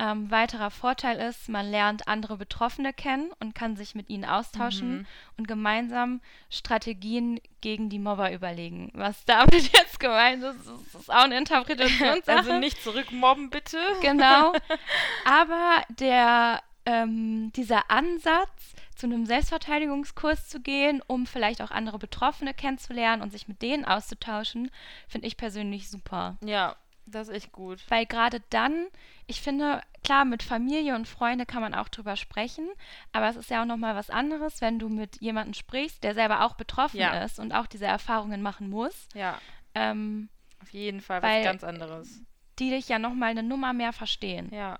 Ähm, 0.00 0.30
weiterer 0.30 0.70
Vorteil 0.70 1.18
ist, 1.18 1.48
man 1.48 1.68
lernt 1.68 2.06
andere 2.06 2.36
Betroffene 2.36 2.92
kennen 2.92 3.32
und 3.40 3.54
kann 3.56 3.76
sich 3.76 3.96
mit 3.96 4.08
ihnen 4.10 4.24
austauschen 4.24 4.98
Mhm. 4.98 5.06
und 5.36 5.48
gemeinsam 5.48 6.20
Strategien 6.50 7.40
gegen 7.60 7.88
die 7.90 7.98
Mobber 7.98 8.32
überlegen. 8.32 8.90
Was 8.94 9.24
damit 9.24 9.52
jetzt 9.72 9.98
gemeint 9.98 10.42
ist, 10.44 10.66
ist, 10.66 10.94
ist 10.94 11.10
auch 11.10 11.24
eine 11.24 11.36
Interpretationssache. 11.38 12.36
Also 12.38 12.58
nicht 12.58 12.82
zurückmobben, 12.82 13.50
bitte. 13.50 13.78
Genau. 14.00 14.52
Aber 15.24 15.82
der, 15.88 16.62
ähm, 16.86 17.52
dieser 17.56 17.90
Ansatz, 17.90 18.74
zu 18.94 19.06
einem 19.06 19.26
Selbstverteidigungskurs 19.26 20.48
zu 20.48 20.60
gehen, 20.60 21.00
um 21.06 21.26
vielleicht 21.26 21.62
auch 21.62 21.70
andere 21.70 21.98
Betroffene 21.98 22.52
kennenzulernen 22.52 23.22
und 23.22 23.30
sich 23.30 23.46
mit 23.46 23.62
denen 23.62 23.84
auszutauschen, 23.84 24.70
finde 25.06 25.28
ich 25.28 25.36
persönlich 25.36 25.88
super. 25.88 26.36
Ja, 26.44 26.74
das 27.10 27.28
ist 27.28 27.34
echt 27.34 27.52
gut. 27.52 27.82
Weil 27.88 28.06
gerade 28.06 28.42
dann, 28.50 28.86
ich 29.26 29.40
finde, 29.40 29.82
klar, 30.04 30.24
mit 30.24 30.42
Familie 30.42 30.94
und 30.94 31.08
Freunde 31.08 31.46
kann 31.46 31.62
man 31.62 31.74
auch 31.74 31.88
drüber 31.88 32.16
sprechen, 32.16 32.68
aber 33.12 33.28
es 33.28 33.36
ist 33.36 33.50
ja 33.50 33.62
auch 33.62 33.66
nochmal 33.66 33.94
was 33.94 34.10
anderes, 34.10 34.60
wenn 34.60 34.78
du 34.78 34.88
mit 34.88 35.20
jemandem 35.20 35.54
sprichst, 35.54 36.02
der 36.04 36.14
selber 36.14 36.44
auch 36.44 36.54
betroffen 36.54 37.00
Ja. 37.00 37.22
ist 37.24 37.38
und 37.38 37.52
auch 37.52 37.66
diese 37.66 37.86
Erfahrungen 37.86 38.42
machen 38.42 38.70
muss, 38.70 39.08
Ja, 39.14 39.38
ähm, 39.74 40.28
auf 40.62 40.70
jeden 40.70 41.00
Fall 41.00 41.22
was 41.22 41.44
ganz 41.44 41.64
anderes. 41.64 42.20
die 42.58 42.70
dich 42.70 42.88
ja 42.88 42.98
nochmal 42.98 43.30
eine 43.30 43.42
Nummer 43.42 43.72
mehr 43.72 43.92
verstehen. 43.92 44.48
Ja. 44.52 44.78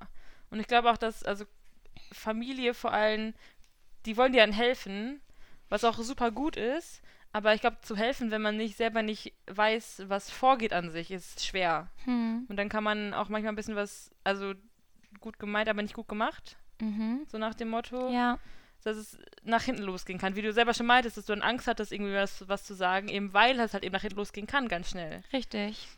Und 0.50 0.60
ich 0.60 0.66
glaube 0.66 0.90
auch, 0.90 0.96
dass, 0.96 1.22
also 1.24 1.44
Familie 2.12 2.74
vor 2.74 2.92
allem, 2.92 3.34
die 4.06 4.16
wollen 4.16 4.32
dir 4.32 4.40
dann 4.40 4.52
helfen, 4.52 5.20
was 5.68 5.84
auch 5.84 5.98
super 5.98 6.30
gut 6.30 6.56
ist. 6.56 7.02
Aber 7.32 7.54
ich 7.54 7.60
glaube, 7.60 7.78
zu 7.82 7.96
helfen, 7.96 8.30
wenn 8.30 8.40
man 8.42 8.56
nicht 8.56 8.76
selber 8.76 9.02
nicht 9.02 9.34
weiß, 9.46 10.04
was 10.08 10.30
vorgeht 10.30 10.72
an 10.72 10.90
sich, 10.90 11.10
ist 11.10 11.44
schwer. 11.44 11.88
Hm. 12.04 12.46
Und 12.48 12.56
dann 12.56 12.68
kann 12.68 12.82
man 12.84 13.12
auch 13.14 13.28
manchmal 13.28 13.52
ein 13.52 13.56
bisschen 13.56 13.76
was, 13.76 14.10
also 14.24 14.54
gut 15.20 15.38
gemeint, 15.38 15.68
aber 15.68 15.82
nicht 15.82 15.94
gut 15.94 16.08
gemacht. 16.08 16.56
Mhm. 16.80 17.26
So 17.30 17.38
nach 17.38 17.54
dem 17.54 17.68
Motto, 17.68 18.10
Ja, 18.10 18.38
dass 18.84 18.96
es 18.96 19.18
nach 19.42 19.62
hinten 19.62 19.82
losgehen 19.82 20.18
kann. 20.18 20.36
Wie 20.36 20.42
du 20.42 20.52
selber 20.52 20.72
schon 20.72 20.86
meintest, 20.86 21.16
dass 21.16 21.26
du 21.26 21.32
dann 21.34 21.42
Angst 21.42 21.66
hattest, 21.66 21.92
irgendwie 21.92 22.14
was, 22.14 22.48
was 22.48 22.64
zu 22.64 22.74
sagen, 22.74 23.08
eben 23.08 23.32
weil 23.34 23.58
es 23.60 23.74
halt 23.74 23.84
eben 23.84 23.92
nach 23.92 24.00
hinten 24.02 24.16
losgehen 24.16 24.46
kann, 24.46 24.68
ganz 24.68 24.90
schnell. 24.90 25.22
richtig. 25.32 25.88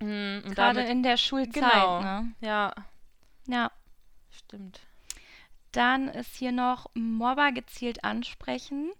Mhm, 0.00 0.42
Gerade 0.54 0.80
damit, 0.80 0.88
in 0.88 1.02
der 1.04 1.16
Schulzeit, 1.18 1.52
Genau. 1.54 2.00
ne? 2.00 2.32
ja, 2.40 2.72
Ja. 3.46 3.70
stimmt. 4.30 4.80
Dann 5.72 6.08
ist 6.08 6.34
hier 6.36 6.52
noch 6.52 6.90
Mobber 6.94 7.52
gezielt 7.52 8.02
ansprechen. 8.04 8.90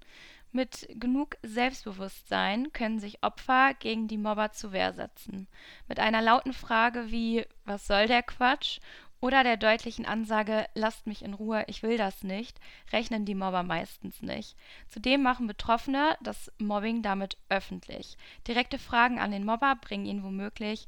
Mit 0.57 0.87
genug 1.01 1.37
Selbstbewusstsein 1.43 2.73
können 2.73 3.01
sich 3.01 3.25
Opfer 3.25 3.75
gegen 3.75 4.07
die 4.07 4.17
Mobber 4.17 4.53
zur 4.53 4.71
Wehr 4.71 4.93
setzen. 4.93 5.49
Mit 5.88 5.99
einer 5.99 6.23
lauten 6.23 6.53
Frage 6.53 7.11
wie 7.11 7.45
Was 7.64 7.88
soll 7.88 8.07
der 8.07 8.23
Quatsch? 8.23 8.79
oder 9.19 9.43
der 9.43 9.57
deutlichen 9.57 10.07
Ansage 10.07 10.67
Lasst 10.75 11.09
mich 11.09 11.25
in 11.25 11.35
Ruhe, 11.35 11.65
ich 11.67 11.83
will 11.83 11.96
das 11.96 12.23
nicht, 12.23 12.61
rechnen 12.92 13.25
die 13.25 13.35
Mobber 13.35 13.65
meistens 13.65 14.23
nicht. 14.23 14.55
Zudem 14.90 15.23
machen 15.23 15.48
Betroffene 15.48 16.17
das 16.23 16.52
Mobbing 16.59 17.02
damit 17.02 17.37
öffentlich. 17.48 18.17
Direkte 18.46 18.79
Fragen 18.79 19.19
an 19.19 19.33
den 19.33 19.44
Mobber 19.44 19.75
bringen 19.75 20.07
ihn 20.07 20.23
womöglich 20.23 20.87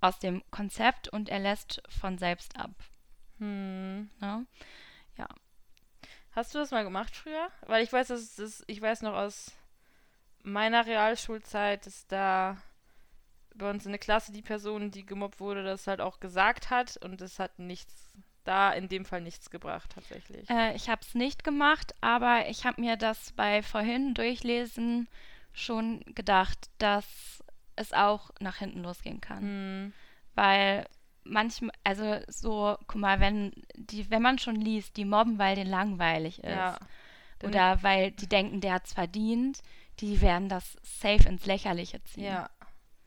aus 0.00 0.18
dem 0.18 0.42
Konzept 0.50 1.08
und 1.08 1.28
er 1.28 1.38
lässt 1.38 1.82
von 1.88 2.18
selbst 2.18 2.58
ab. 2.58 2.72
Hm. 3.38 4.10
Ne? 4.20 4.46
Hast 6.34 6.54
du 6.54 6.58
das 6.58 6.70
mal 6.70 6.84
gemacht 6.84 7.14
früher? 7.14 7.48
Weil 7.66 7.84
ich 7.84 7.92
weiß, 7.92 8.08
dass 8.08 8.36
das, 8.36 8.64
ich 8.66 8.80
weiß 8.80 9.02
noch 9.02 9.14
aus 9.14 9.52
meiner 10.42 10.86
Realschulzeit, 10.86 11.86
dass 11.86 12.06
da 12.06 12.56
bei 13.54 13.70
uns 13.70 13.86
in 13.86 13.92
der 13.92 14.00
Klasse 14.00 14.32
die 14.32 14.42
Person, 14.42 14.90
die 14.90 15.06
gemobbt 15.06 15.40
wurde, 15.40 15.62
das 15.62 15.86
halt 15.86 16.00
auch 16.00 16.18
gesagt 16.18 16.70
hat 16.70 16.96
und 16.98 17.20
es 17.20 17.38
hat 17.38 17.58
nichts 17.58 18.10
da 18.42 18.72
in 18.72 18.88
dem 18.88 19.04
Fall 19.04 19.22
nichts 19.22 19.48
gebracht, 19.48 19.92
tatsächlich. 19.94 20.48
Äh, 20.50 20.74
ich 20.74 20.88
habe 20.88 21.00
es 21.00 21.14
nicht 21.14 21.44
gemacht, 21.44 21.94
aber 22.02 22.48
ich 22.48 22.66
habe 22.66 22.80
mir 22.80 22.96
das 22.96 23.32
bei 23.32 23.62
vorhin 23.62 24.12
durchlesen 24.12 25.08
schon 25.52 26.00
gedacht, 26.14 26.68
dass 26.78 27.42
es 27.76 27.92
auch 27.92 28.30
nach 28.40 28.56
hinten 28.56 28.82
losgehen 28.82 29.20
kann. 29.20 29.40
Hm. 29.40 29.92
Weil 30.34 30.86
manchmal, 31.24 31.72
also 31.84 32.18
so, 32.28 32.76
guck 32.86 33.00
mal, 33.00 33.20
wenn 33.20 33.52
die, 33.74 34.10
wenn 34.10 34.22
man 34.22 34.38
schon 34.38 34.56
liest, 34.56 34.96
die 34.96 35.04
mobben, 35.04 35.38
weil 35.38 35.56
denen 35.56 35.70
langweilig 35.70 36.38
ist. 36.44 36.50
Ja. 36.50 36.78
Oder 37.42 37.82
weil 37.82 38.10
die 38.12 38.28
denken, 38.28 38.60
der 38.60 38.74
hat's 38.74 38.94
verdient, 38.94 39.60
die 40.00 40.20
werden 40.20 40.48
das 40.48 40.76
safe 40.82 41.28
ins 41.28 41.46
Lächerliche 41.46 42.02
ziehen. 42.04 42.24
Ja. 42.24 42.50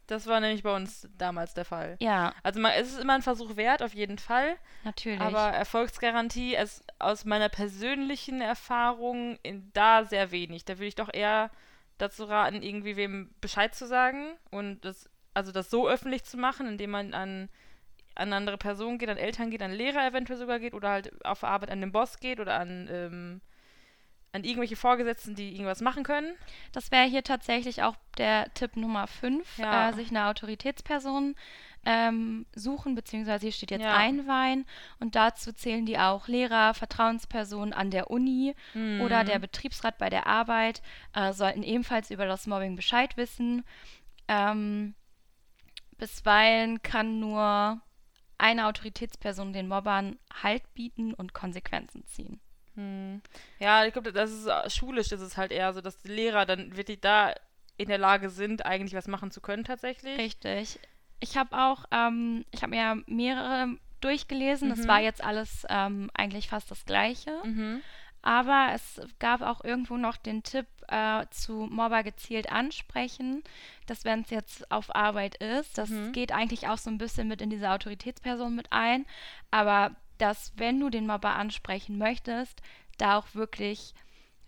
Das 0.06 0.26
war 0.26 0.40
nämlich 0.40 0.64
bei 0.64 0.74
uns 0.74 1.06
damals 1.18 1.54
der 1.54 1.66
Fall. 1.66 1.98
Ja, 2.00 2.34
Also 2.42 2.62
man, 2.62 2.72
es 2.72 2.94
ist 2.94 3.00
immer 3.00 3.14
ein 3.16 3.22
Versuch 3.22 3.58
wert, 3.58 3.84
auf 3.84 3.94
jeden 3.94 4.18
Fall. 4.18 4.56
natürlich. 4.86 5.20
Aber 5.20 5.50
Erfolgsgarantie 5.50 6.56
ist 6.56 6.82
aus 6.98 7.26
meiner 7.26 7.50
persönlichen 7.50 8.40
Erfahrung 8.40 9.38
in, 9.44 9.70
da 9.74 10.06
sehr 10.06 10.32
wenig. 10.32 10.64
Da 10.64 10.76
würde 10.78 10.86
ich 10.88 10.96
doch 10.96 11.14
eher 11.14 11.52
dazu 11.98 12.24
raten, 12.24 12.62
irgendwie 12.62 12.96
wem 12.96 13.34
Bescheid 13.42 13.76
zu 13.76 13.86
sagen 13.86 14.34
und 14.50 14.86
das, 14.86 15.10
also 15.34 15.52
das 15.52 15.70
so 15.70 15.90
öffentlich 15.90 16.24
zu 16.24 16.38
machen, 16.38 16.68
indem 16.68 16.92
man 16.92 17.14
an, 17.14 17.50
an 18.18 18.34
andere 18.34 18.58
Personen 18.58 18.98
geht, 18.98 19.10
an 19.10 19.18
Eltern 19.18 19.50
geht, 19.52 19.62
an 19.62 19.72
Lehrer 19.72 20.06
eventuell 20.08 20.40
sogar 20.40 20.60
geht 20.60 20.74
oder 20.74 20.90
halt 20.90 21.24
auf 21.26 21.44
Arbeit 21.44 21.70
an 21.72 21.82
den 21.82 21.92
Boss 21.92 22.20
geht 22.20 22.40
oder 22.40 22.60
an, 22.60 22.88
ähm, 22.92 23.42
an 24.34 24.44
irgendwelche 24.44 24.76
Vorgesetzten, 24.76 25.36
die 25.36 25.52
irgendwas 25.54 25.82
machen 25.82 26.04
können. 26.04 26.36
Das 26.72 26.92
wäre 26.92 27.06
hier 27.08 27.24
tatsächlich 27.24 27.84
auch 27.84 27.96
der 28.18 28.54
Tipp 28.54 28.76
Nummer 28.76 29.08
5, 29.08 29.58
Ja. 29.58 29.90
äh, 29.90 29.94
sich 29.94 30.10
eine 30.10 30.26
Autoritätsperson 30.28 31.36
ähm, 31.86 32.46
suchen, 32.54 32.96
beziehungsweise 32.96 33.44
hier 33.46 33.54
steht 33.54 33.72
jetzt 33.72 33.86
Ja. 33.86 33.96
einweihen. 33.96 34.66
Und 35.00 35.16
dazu 35.16 35.54
zählen 35.54 35.86
die 35.86 35.98
auch 35.98 36.28
Lehrer, 36.28 36.74
Vertrauenspersonen 36.74 37.72
an 37.74 37.92
der 37.92 38.12
Uni 38.12 38.54
oder 39.00 39.22
Mhm. 39.24 39.26
der 39.28 39.40
Betriebsrat 39.40 39.98
bei 39.98 40.10
der 40.10 40.28
Arbeit, 40.28 40.82
äh, 41.14 41.32
sollten 41.32 41.64
ebenfalls 41.64 42.12
über 42.12 42.26
das 42.26 42.46
Mobbing 42.46 42.76
Bescheid 42.76 43.16
wissen. 43.16 43.64
Ähm, 44.28 44.96
bisweilen 45.98 46.82
kann 46.84 47.20
nur 47.20 47.80
eine 48.38 48.68
Autoritätsperson 48.68 49.54
den 49.54 49.68
Mobbern 49.68 50.18
Halt 50.44 50.74
bieten 50.74 51.14
und 51.14 51.34
Konsequenzen 51.34 52.06
ziehen. 52.06 52.40
Hm. 52.76 53.22
Ja, 53.60 53.86
ich 53.86 53.94
glaube, 53.94 54.14
das 54.14 54.32
ist 54.32 54.46
äh, 54.48 54.70
schulisch 54.70 55.12
ist 55.12 55.22
es 55.22 55.38
halt 55.38 55.52
eher 55.52 55.74
so, 55.74 55.82
dass 55.82 55.98
die 56.02 56.10
Lehrer 56.10 56.46
dann 56.46 56.76
wirklich 56.78 57.02
da 57.02 57.34
in 57.78 57.90
der 57.90 57.98
Lage 57.98 58.30
sind, 58.30 58.66
eigentlich 58.66 58.94
was 58.96 59.08
machen 59.08 59.32
zu 59.32 59.42
können 59.42 59.64
tatsächlich. 59.64 60.18
Richtig. 60.18 60.80
Ich 61.20 61.38
habe 61.38 61.58
auch, 61.58 61.86
ähm, 61.92 62.46
ich 62.52 62.62
habe 62.62 62.72
mir 62.72 62.82
ja 62.82 62.96
mehrere 63.08 63.78
durchgelesen. 64.02 64.72
Es 64.72 64.80
Mhm. 64.80 64.88
war 64.88 65.02
jetzt 65.02 65.24
alles 65.24 65.66
ähm, 65.70 66.12
eigentlich 66.14 66.50
fast 66.50 66.70
das 66.70 66.86
Gleiche. 66.86 67.32
Mhm. 67.44 67.82
Aber 68.28 68.72
es 68.74 69.00
gab 69.20 69.42
auch 69.42 69.64
irgendwo 69.64 69.96
noch 69.96 70.18
den 70.18 70.44
Tipp 70.44 70.66
äh, 70.90 71.26
zu 71.32 71.54
Mobber 71.72 72.04
gezielt 72.04 72.52
ansprechen, 72.52 73.42
dass 73.86 74.04
wenn 74.04 74.20
es 74.24 74.30
jetzt 74.32 74.70
auf 74.70 74.94
Arbeit 74.94 75.36
ist, 75.36 75.78
das 75.78 75.90
Mhm. 75.90 76.12
geht 76.12 76.34
eigentlich 76.34 76.68
auch 76.68 76.78
so 76.78 76.90
ein 76.90 76.98
bisschen 76.98 77.30
mit 77.30 77.42
in 77.42 77.50
diese 77.50 77.72
Autoritätsperson 77.72 78.54
mit 78.54 78.74
ein, 78.74 79.06
aber 79.50 79.96
dass 80.18 80.52
wenn 80.58 80.78
du 80.78 80.90
den 80.90 81.08
Mobber 81.08 81.36
ansprechen 81.36 81.98
möchtest, 81.98 82.62
da 82.98 83.18
auch 83.18 83.28
wirklich 83.34 83.94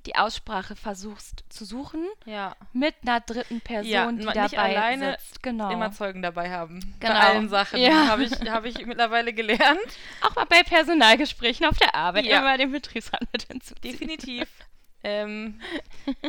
die 0.05 0.15
Aussprache 0.15 0.75
versuchst 0.75 1.43
zu 1.49 1.65
suchen 1.65 2.05
Ja, 2.25 2.55
mit 2.73 2.95
einer 3.01 3.19
dritten 3.19 3.61
Person, 3.61 3.91
Ja, 3.91 4.07
die 4.11 4.17
nicht 4.17 4.35
dabei 4.35 4.77
alleine, 4.77 5.17
sitzt. 5.19 5.43
Genau. 5.43 5.69
immer 5.71 5.91
Zeugen 5.91 6.21
dabei 6.21 6.49
haben. 6.51 6.79
Genau. 6.99 7.13
Bei 7.13 7.19
allen 7.19 7.49
Sachen. 7.49 7.79
Ja. 7.79 8.07
Habe 8.07 8.23
ich, 8.23 8.31
hab 8.49 8.65
ich 8.65 8.85
mittlerweile 8.85 9.33
gelernt. 9.33 9.79
Auch 10.21 10.35
mal 10.35 10.45
bei 10.45 10.63
Personalgesprächen 10.63 11.65
auf 11.65 11.77
der 11.77 11.95
Arbeit 11.95 12.25
Ja. 12.25 12.39
immer 12.39 12.57
den 12.57 12.71
Betriebsrat 12.71 13.21
mit 13.31 13.43
hinzuziehen. 13.43 13.91
Definitiv. 13.91 14.47
ähm, 15.03 15.59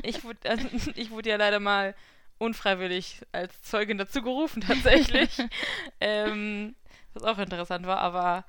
ich, 0.02 0.22
wurde, 0.24 0.48
also, 0.48 0.68
ich 0.94 1.10
wurde 1.10 1.30
ja 1.30 1.36
leider 1.36 1.60
mal 1.60 1.94
unfreiwillig 2.38 3.20
als 3.32 3.62
Zeugin 3.62 3.98
dazu 3.98 4.22
gerufen, 4.22 4.62
tatsächlich. 4.62 5.30
ähm, 6.00 6.74
was 7.12 7.24
auch 7.24 7.38
interessant 7.38 7.86
war, 7.86 7.98
aber 7.98 8.44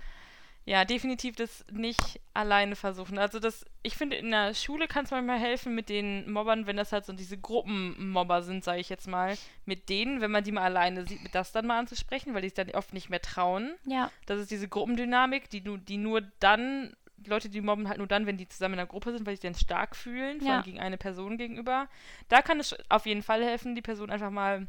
ja, 0.66 0.86
definitiv 0.86 1.36
das 1.36 1.66
nicht 1.72 2.20
alleine 2.34 2.76
versuchen. 2.76 3.18
Also 3.18 3.40
das, 3.40 3.66
ich 3.82 3.96
finde, 3.98 4.18
in 4.18 4.30
der 4.32 4.54
Schule 4.54 4.88
kann 4.88 5.06
es 5.06 5.12
manchmal 5.12 5.40
helfen 5.40 5.74
mit 5.74 5.90
den 5.90 6.32
Mobbern, 6.32 6.68
wenn 6.68 6.78
das 6.78 6.92
halt 6.92 7.06
so 7.06 7.14
diese 7.14 7.38
Gruppenmobber 7.38 8.44
sind, 8.44 8.64
sage 8.64 8.80
ich 8.80 8.90
jetzt 8.90 9.08
mal, 9.08 9.36
mit 9.66 9.90
denen, 9.90 10.22
wenn 10.22 10.32
man 10.32 10.44
die 10.44 10.52
mal 10.52 10.64
alleine 10.64 11.06
sieht, 11.08 11.20
das 11.34 11.52
dann 11.52 11.66
mal 11.68 11.80
anzusprechen, 11.80 12.34
weil 12.34 12.42
die 12.42 12.48
es 12.50 12.54
dann 12.54 12.70
oft 12.72 12.94
nicht 12.94 13.10
mehr 13.10 13.22
trauen. 13.22 13.74
Ja, 13.86 14.12
Das 14.28 14.40
ist 14.40 14.52
diese 14.52 14.68
Gruppendynamik, 14.68 15.50
die, 15.50 15.62
du, 15.64 15.78
die 15.78 15.98
nur 15.98 16.22
dann, 16.40 16.96
Leute, 17.26 17.50
die 17.50 17.62
mobben 17.62 17.88
halt 17.90 17.98
nur 17.98 18.08
dann, 18.08 18.26
wenn 18.28 18.38
die 18.38 18.48
zusammen 18.48 18.76
in 18.76 18.80
einer 18.82 18.88
Gruppe 18.88 19.12
sind, 19.12 19.26
weil 19.26 19.36
sie 19.36 19.42
sich 19.42 19.52
dann 19.52 19.60
stark 19.60 19.96
fühlen, 19.96 20.40
vor 20.42 20.48
allem 20.58 20.64
gegen 20.64 20.80
eine 20.80 20.98
Person 20.98 21.38
gegenüber. 21.38 21.88
Da 22.30 22.42
kann 22.44 22.60
es 22.60 22.76
auf 22.90 23.06
jeden 23.08 23.24
Fall 23.24 23.44
helfen, 23.44 23.74
die 23.76 23.82
Person 23.82 24.10
einfach 24.12 24.32
mal 24.32 24.68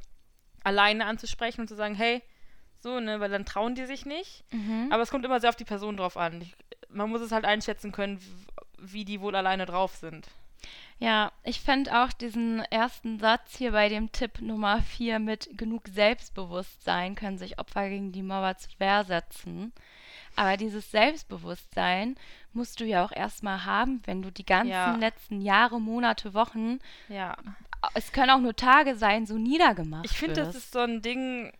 alleine 0.64 1.06
anzusprechen 1.06 1.60
und 1.62 1.68
zu 1.68 1.74
sagen, 1.76 1.94
hey, 1.94 2.22
so, 2.82 3.00
ne, 3.00 3.20
weil 3.20 3.30
dann 3.30 3.44
trauen 3.46 3.74
die 3.74 3.86
sich 3.86 4.04
nicht. 4.06 4.44
mhm. 4.52 4.88
Aber 4.90 5.02
es 5.02 5.10
kommt 5.10 5.24
immer 5.24 5.40
sehr 5.40 5.50
auf 5.50 5.56
die 5.56 5.64
Person 5.64 5.96
drauf 5.96 6.16
an. 6.16 6.40
Ich, 6.42 6.54
man 6.88 7.08
muss 7.10 7.20
es 7.20 7.32
halt 7.32 7.44
einschätzen 7.44 7.92
können, 7.92 8.20
wie 8.78 9.04
die 9.04 9.20
wohl 9.20 9.34
alleine 9.36 9.64
drauf 9.66 9.94
sind. 9.94 10.26
ja, 10.98 11.32
ich 11.44 11.60
fände 11.60 12.02
auch 12.02 12.12
diesen 12.12 12.60
ersten 12.70 13.18
Satz 13.18 13.56
hier 13.56 13.72
bei 13.72 13.88
dem 13.88 14.12
Tipp 14.12 14.40
Nummer 14.40 14.82
4 14.82 15.18
mit 15.18 15.56
genug 15.56 15.88
Selbstbewusstsein 15.88 17.14
können 17.14 17.38
sich 17.38 17.58
Opfer 17.58 17.88
gegen 17.88 18.12
die 18.12 18.22
Mauer 18.22 18.56
zur 18.58 18.78
Wehr 18.78 19.04
setzen. 19.04 19.72
Aber 20.36 20.56
dieses 20.56 20.90
Selbstbewusstsein 20.90 22.16
musst 22.52 22.80
du 22.80 22.84
ja 22.84 23.04
auch 23.04 23.12
erstmal 23.12 23.64
haben, 23.64 24.00
wenn 24.06 24.22
du 24.22 24.30
die 24.30 24.46
ganzen 24.46 24.70
Ja. 24.70 24.96
letzten 24.96 25.40
Jahre, 25.40 25.80
Monate, 25.80 26.34
Wochen, 26.34 26.78
Ja. 27.08 27.36
es 27.94 28.12
können 28.12 28.30
auch 28.30 28.40
nur 28.40 28.54
Tage 28.56 28.96
sein, 28.96 29.26
so 29.26 29.38
niedergemacht 29.38 30.04
Ich 30.06 30.12
finde, 30.16 30.34
das 30.44 30.54
ist 30.54 30.72
so 30.72 30.78
ein 30.80 31.02
Ding. 31.02 31.52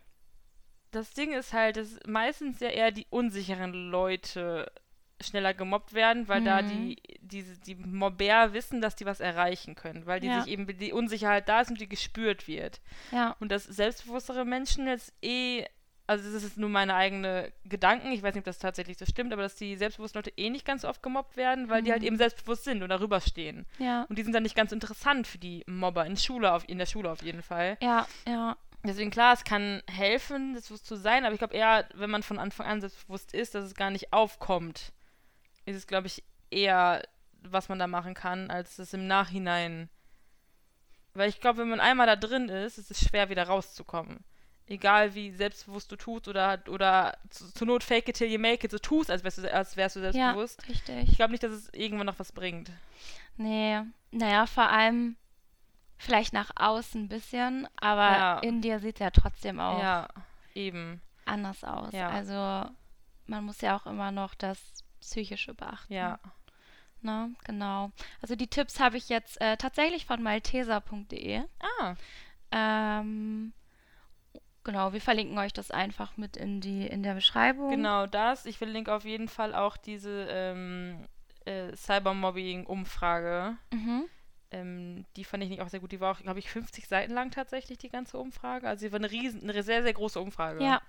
Das 0.93 1.11
Ding 1.13 1.33
ist 1.33 1.53
halt, 1.53 1.77
dass 1.77 1.99
meistens 2.07 2.59
ja 2.59 2.69
eher 2.69 2.91
die 2.91 3.07
unsicheren 3.09 3.73
Leute 3.73 4.71
schneller 5.21 5.53
gemobbt 5.53 5.93
werden, 5.93 6.27
weil 6.27 6.41
da 6.41 6.61
Mhm. 6.61 6.67
die, 6.67 6.97
die 7.65 7.75
Mobber 7.75 8.53
wissen, 8.53 8.81
dass 8.81 8.95
die 8.95 9.05
was 9.05 9.19
erreichen 9.21 9.75
können, 9.75 10.05
weil 10.05 10.19
die 10.19 10.27
Ja. 10.27 10.41
sich 10.41 10.51
eben 10.51 10.67
die 10.67 10.91
Unsicherheit 10.93 11.47
da 11.47 11.61
ist 11.61 11.69
und 11.71 11.79
die 11.79 11.87
gespürt 11.87 12.47
wird. 12.47 12.81
Ja, 13.11 13.35
Und 13.39 13.51
dass 13.51 13.63
selbstbewusstere 13.63 14.43
Menschen 14.45 14.85
jetzt 14.87 15.13
eh, 15.21 15.65
also 16.07 16.29
das 16.33 16.43
ist 16.43 16.57
nur 16.57 16.69
meine 16.69 16.93
eigene 16.95 17.53
Gedanken, 17.63 18.11
ich 18.11 18.21
weiß 18.21 18.33
nicht, 18.35 18.41
ob 18.41 18.45
das 18.45 18.59
tatsächlich 18.59 18.97
so 18.97 19.05
stimmt, 19.05 19.31
aber 19.31 19.43
dass 19.43 19.55
die 19.55 19.77
selbstbewussten 19.77 20.19
Leute 20.19 20.33
eh 20.35 20.49
nicht 20.49 20.65
ganz 20.65 20.81
so 20.81 20.89
oft 20.89 21.01
gemobbt 21.01 21.37
werden, 21.37 21.69
weil 21.69 21.81
die 21.81 21.91
halt 21.91 22.01
Mhm. 22.01 22.07
eben 22.07 22.17
selbstbewusst 22.17 22.65
sind 22.65 22.83
und 22.83 22.89
darüber 22.89 23.21
stehen. 23.21 23.65
ja, 23.79 24.05
Und 24.09 24.17
die 24.19 24.23
sind 24.23 24.33
dann 24.33 24.43
nicht 24.43 24.57
ganz 24.57 24.73
interessant 24.73 25.25
für 25.27 25.37
die 25.37 25.63
Mobber 25.65 26.05
in 26.05 26.17
Schule 26.17 26.51
auf, 26.51 26.67
in 26.67 26.77
der 26.77 26.85
Schule 26.85 27.09
auf 27.09 27.21
jeden 27.23 27.41
Fall. 27.41 27.77
ja, 27.81 28.05
ja, 28.27 28.57
Deswegen 28.85 29.11
klar, 29.11 29.33
es 29.33 29.45
kann 29.45 29.81
helfen, 29.89 30.53
selbstbewusst 30.53 30.85
zu 30.85 30.97
sein, 30.97 31.23
aber 31.23 31.33
ich 31.33 31.39
glaube 31.39 31.55
eher, 31.55 31.87
wenn 31.93 32.09
man 32.09 32.21
von 32.21 32.37
Anfang 32.37 32.67
an 32.67 32.81
selbstbewusst 32.81 33.33
ist, 33.33 33.55
dass 33.55 33.63
es 33.63 33.75
gar 33.75 33.89
nicht 33.89 34.11
aufkommt, 34.11 34.91
ist 35.65 35.77
es, 35.77 35.87
glaube 35.87 36.07
ich, 36.07 36.23
eher, 36.51 37.01
was 37.41 37.69
man 37.69 37.79
da 37.79 37.87
machen 37.87 38.13
kann, 38.13 38.51
als 38.51 38.79
es 38.79 38.93
im 38.93 39.07
Nachhinein. 39.07 39.89
Weil 41.13 41.29
ich 41.29 41.39
glaube, 41.39 41.59
wenn 41.59 41.69
man 41.69 41.79
einmal 41.79 42.07
da 42.07 42.17
drin 42.17 42.49
ist, 42.49 42.77
ist 42.77 42.91
es 42.91 42.99
schwer, 42.99 43.29
wieder 43.29 43.43
rauszukommen. 43.43 44.25
Egal 44.67 45.13
wie 45.15 45.31
selbstbewusst 45.31 45.91
du 45.91 45.95
tust 45.95 46.27
oder, 46.27 46.61
oder 46.69 47.17
zu, 47.29 47.53
zur 47.53 47.67
Not 47.67 47.83
fake 47.83 48.09
it 48.09 48.17
till 48.17 48.29
you 48.29 48.39
make 48.39 48.65
it, 48.65 48.71
so 48.71 48.79
tust, 48.79 49.11
als 49.11 49.23
wärst 49.23 49.37
du, 49.37 49.53
als 49.53 49.77
wärst 49.77 49.95
du 49.95 49.99
ja, 49.99 50.11
selbstbewusst. 50.11 50.67
richtig. 50.67 51.09
Ich 51.09 51.15
glaube 51.15 51.31
nicht, 51.31 51.43
dass 51.43 51.51
es 51.51 51.69
irgendwann 51.73 52.07
noch 52.07 52.19
was 52.19 52.31
bringt. 52.31 52.69
Nee, 53.37 53.81
naja, 54.11 54.45
vor 54.45 54.69
allem 54.69 55.15
vielleicht 56.03 56.33
nach 56.33 56.51
außen 56.55 57.03
ein 57.03 57.07
bisschen, 57.09 57.67
aber 57.79 58.11
Ja. 58.11 58.39
in 58.39 58.61
dir 58.61 58.79
sieht 58.79 58.95
es 58.95 58.99
ja 58.99 59.09
trotzdem 59.11 59.59
auch 59.59 59.81
Ja, 59.81 60.07
eben. 60.53 61.01
anders 61.25 61.63
aus. 61.63 61.91
Ja. 61.93 62.09
Also 62.09 62.33
man 63.27 63.43
muss 63.45 63.61
ja 63.61 63.75
auch 63.75 63.85
immer 63.87 64.11
noch 64.11 64.35
das 64.35 64.59
Psychische 65.01 65.53
beachten. 65.53 65.93
Ja. 65.93 66.19
Ne? 67.01 67.33
Genau. 67.45 67.91
Also 68.21 68.35
die 68.35 68.47
Tipps 68.47 68.79
habe 68.79 68.95
ich 68.97 69.09
jetzt 69.09 69.39
äh, 69.41 69.57
tatsächlich 69.57 70.05
von 70.05 70.21
malteser.de. 70.23 71.43
Ah, 71.79 71.95
Ähm, 72.51 73.51
genau, 74.63 74.93
wir 74.93 75.01
verlinken 75.01 75.37
euch 75.37 75.51
das 75.53 75.71
einfach 75.71 76.15
mit 76.17 76.37
in 76.37 76.61
die 76.61 76.85
in 76.87 77.03
der 77.03 77.15
Beschreibung. 77.15 77.71
Genau 77.71 78.05
das. 78.07 78.45
Ich 78.45 78.57
verlinke 78.57 78.93
auf 78.93 79.03
jeden 79.05 79.27
Fall 79.27 79.53
auch 79.55 79.75
diese 79.75 80.27
ähm, 80.29 81.05
äh, 81.45 81.75
Cybermobbing-Umfrage. 81.75 83.57
Mhm. 83.71 84.05
Ähm, 84.53 85.05
die 85.17 85.23
fand 85.25 85.43
ich 85.43 85.49
nicht 85.49 85.61
auch 85.61 85.67
sehr 85.69 85.79
gut. 85.79 85.91
Die 85.91 85.99
war 85.99 86.11
auch, 86.15 86.21
glaube 86.21 86.39
ich, 86.39 86.49
50 86.49 86.87
Seiten 86.87 87.13
lang 87.13 87.31
tatsächlich, 87.31 87.77
die 87.77 87.89
ganze 87.89 88.17
Umfrage. 88.17 88.67
Also 88.67 88.81
sie 88.81 88.91
war 88.91 88.99
eine 88.99 89.11
riesen, 89.11 89.41
eine 89.49 89.63
sehr, 89.63 89.83
sehr 89.83 89.93
große 89.93 90.19
Umfrage. 90.19 90.63
Ja. 90.63 90.81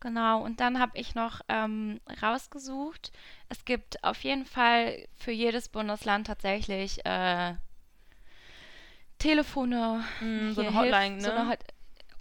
Genau, 0.00 0.42
und 0.42 0.58
dann 0.58 0.80
habe 0.80 0.98
ich 0.98 1.14
noch 1.14 1.42
ähm, 1.48 2.00
rausgesucht. 2.20 3.12
Es 3.48 3.64
gibt 3.64 4.02
auf 4.02 4.24
jeden 4.24 4.46
Fall 4.46 5.06
für 5.16 5.30
jedes 5.30 5.68
Bundesland 5.68 6.26
tatsächlich 6.26 7.06
äh, 7.06 7.54
Telefone. 9.18 10.04
Mm, 10.20 10.52
so 10.52 10.62
eine 10.62 10.74
Hotline, 10.74 11.16
Hilf- 11.16 11.20
So 11.22 11.28
ne? 11.30 11.36
eine 11.40 11.48
Hot 11.50 11.58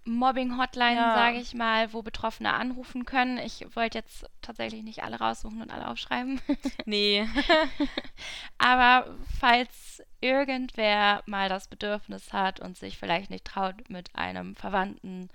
Mobbing-Hotline, 0.05 0.95
Ja. 0.95 1.13
sage 1.13 1.37
ich 1.39 1.53
mal, 1.53 1.93
wo 1.93 2.01
Betroffene 2.01 2.53
anrufen 2.53 3.05
können. 3.05 3.37
Ich 3.37 3.65
wollte 3.75 3.99
jetzt 3.99 4.25
tatsächlich 4.41 4.83
nicht 4.83 5.03
alle 5.03 5.19
raussuchen 5.19 5.61
und 5.61 5.71
alle 5.71 5.87
aufschreiben. 5.87 6.41
Nee. 6.85 7.27
Aber 8.57 9.15
falls 9.39 10.01
irgendwer 10.19 11.21
mal 11.25 11.49
das 11.49 11.67
Bedürfnis 11.67 12.33
hat 12.33 12.59
und 12.59 12.77
sich 12.77 12.97
vielleicht 12.97 13.29
nicht 13.29 13.45
traut, 13.45 13.89
mit 13.89 14.15
einem 14.15 14.55
Verwandten, 14.55 15.29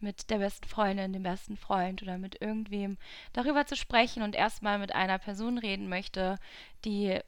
mit 0.00 0.28
der 0.30 0.38
besten 0.38 0.68
Freundin, 0.68 1.12
dem 1.12 1.22
besten 1.22 1.56
Freund 1.56 2.02
oder 2.02 2.18
mit 2.18 2.40
irgendwem 2.40 2.98
darüber 3.32 3.66
zu 3.66 3.76
sprechen 3.76 4.22
und 4.22 4.34
erstmal 4.34 4.78
mit 4.78 4.94
einer 4.94 5.18
Person 5.18 5.56
reden 5.58 5.88
möchte, 5.88 6.38
die 6.84 7.18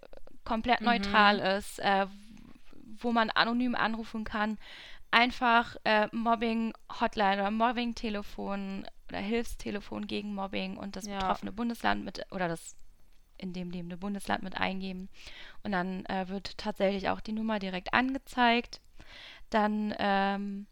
komplett 0.44 0.80
Mhm. 0.80 0.86
neutral 0.86 1.38
ist, 1.38 1.78
äh, 1.78 2.06
wo 2.98 3.12
man 3.12 3.30
anonym 3.30 3.74
anrufen 3.74 4.24
kann, 4.24 4.58
einfach 5.16 5.76
äh, 5.84 6.08
Mobbing-Hotline 6.12 7.40
oder 7.40 7.50
Mobbing-Telefon 7.50 8.86
oder 9.08 9.18
Hilfstelefon 9.18 10.06
gegen 10.06 10.34
Mobbing 10.34 10.76
und 10.76 10.94
das 10.94 11.06
Ja. 11.06 11.18
betroffene 11.18 11.52
Bundesland 11.52 12.04
mit 12.04 12.26
oder 12.32 12.48
das 12.48 12.76
in 13.38 13.54
dem 13.54 13.70
lebende 13.70 13.96
Bundesland 13.96 14.42
mit 14.42 14.58
eingeben. 14.58 15.08
Und 15.62 15.72
dann 15.72 16.04
äh, 16.06 16.28
wird 16.28 16.58
tatsächlich 16.58 17.08
auch 17.08 17.20
die 17.20 17.32
Nummer 17.32 17.58
direkt 17.58 17.94
angezeigt. 17.94 18.80
Dann 19.48 19.94
ähm, 19.98 20.66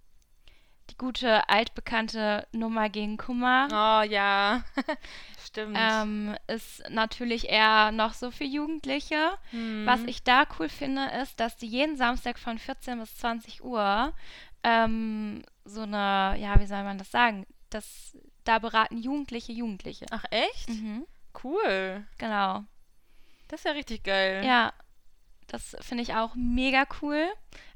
die 0.91 0.97
gute 0.97 1.49
altbekannte 1.49 2.47
Nummer 2.53 2.89
gegen 2.89 3.17
Kummer. 3.17 3.69
Oh 3.71 4.03
ja. 4.09 4.63
Stimmt. 5.45 5.77
Ähm, 5.79 6.37
ist 6.47 6.83
natürlich 6.91 7.49
eher 7.49 7.91
noch 7.93 8.13
so 8.15 8.31
für 8.31 8.45
Jugendliche. 8.45 9.37
Hm. 9.51 9.87
Was 9.87 10.03
ich 10.05 10.23
da 10.23 10.45
cool 10.59 10.69
finde, 10.69 11.07
ist, 11.23 11.41
dass 11.41 11.57
die 11.57 11.67
jeden 11.67 11.97
Samstag 11.97 12.39
von 12.39 12.59
14 12.59 12.99
bis 12.99 13.17
20 13.17 13.65
Uhr 13.65 14.13
ähm, 14.63 15.43
so 15.65 15.83
eine, 15.83 16.37
ja, 16.39 16.59
wie 16.61 16.67
soll 16.67 16.83
man 16.85 16.99
das 16.99 17.11
sagen? 17.11 17.47
Das, 17.71 18.17
da 18.45 18.59
beraten 18.59 18.99
Jugendliche 18.99 19.53
Jugendliche. 19.53 20.07
Ach 20.11 20.25
echt? 20.31 20.69
Mhm, 20.69 21.07
Cool. 21.43 22.05
genau. 22.19 22.65
Das 23.49 23.61
ist 23.61 23.65
ja 23.67 23.73
richtig 23.73 24.05
geil. 24.05 24.45
Ja, 24.45 24.73
das 25.49 25.77
finde 25.81 26.03
ich 26.03 26.15
auch 26.15 26.35
mega 26.35 26.85
cool. 27.03 27.27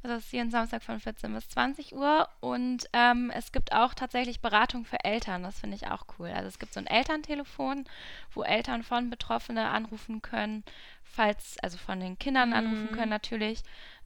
Also 0.02 0.14
das 0.16 0.24
ist 0.24 0.32
jeden 0.32 0.50
Samstag 0.50 0.82
von 0.82 1.00
14 1.00 1.32
bis 1.34 1.48
20 1.48 1.94
Uhr. 1.94 2.28
Und 2.40 2.88
ähm, 2.92 3.30
es 3.34 3.52
gibt 3.52 3.72
auch 3.72 3.94
tatsächlich 3.94 4.40
Beratung 4.40 4.84
für 4.84 5.02
Eltern. 5.04 5.42
Das 5.42 5.60
finde 5.60 5.76
ich 5.76 5.86
auch 5.88 6.04
cool. 6.18 6.28
Also 6.28 6.48
es 6.48 6.58
gibt 6.58 6.74
so 6.74 6.80
ein 6.80 6.86
Elterntelefon, 6.86 7.84
wo 8.32 8.42
Eltern 8.42 8.82
von 8.82 9.10
Betroffenen 9.10 9.66
anrufen 9.66 10.22
können, 10.22 10.64
falls, 11.04 11.56
also 11.62 11.78
von 11.78 12.00
den 12.00 12.18
Kindern 12.18 12.52
anrufen 12.52 12.88
Mhm. 12.90 12.92
können 12.96 13.10
natürlich. 13.10 13.62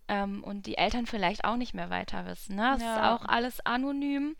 Ähm, 0.09 0.43
und 0.45 0.67
die 0.67 0.77
Eltern 0.79 1.07
vielleicht 1.07 1.45
auch 1.45 1.57
nicht 1.57 1.75
mehr 1.75 1.91
weiter 1.91 2.27
wissen. 2.27 2.57
Ne? 2.57 2.71
Es 2.75 2.79
ist 2.83 2.87
Ja. 2.87 3.15
auch 3.15 3.25
alles 3.25 3.65
anonym. 3.65 4.37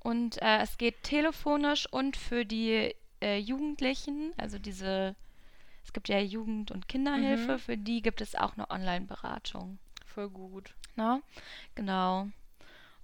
Und 0.00 0.40
äh, 0.42 0.58
es 0.58 0.76
geht 0.78 1.02
telefonisch 1.02 1.86
und 1.90 2.16
für 2.16 2.44
die 2.44 2.94
äh, 3.22 3.38
Jugendlichen, 3.38 4.32
also 4.36 4.58
diese 4.58 5.14
es 5.84 5.92
gibt 5.92 6.08
ja 6.08 6.18
Jugend- 6.18 6.70
und 6.70 6.88
Kinderhilfe, 6.88 7.52
Mhm. 7.52 7.58
für 7.58 7.76
die 7.76 8.02
gibt 8.02 8.20
es 8.20 8.34
auch 8.34 8.54
eine 8.54 8.70
Online-Beratung. 8.70 9.78
Voll 10.06 10.28
gut. 10.30 10.74
Ne? 10.96 11.22
Genau. 11.74 12.28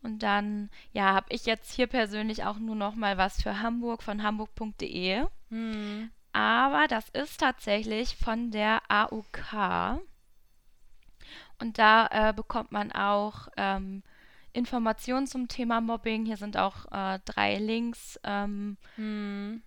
Und 0.02 0.22
dann, 0.22 0.70
ja, 0.92 1.12
habe 1.14 1.26
ich 1.30 1.44
jetzt 1.44 1.72
hier 1.72 1.86
persönlich 1.86 2.44
auch 2.44 2.58
nur 2.58 2.74
noch 2.76 2.94
mal 2.94 3.18
was 3.18 3.42
für 3.42 3.60
Hamburg 3.60 4.02
von 4.02 4.22
hamburg.de. 4.22 5.26
Hm. 5.50 6.10
Aber 6.32 6.86
das 6.88 7.08
ist 7.10 7.40
tatsächlich 7.40 8.16
von 8.16 8.50
der 8.50 8.80
AOK. 8.88 10.00
Und 11.58 11.78
da 11.78 12.06
äh, 12.10 12.32
bekommt 12.32 12.72
man 12.72 12.92
auch 12.92 13.48
ähm, 13.58 14.02
Informationen 14.52 15.26
zum 15.26 15.48
Thema 15.48 15.80
Mobbing. 15.80 16.24
Hier 16.24 16.36
sind 16.38 16.56
auch 16.56 16.90
äh, 16.90 17.18
drei 17.24 17.58
Links. 17.58 18.18
Ähm, 18.24 18.78
Hm. 18.96 19.62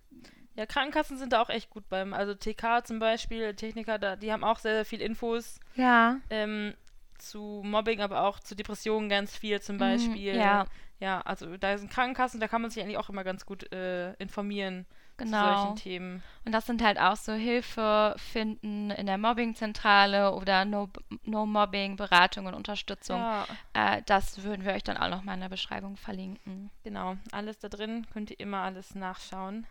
Ja, 0.56 0.66
Krankenkassen 0.66 1.18
sind 1.18 1.34
da 1.34 1.42
auch 1.42 1.50
echt 1.50 1.70
gut 1.70 1.88
beim. 1.90 2.14
Also 2.14 2.34
TK 2.36 2.84
zum 2.86 3.00
Beispiel, 3.00 3.56
Techniker, 3.56 3.98
da, 3.98 4.16
die 4.16 4.32
haben 4.32 4.44
auch 4.44 4.60
sehr, 4.60 4.74
sehr 4.76 4.86
viel 4.86 5.02
Infos 5.02 5.60
ja. 5.76 6.18
ähm, 6.30 6.74
zu 7.18 7.62
Mobbing, 7.66 8.02
aber 8.02 8.22
auch 8.24 8.40
zu 8.40 8.56
Depressionen 8.56 9.10
ganz 9.10 9.36
viel 9.36 9.62
zum 9.62 9.78
Beispiel. 9.78 10.34
Mhm, 10.34 10.40
ja, 10.40 10.66
Ja, 11.00 11.22
also 11.22 11.58
da 11.58 11.78
sind 11.78 11.92
Krankenkassen, 11.92 12.40
da 12.40 12.48
kann 12.48 12.62
man 12.62 12.70
sich 12.72 12.84
eigentlich 12.84 12.98
auch 12.98 13.10
immer 13.10 13.24
ganz 13.24 13.46
gut 13.46 13.72
äh, 13.74 14.14
informieren 14.16 14.86
zu 15.18 15.26
genau. 15.26 15.40
solchen 15.40 15.76
Themen. 15.76 16.24
Und 16.46 16.52
das 16.54 16.66
sind 16.66 16.84
halt 16.84 17.00
auch 17.00 17.16
so 17.16 17.34
Hilfe 17.34 18.14
finden 18.18 18.92
in 18.92 19.06
der 19.06 19.18
Mobbingzentrale 19.18 20.34
oder 20.34 20.66
No- 20.66 20.90
No-Mobbing, 21.24 21.96
Beratung 21.96 22.46
und 22.46 22.54
Unterstützung. 22.54 23.20
Ja, 23.20 23.46
Äh, 23.74 24.02
das 24.06 24.44
würden 24.44 24.66
wir 24.66 24.74
euch 24.74 24.84
dann 24.84 24.98
auch 24.98 25.10
noch 25.10 25.24
mal 25.24 25.34
in 25.36 25.42
der 25.42 25.50
Beschreibung 25.50 25.98
verlinken. 25.98 26.70
genau. 26.84 27.16
Alles 27.32 27.60
da 27.60 27.70
drin, 27.70 28.06
könnt 28.14 28.32
ihr 28.32 28.40
immer 28.40 28.60
alles 28.62 28.96
nachschauen. 28.96 29.66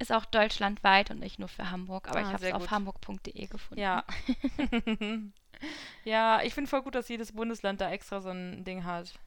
Ist 0.00 0.12
auch 0.12 0.24
deutschlandweit 0.26 1.10
und 1.10 1.18
nicht 1.18 1.38
nur 1.38 1.48
für 1.48 1.70
Hamburg, 1.70 2.08
aber 2.08 2.18
Ah, 2.20 2.22
ich 2.22 2.32
habe 2.32 2.46
es 2.46 2.52
auf 2.54 2.70
hamburg.de 2.70 3.46
gefunden. 3.46 3.80
Ja. 3.82 4.04
ja, 6.04 6.40
ich 6.42 6.54
finde 6.54 6.70
voll 6.70 6.82
gut, 6.82 6.94
dass 6.94 7.08
jedes 7.08 7.32
Bundesland 7.32 7.80
da 7.80 7.90
extra 7.90 8.20
so 8.20 8.30
ein 8.30 8.64
Ding 8.64 8.84
hat. 8.84 9.18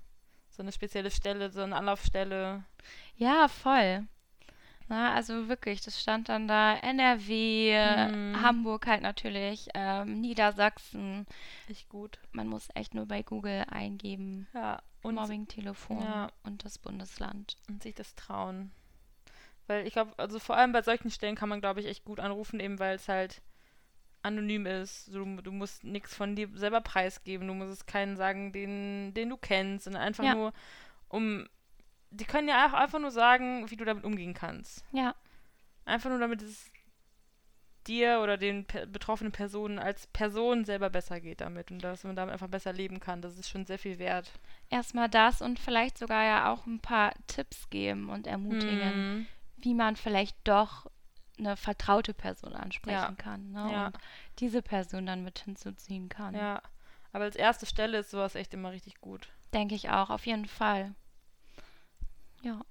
So 0.50 0.64
eine 0.64 0.72
spezielle 0.72 1.12
Stelle, 1.12 1.50
so 1.52 1.62
eine 1.62 1.76
Anlaufstelle. 1.76 2.64
Ja, 3.16 3.48
voll. 3.48 4.06
Na, 4.88 5.14
also 5.14 5.48
wirklich, 5.48 5.80
das 5.82 6.02
stand 6.02 6.28
dann 6.28 6.48
da 6.50 6.74
NRW, 6.76 8.08
Mhm. 8.12 8.42
Hamburg 8.42 8.88
halt 8.88 9.02
natürlich, 9.02 9.70
ähm, 9.74 10.20
Niedersachsen. 10.20 11.26
Echt 11.70 11.88
gut. 11.88 12.20
Man 12.34 12.48
muss 12.48 12.68
echt 12.76 12.94
nur 12.94 13.06
bei 13.06 13.24
Google 13.24 13.64
eingeben, 13.70 14.48
Ja, 14.54 14.82
und, 15.02 15.16
Mobbing-Telefon 15.16 16.02
ja. 16.04 16.30
und 16.44 16.66
das 16.66 16.78
Bundesland. 16.78 17.56
und 17.70 17.84
sich 17.84 17.96
das 17.96 18.16
trauen. 18.16 18.72
Weil 19.72 19.88
ich 19.88 19.94
glaube, 19.94 20.12
also 20.18 20.38
vor 20.38 20.58
allem 20.58 20.74
bei 20.74 20.82
solchen 20.82 21.10
Stellen 21.10 21.36
kann 21.36 21.48
man, 21.48 21.62
glaube 21.62 21.80
ich, 21.80 21.86
echt 21.88 22.04
gut 22.04 22.20
anrufen, 22.20 22.60
eben 22.60 22.78
weil 22.78 22.96
es 22.98 23.08
halt 23.08 23.42
anonym 24.22 24.66
ist. 24.66 25.08
Du, 25.14 25.24
du 25.42 25.52
musst 25.54 25.86
nichts 25.86 26.14
von 26.14 26.36
dir 26.36 26.50
selber 26.56 26.82
preisgeben. 26.82 27.48
Du 27.48 27.54
musst 27.54 27.72
es 27.72 27.86
keinen 27.86 28.18
sagen, 28.18 28.52
den, 28.52 29.14
den 29.14 29.30
du 29.30 29.38
kennst. 29.38 29.88
Und 29.88 29.96
einfach 29.96 30.26
Ja. 30.26 30.34
nur 30.34 30.54
um. 31.08 31.48
Die 32.10 32.26
können 32.26 32.50
ja 32.50 32.68
auch 32.68 32.74
einfach 32.74 33.00
nur 33.00 33.12
sagen, 33.12 33.72
wie 33.72 33.78
du 33.78 33.86
damit 33.86 34.04
umgehen 34.04 34.34
kannst. 34.34 34.84
Ja, 34.92 35.16
Einfach 35.86 36.10
nur, 36.10 36.20
damit 36.20 36.42
es 36.42 36.70
dir 37.88 38.20
oder 38.22 38.38
den 38.38 38.66
pe 38.66 38.86
betroffenen 38.86 39.32
Personen 39.32 39.80
als 39.80 40.06
Person 40.08 40.66
selber 40.66 40.90
besser 40.92 41.20
geht 41.20 41.42
damit 41.42 41.72
und 41.72 41.80
dass 41.84 42.04
man 42.04 42.16
damit 42.16 42.34
einfach 42.34 42.48
besser 42.50 42.74
leben 42.74 43.00
kann. 43.00 43.22
Das 43.22 43.38
ist 43.40 43.50
schon 43.50 43.66
sehr 43.66 43.80
viel 43.80 43.98
wert. 43.98 44.32
erstmal 44.70 45.10
das 45.10 45.42
und 45.42 45.58
vielleicht 45.58 45.98
sogar 45.98 46.24
ja 46.24 46.52
auch 46.52 46.68
ein 46.68 46.80
paar 46.80 47.14
Tipps 47.28 47.70
geben 47.72 48.10
und 48.10 48.28
ermutigen, 48.28 49.18
Mhm. 49.20 49.28
Wie 49.62 49.74
man 49.74 49.96
vielleicht 49.96 50.38
doch 50.44 50.88
eine 51.38 51.58
vertraute 51.58 52.14
Person 52.14 52.54
ansprechen 52.54 52.96
Ja. 52.98 53.12
kann. 53.14 53.52
Ne? 53.52 53.70
Ja. 53.72 53.86
Und 53.88 53.98
diese 54.40 54.62
Person 54.62 55.06
dann 55.06 55.24
mit 55.24 55.40
hinzuziehen 55.40 56.10
kann. 56.10 56.36
Ja. 56.36 56.62
Aber 57.14 57.24
als 57.26 57.36
erste 57.36 57.66
Stelle 57.66 58.00
ist 58.00 58.12
sowas 58.12 58.36
echt 58.36 58.54
immer 58.54 58.72
richtig 58.72 59.02
gut. 59.02 59.30
Denke 59.54 59.76
ich 59.76 59.90
auch, 59.90 60.10
auf 60.10 60.26
jeden 60.26 60.46
Fall. 60.46 60.94
Ja. 62.42 62.62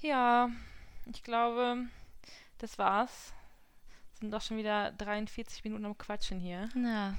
Ja, 0.00 0.50
ich 1.06 1.22
glaube, 1.24 1.86
das 2.58 2.78
war's. 2.78 3.32
Sind 4.20 4.32
doch 4.32 4.42
schon 4.42 4.56
wieder 4.56 4.92
43 4.92 5.64
Minuten 5.64 5.84
am 5.86 5.98
Quatschen 5.98 6.38
hier. 6.40 6.68
Na, 6.74 7.16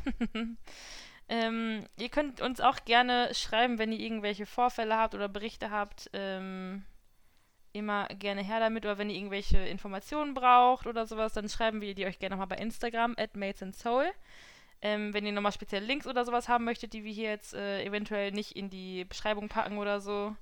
Ähm, 1.31 1.85
ihr 1.99 2.09
könnt 2.09 2.41
uns 2.41 2.59
auch 2.59 2.83
gerne 2.85 3.33
schreiben, 3.35 3.77
wenn 3.77 3.91
ihr 3.91 3.99
irgendwelche 3.99 4.47
Vorfälle 4.47 4.97
habt 4.97 5.13
oder 5.13 5.29
Berichte 5.29 5.69
habt. 5.69 6.09
Ähm, 6.13 6.83
immer 7.74 8.07
gerne 8.07 8.43
her 8.43 8.59
damit. 8.59 8.86
Oder 8.86 8.97
wenn 8.97 9.09
ihr 9.09 9.17
irgendwelche 9.17 9.57
Informationen 9.57 10.34
braucht 10.34 10.88
oder 10.88 11.05
sowas, 11.05 11.34
dann 11.34 11.49
schreiben 11.49 11.82
wir 11.82 11.95
die 11.95 12.05
euch 12.05 12.20
gerne 12.20 12.36
nochmal 12.36 12.55
bei 12.57 12.63
Instagram, 12.63 13.15
at 13.17 13.32
Soul. 13.76 14.05
Ähm, 14.82 15.13
wenn 15.13 15.26
ihr 15.26 15.34
nochmal 15.34 15.51
speziell 15.51 15.84
Links 15.84 16.07
oder 16.07 16.24
sowas 16.24 16.47
haben 16.47 16.63
möchtet, 16.63 16.93
die 16.93 17.03
wir 17.03 17.11
hier 17.11 17.30
jetzt 17.30 17.53
äh, 17.53 17.84
eventuell 17.84 18.32
nicht 18.32 18.53
in 18.53 18.70
die 18.70 19.03
Beschreibung 19.05 19.49
packen 19.49 19.78
oder 19.78 19.99
so. 19.99 20.36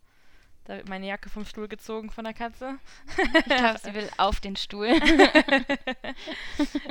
Da 0.65 0.75
wird 0.75 0.89
meine 0.89 1.07
Jacke 1.07 1.29
vom 1.29 1.45
Stuhl 1.45 1.67
gezogen 1.67 2.11
von 2.11 2.25
der 2.25 2.33
Katze. 2.33 2.77
ich 3.17 3.45
glaube, 3.45 3.79
sie 3.81 3.93
will 3.93 4.09
auf 4.17 4.39
den 4.39 4.55
Stuhl. 4.57 4.89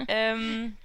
ähm, 0.08 0.76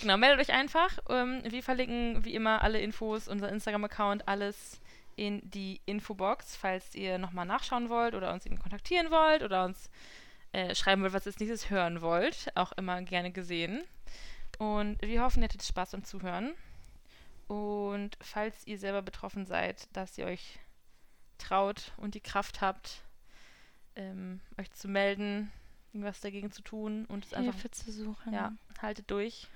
genau, 0.00 0.18
meldet 0.18 0.40
euch 0.40 0.54
einfach. 0.54 0.98
Ähm, 1.08 1.42
wir 1.44 1.62
verlinken 1.62 2.24
wie 2.24 2.34
immer 2.34 2.62
alle 2.62 2.80
Infos, 2.80 3.28
unser 3.28 3.48
Instagram-Account, 3.48 4.28
alles 4.28 4.81
in 5.16 5.40
die 5.48 5.80
Infobox, 5.86 6.56
falls 6.56 6.94
ihr 6.94 7.18
nochmal 7.18 7.46
nachschauen 7.46 7.88
wollt 7.88 8.14
oder 8.14 8.32
uns 8.32 8.46
eben 8.46 8.58
kontaktieren 8.58 9.10
wollt 9.10 9.42
oder 9.42 9.64
uns 9.64 9.90
äh, 10.52 10.74
schreiben 10.74 11.02
wollt, 11.02 11.12
was 11.12 11.26
ihr 11.26 11.30
als 11.30 11.40
nächstes 11.40 11.70
hören 11.70 12.00
wollt. 12.00 12.52
Auch 12.54 12.72
immer 12.72 13.00
gerne 13.02 13.32
gesehen. 13.32 13.82
Und 14.58 15.00
wir 15.02 15.22
hoffen, 15.22 15.42
ihr 15.42 15.48
hattet 15.48 15.62
Spaß 15.62 15.92
beim 15.92 16.04
Zuhören. 16.04 16.52
Und 17.48 18.16
falls 18.20 18.66
ihr 18.66 18.78
selber 18.78 19.02
betroffen 19.02 19.46
seid, 19.46 19.88
dass 19.94 20.16
ihr 20.18 20.26
euch 20.26 20.58
traut 21.38 21.92
und 21.96 22.14
die 22.14 22.20
Kraft 22.20 22.60
habt, 22.60 23.02
ähm, 23.96 24.40
euch 24.58 24.70
zu 24.72 24.88
melden, 24.88 25.50
irgendwas 25.92 26.20
dagegen 26.20 26.50
zu 26.50 26.62
tun 26.62 27.04
und 27.06 27.26
es 27.26 27.34
einfach 27.34 27.54
Hilfe 27.54 27.70
zu 27.70 27.92
suchen. 27.92 28.32
ja, 28.32 28.52
haltet 28.80 29.10
durch. 29.10 29.48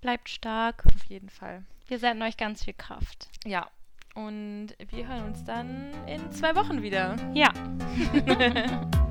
Bleibt 0.00 0.28
stark. 0.28 0.84
Auf 0.86 1.04
jeden 1.04 1.30
Fall. 1.30 1.64
Wir 1.88 1.98
senden 1.98 2.22
euch 2.22 2.36
ganz 2.36 2.64
viel 2.64 2.74
Kraft. 2.74 3.28
Ja, 3.44 3.68
Und 4.14 4.68
wir 4.90 5.08
hören 5.08 5.24
uns 5.26 5.44
dann 5.44 5.90
in 6.06 6.32
zwei 6.32 6.54
Wochen 6.56 6.82
wieder. 6.82 7.16
Ja. 7.34 7.52